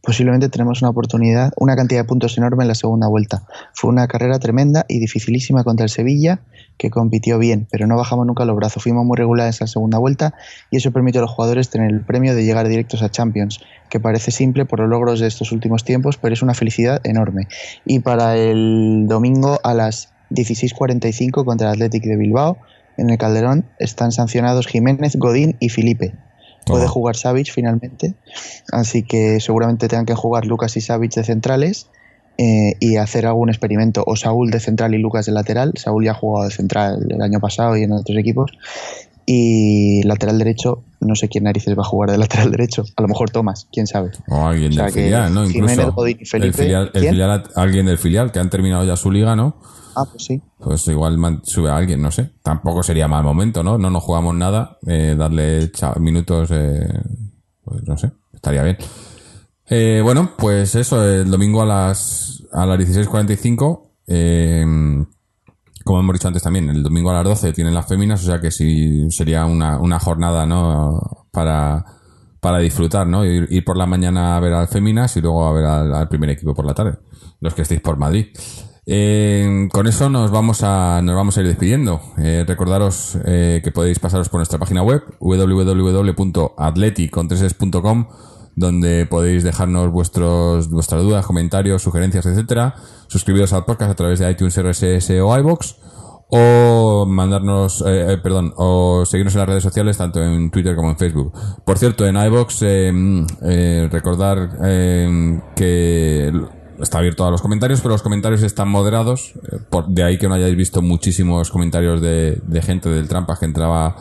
Posiblemente 0.00 0.48
tenemos 0.48 0.80
una 0.80 0.90
oportunidad, 0.90 1.52
una 1.56 1.76
cantidad 1.76 2.00
de 2.00 2.04
puntos 2.04 2.38
enorme 2.38 2.64
en 2.64 2.68
la 2.68 2.74
segunda 2.74 3.08
vuelta. 3.08 3.42
Fue 3.74 3.90
una 3.90 4.06
carrera 4.06 4.38
tremenda 4.38 4.86
y 4.88 5.00
dificilísima 5.00 5.64
contra 5.64 5.84
el 5.84 5.90
Sevilla, 5.90 6.40
que 6.78 6.88
compitió 6.88 7.38
bien, 7.38 7.66
pero 7.70 7.86
no 7.86 7.96
bajamos 7.96 8.26
nunca 8.26 8.44
los 8.44 8.56
brazos. 8.56 8.82
Fuimos 8.84 9.04
muy 9.04 9.16
regulares 9.16 9.60
en 9.60 9.64
la 9.64 9.68
segunda 9.68 9.98
vuelta 9.98 10.34
y 10.70 10.76
eso 10.76 10.92
permitió 10.92 11.20
a 11.20 11.22
los 11.22 11.32
jugadores 11.32 11.68
tener 11.68 11.90
el 11.90 12.00
premio 12.00 12.34
de 12.34 12.44
llegar 12.44 12.68
directos 12.68 13.02
a 13.02 13.10
Champions, 13.10 13.60
que 13.90 14.00
parece 14.00 14.30
simple 14.30 14.64
por 14.64 14.80
los 14.80 14.88
logros 14.88 15.20
de 15.20 15.26
estos 15.26 15.52
últimos 15.52 15.84
tiempos, 15.84 16.16
pero 16.16 16.32
es 16.32 16.42
una 16.42 16.54
felicidad 16.54 17.00
enorme. 17.04 17.48
Y 17.84 17.98
para 17.98 18.36
el 18.36 19.06
domingo 19.08 19.58
a 19.64 19.74
las 19.74 20.14
16.45 20.30 21.44
contra 21.44 21.68
el 21.68 21.74
Athletic 21.74 22.04
de 22.04 22.16
Bilbao, 22.16 22.58
en 22.98 23.10
el 23.10 23.18
Calderón, 23.18 23.64
están 23.78 24.12
sancionados 24.12 24.66
Jiménez, 24.66 25.16
Godín 25.16 25.56
y 25.60 25.70
Felipe. 25.70 26.14
Puede 26.66 26.86
jugar 26.86 27.16
Savic 27.16 27.50
finalmente, 27.50 28.14
así 28.72 29.02
que 29.02 29.40
seguramente 29.40 29.88
tengan 29.88 30.04
que 30.04 30.14
jugar 30.14 30.44
Lucas 30.44 30.76
y 30.76 30.82
Savic 30.82 31.14
de 31.14 31.24
centrales 31.24 31.86
eh, 32.36 32.74
y 32.78 32.96
hacer 32.96 33.26
algún 33.26 33.48
experimento, 33.48 34.04
o 34.06 34.14
Saúl 34.16 34.50
de 34.50 34.60
central 34.60 34.94
y 34.94 34.98
Lucas 34.98 35.26
de 35.26 35.32
lateral. 35.32 35.72
Saúl 35.76 36.04
ya 36.04 36.12
ha 36.12 36.14
jugado 36.14 36.44
de 36.48 36.54
central 36.54 37.06
el 37.08 37.22
año 37.22 37.40
pasado 37.40 37.76
y 37.76 37.82
en 37.82 37.92
otros 37.92 38.16
equipos. 38.18 38.52
Y 39.26 40.02
lateral 40.04 40.38
derecho, 40.38 40.84
no 41.00 41.14
sé 41.14 41.28
quién 41.28 41.44
narices 41.44 41.76
va 41.76 41.82
a 41.82 41.84
jugar 41.84 42.10
de 42.10 42.16
lateral 42.18 42.50
derecho. 42.50 42.84
A 42.96 43.02
lo 43.02 43.08
mejor 43.08 43.30
Tomás, 43.30 43.66
quién 43.72 43.86
sabe. 43.86 44.10
O 44.28 44.46
alguien 44.46 44.70
O 44.70 44.74
sea 44.74 44.84
del 44.84 44.92
filial, 44.92 45.34
¿no? 45.34 45.46
Jiménez, 45.48 45.86
Godín 45.94 46.16
y 46.18 46.22
el 46.22 46.26
Felipe, 46.28 46.62
filial, 46.62 46.90
el 46.94 47.00
¿quién? 47.00 47.12
filial, 47.12 47.42
alguien 47.56 47.86
del 47.86 47.98
filial 47.98 48.30
que 48.30 48.38
han 48.38 48.50
terminado 48.50 48.84
ya 48.84 48.96
su 48.96 49.10
liga, 49.10 49.34
¿no? 49.34 49.56
Ah, 49.96 50.04
pues 50.10 50.24
sí. 50.24 50.42
Pues 50.58 50.86
igual 50.88 51.40
sube 51.44 51.70
a 51.70 51.76
alguien, 51.76 52.00
no 52.02 52.10
sé. 52.10 52.30
Tampoco 52.42 52.82
sería 52.82 53.08
mal 53.08 53.24
momento, 53.24 53.62
¿no? 53.62 53.78
No 53.78 53.90
nos 53.90 54.02
jugamos 54.02 54.34
nada. 54.34 54.78
eh, 54.86 55.14
darle 55.18 55.70
minutos, 56.00 56.50
eh, 56.52 56.88
pues 57.64 57.82
no 57.86 57.96
sé, 57.96 58.12
estaría 58.32 58.62
bien. 58.62 58.76
Eh, 59.70 60.00
bueno, 60.02 60.30
pues 60.36 60.74
eso, 60.74 61.04
el 61.04 61.30
domingo 61.30 61.62
a 61.62 61.66
las, 61.66 62.42
a 62.52 62.64
las 62.64 62.78
16.45, 62.78 63.82
eh, 64.06 64.64
como 65.84 66.00
hemos 66.00 66.14
dicho 66.14 66.28
antes 66.28 66.42
también, 66.42 66.70
el 66.70 66.82
domingo 66.82 67.10
a 67.10 67.14
las 67.14 67.24
12 67.24 67.52
tienen 67.52 67.74
las 67.74 67.86
féminas, 67.86 68.22
o 68.22 68.26
sea 68.26 68.40
que 68.40 68.50
sí 68.50 69.10
sería 69.10 69.44
una, 69.44 69.78
una 69.78 69.98
jornada, 69.98 70.46
¿no? 70.46 71.26
Para, 71.30 71.84
para 72.40 72.58
disfrutar, 72.58 73.06
¿no? 73.06 73.24
Ir, 73.24 73.46
ir 73.50 73.64
por 73.64 73.76
la 73.76 73.86
mañana 73.86 74.36
a 74.36 74.40
ver 74.40 74.54
al 74.54 74.68
féminas 74.68 75.16
y 75.16 75.20
luego 75.20 75.46
a 75.46 75.52
ver 75.52 75.64
al, 75.64 75.94
al 75.94 76.08
primer 76.08 76.30
equipo 76.30 76.54
por 76.54 76.64
la 76.64 76.74
tarde, 76.74 76.98
los 77.40 77.54
que 77.54 77.62
estéis 77.62 77.80
por 77.80 77.96
Madrid. 77.98 78.26
Eh, 78.90 79.68
con 79.70 79.86
eso 79.86 80.08
nos 80.08 80.30
vamos 80.30 80.62
a 80.62 81.02
nos 81.02 81.14
vamos 81.14 81.36
a 81.36 81.42
ir 81.42 81.46
despidiendo. 81.46 82.00
Eh, 82.16 82.46
recordaros 82.48 83.18
eh, 83.26 83.60
que 83.62 83.70
podéis 83.70 83.98
pasaros 83.98 84.30
por 84.30 84.38
nuestra 84.38 84.58
página 84.58 84.82
web 84.82 85.02
www.atleticontreses.com 85.20 88.06
donde 88.56 89.04
podéis 89.04 89.44
dejarnos 89.44 89.92
vuestros 89.92 90.70
vuestras 90.70 91.02
dudas, 91.02 91.26
comentarios, 91.26 91.82
sugerencias, 91.82 92.24
etcétera. 92.24 92.76
Suscribiros 93.08 93.52
al 93.52 93.66
podcast 93.66 93.90
a 93.90 93.94
través 93.94 94.20
de 94.20 94.30
iTunes, 94.30 94.56
RSS 94.56 95.10
o 95.20 95.38
iBox 95.38 95.76
o 96.30 97.06
mandarnos, 97.06 97.82
eh, 97.86 98.12
eh, 98.12 98.18
perdón, 98.18 98.52
o 98.56 99.04
seguirnos 99.06 99.34
en 99.34 99.40
las 99.40 99.48
redes 99.48 99.62
sociales, 99.62 99.96
tanto 99.96 100.22
en 100.22 100.50
Twitter 100.50 100.76
como 100.76 100.90
en 100.90 100.98
Facebook. 100.98 101.32
Por 101.64 101.78
cierto, 101.78 102.06
en 102.06 102.16
iBox, 102.16 102.62
eh, 102.62 103.24
eh, 103.42 103.88
recordar 103.90 104.58
eh, 104.62 105.40
que 105.56 106.32
está 106.80 106.98
abierto 106.98 107.26
a 107.26 107.30
los 107.30 107.42
comentarios, 107.42 107.80
pero 107.80 107.92
los 107.92 108.02
comentarios 108.02 108.42
están 108.42 108.68
moderados, 108.68 109.34
eh, 109.36 109.58
por, 109.68 109.88
de 109.88 110.02
ahí 110.02 110.18
que 110.18 110.28
no 110.28 110.34
hayáis 110.34 110.56
visto 110.56 110.82
muchísimos 110.82 111.50
comentarios 111.50 112.00
de, 112.00 112.40
de 112.46 112.62
gente 112.62 112.88
del 112.88 113.08
Trampas 113.08 113.38
que 113.38 113.46
entraba 113.46 113.96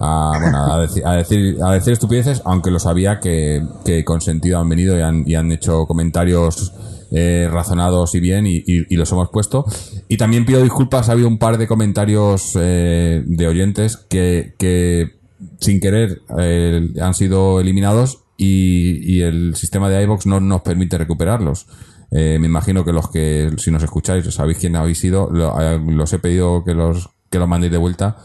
a, 0.00 0.32
bueno, 0.40 0.72
a, 0.72 0.80
decir, 0.80 1.06
a, 1.06 1.12
decir, 1.12 1.56
a 1.62 1.72
decir 1.72 1.92
estupideces, 1.92 2.42
aunque 2.44 2.70
lo 2.70 2.78
sabía 2.78 3.20
que, 3.20 3.62
que 3.84 4.04
con 4.04 4.20
sentido 4.20 4.58
han 4.58 4.68
venido 4.68 4.98
y 4.98 5.02
han, 5.02 5.24
y 5.26 5.34
han 5.34 5.52
hecho 5.52 5.86
comentarios 5.86 6.72
eh, 7.12 7.48
razonados 7.50 8.14
y 8.14 8.20
bien 8.20 8.46
y 8.46 8.96
los 8.96 9.10
hemos 9.12 9.28
puesto. 9.30 9.64
Y 10.08 10.16
también 10.16 10.46
pido 10.46 10.62
disculpas, 10.62 11.08
ha 11.08 11.12
habido 11.12 11.28
un 11.28 11.38
par 11.38 11.58
de 11.58 11.66
comentarios 11.66 12.52
eh, 12.54 13.22
de 13.26 13.46
oyentes 13.46 13.96
que, 13.96 14.54
que 14.58 15.18
sin 15.60 15.80
querer 15.80 16.22
eh, 16.38 16.88
han 17.00 17.14
sido 17.14 17.60
eliminados 17.60 18.24
y, 18.36 19.16
y 19.16 19.22
el 19.22 19.54
sistema 19.54 19.88
de 19.88 20.02
iBox 20.02 20.26
no 20.26 20.40
nos 20.40 20.62
permite 20.62 20.98
recuperarlos. 20.98 21.66
Eh, 22.10 22.38
me 22.40 22.46
imagino 22.46 22.84
que 22.84 22.92
los 22.92 23.08
que, 23.08 23.50
si 23.58 23.70
nos 23.70 23.82
escucháis, 23.82 24.24
sabéis 24.34 24.58
quién 24.58 24.76
habéis 24.76 24.98
sido, 24.98 25.30
eh, 25.60 25.80
los 25.86 26.12
he 26.12 26.18
pedido 26.18 26.64
que 26.64 26.74
los, 26.74 27.10
que 27.30 27.38
los 27.38 27.48
mandéis 27.48 27.72
de 27.72 27.78
vuelta 27.78 28.16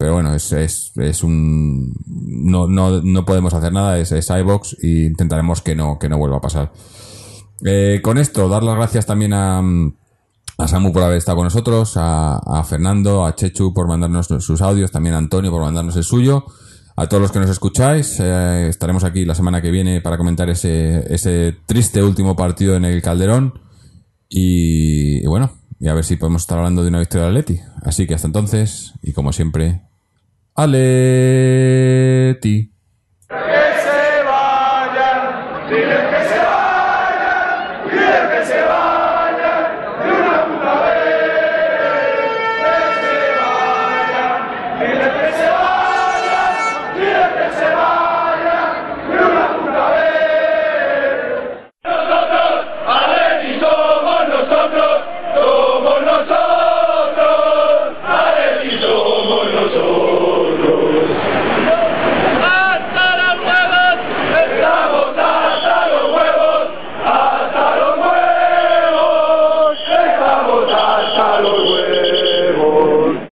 pero 0.00 0.14
bueno, 0.14 0.34
es, 0.34 0.50
es, 0.52 0.92
es 0.96 1.22
un... 1.22 1.92
No, 2.06 2.66
no, 2.66 3.02
no 3.02 3.24
podemos 3.26 3.52
hacer 3.52 3.70
nada, 3.70 3.98
es, 3.98 4.10
es 4.12 4.30
iVox 4.30 4.78
y 4.82 5.04
intentaremos 5.04 5.60
que 5.60 5.74
no, 5.74 5.98
que 5.98 6.08
no 6.08 6.16
vuelva 6.16 6.38
a 6.38 6.40
pasar. 6.40 6.72
Eh, 7.66 8.00
con 8.02 8.16
esto, 8.16 8.48
dar 8.48 8.62
las 8.62 8.76
gracias 8.76 9.04
también 9.04 9.34
a, 9.34 9.58
a 9.58 10.68
Samu 10.68 10.90
por 10.94 11.02
haber 11.02 11.18
estado 11.18 11.36
con 11.36 11.44
nosotros, 11.44 11.98
a, 11.98 12.38
a 12.38 12.64
Fernando, 12.64 13.26
a 13.26 13.34
Chechu 13.34 13.74
por 13.74 13.88
mandarnos 13.88 14.28
sus 14.28 14.62
audios, 14.62 14.90
también 14.90 15.16
a 15.16 15.18
Antonio 15.18 15.50
por 15.50 15.60
mandarnos 15.60 15.94
el 15.96 16.04
suyo. 16.04 16.46
A 17.00 17.08
todos 17.08 17.22
los 17.22 17.32
que 17.32 17.38
nos 17.38 17.48
escucháis, 17.48 18.20
eh, 18.20 18.68
estaremos 18.68 19.04
aquí 19.04 19.24
la 19.24 19.34
semana 19.34 19.62
que 19.62 19.70
viene 19.70 20.02
para 20.02 20.18
comentar 20.18 20.50
ese, 20.50 21.02
ese 21.10 21.56
triste 21.64 22.02
último 22.02 22.36
partido 22.36 22.76
en 22.76 22.84
el 22.84 23.00
Calderón. 23.00 23.58
Y, 24.28 25.26
bueno, 25.26 25.50
y 25.78 25.88
a 25.88 25.94
ver 25.94 26.04
si 26.04 26.16
podemos 26.16 26.42
estar 26.42 26.58
hablando 26.58 26.82
de 26.82 26.90
una 26.90 26.98
victoria 26.98 27.22
de 27.22 27.30
Atleti. 27.30 27.58
Así 27.84 28.06
que 28.06 28.12
hasta 28.12 28.26
entonces, 28.26 28.92
y 29.00 29.14
como 29.14 29.32
siempre, 29.32 29.80
Aleti. 30.54 31.00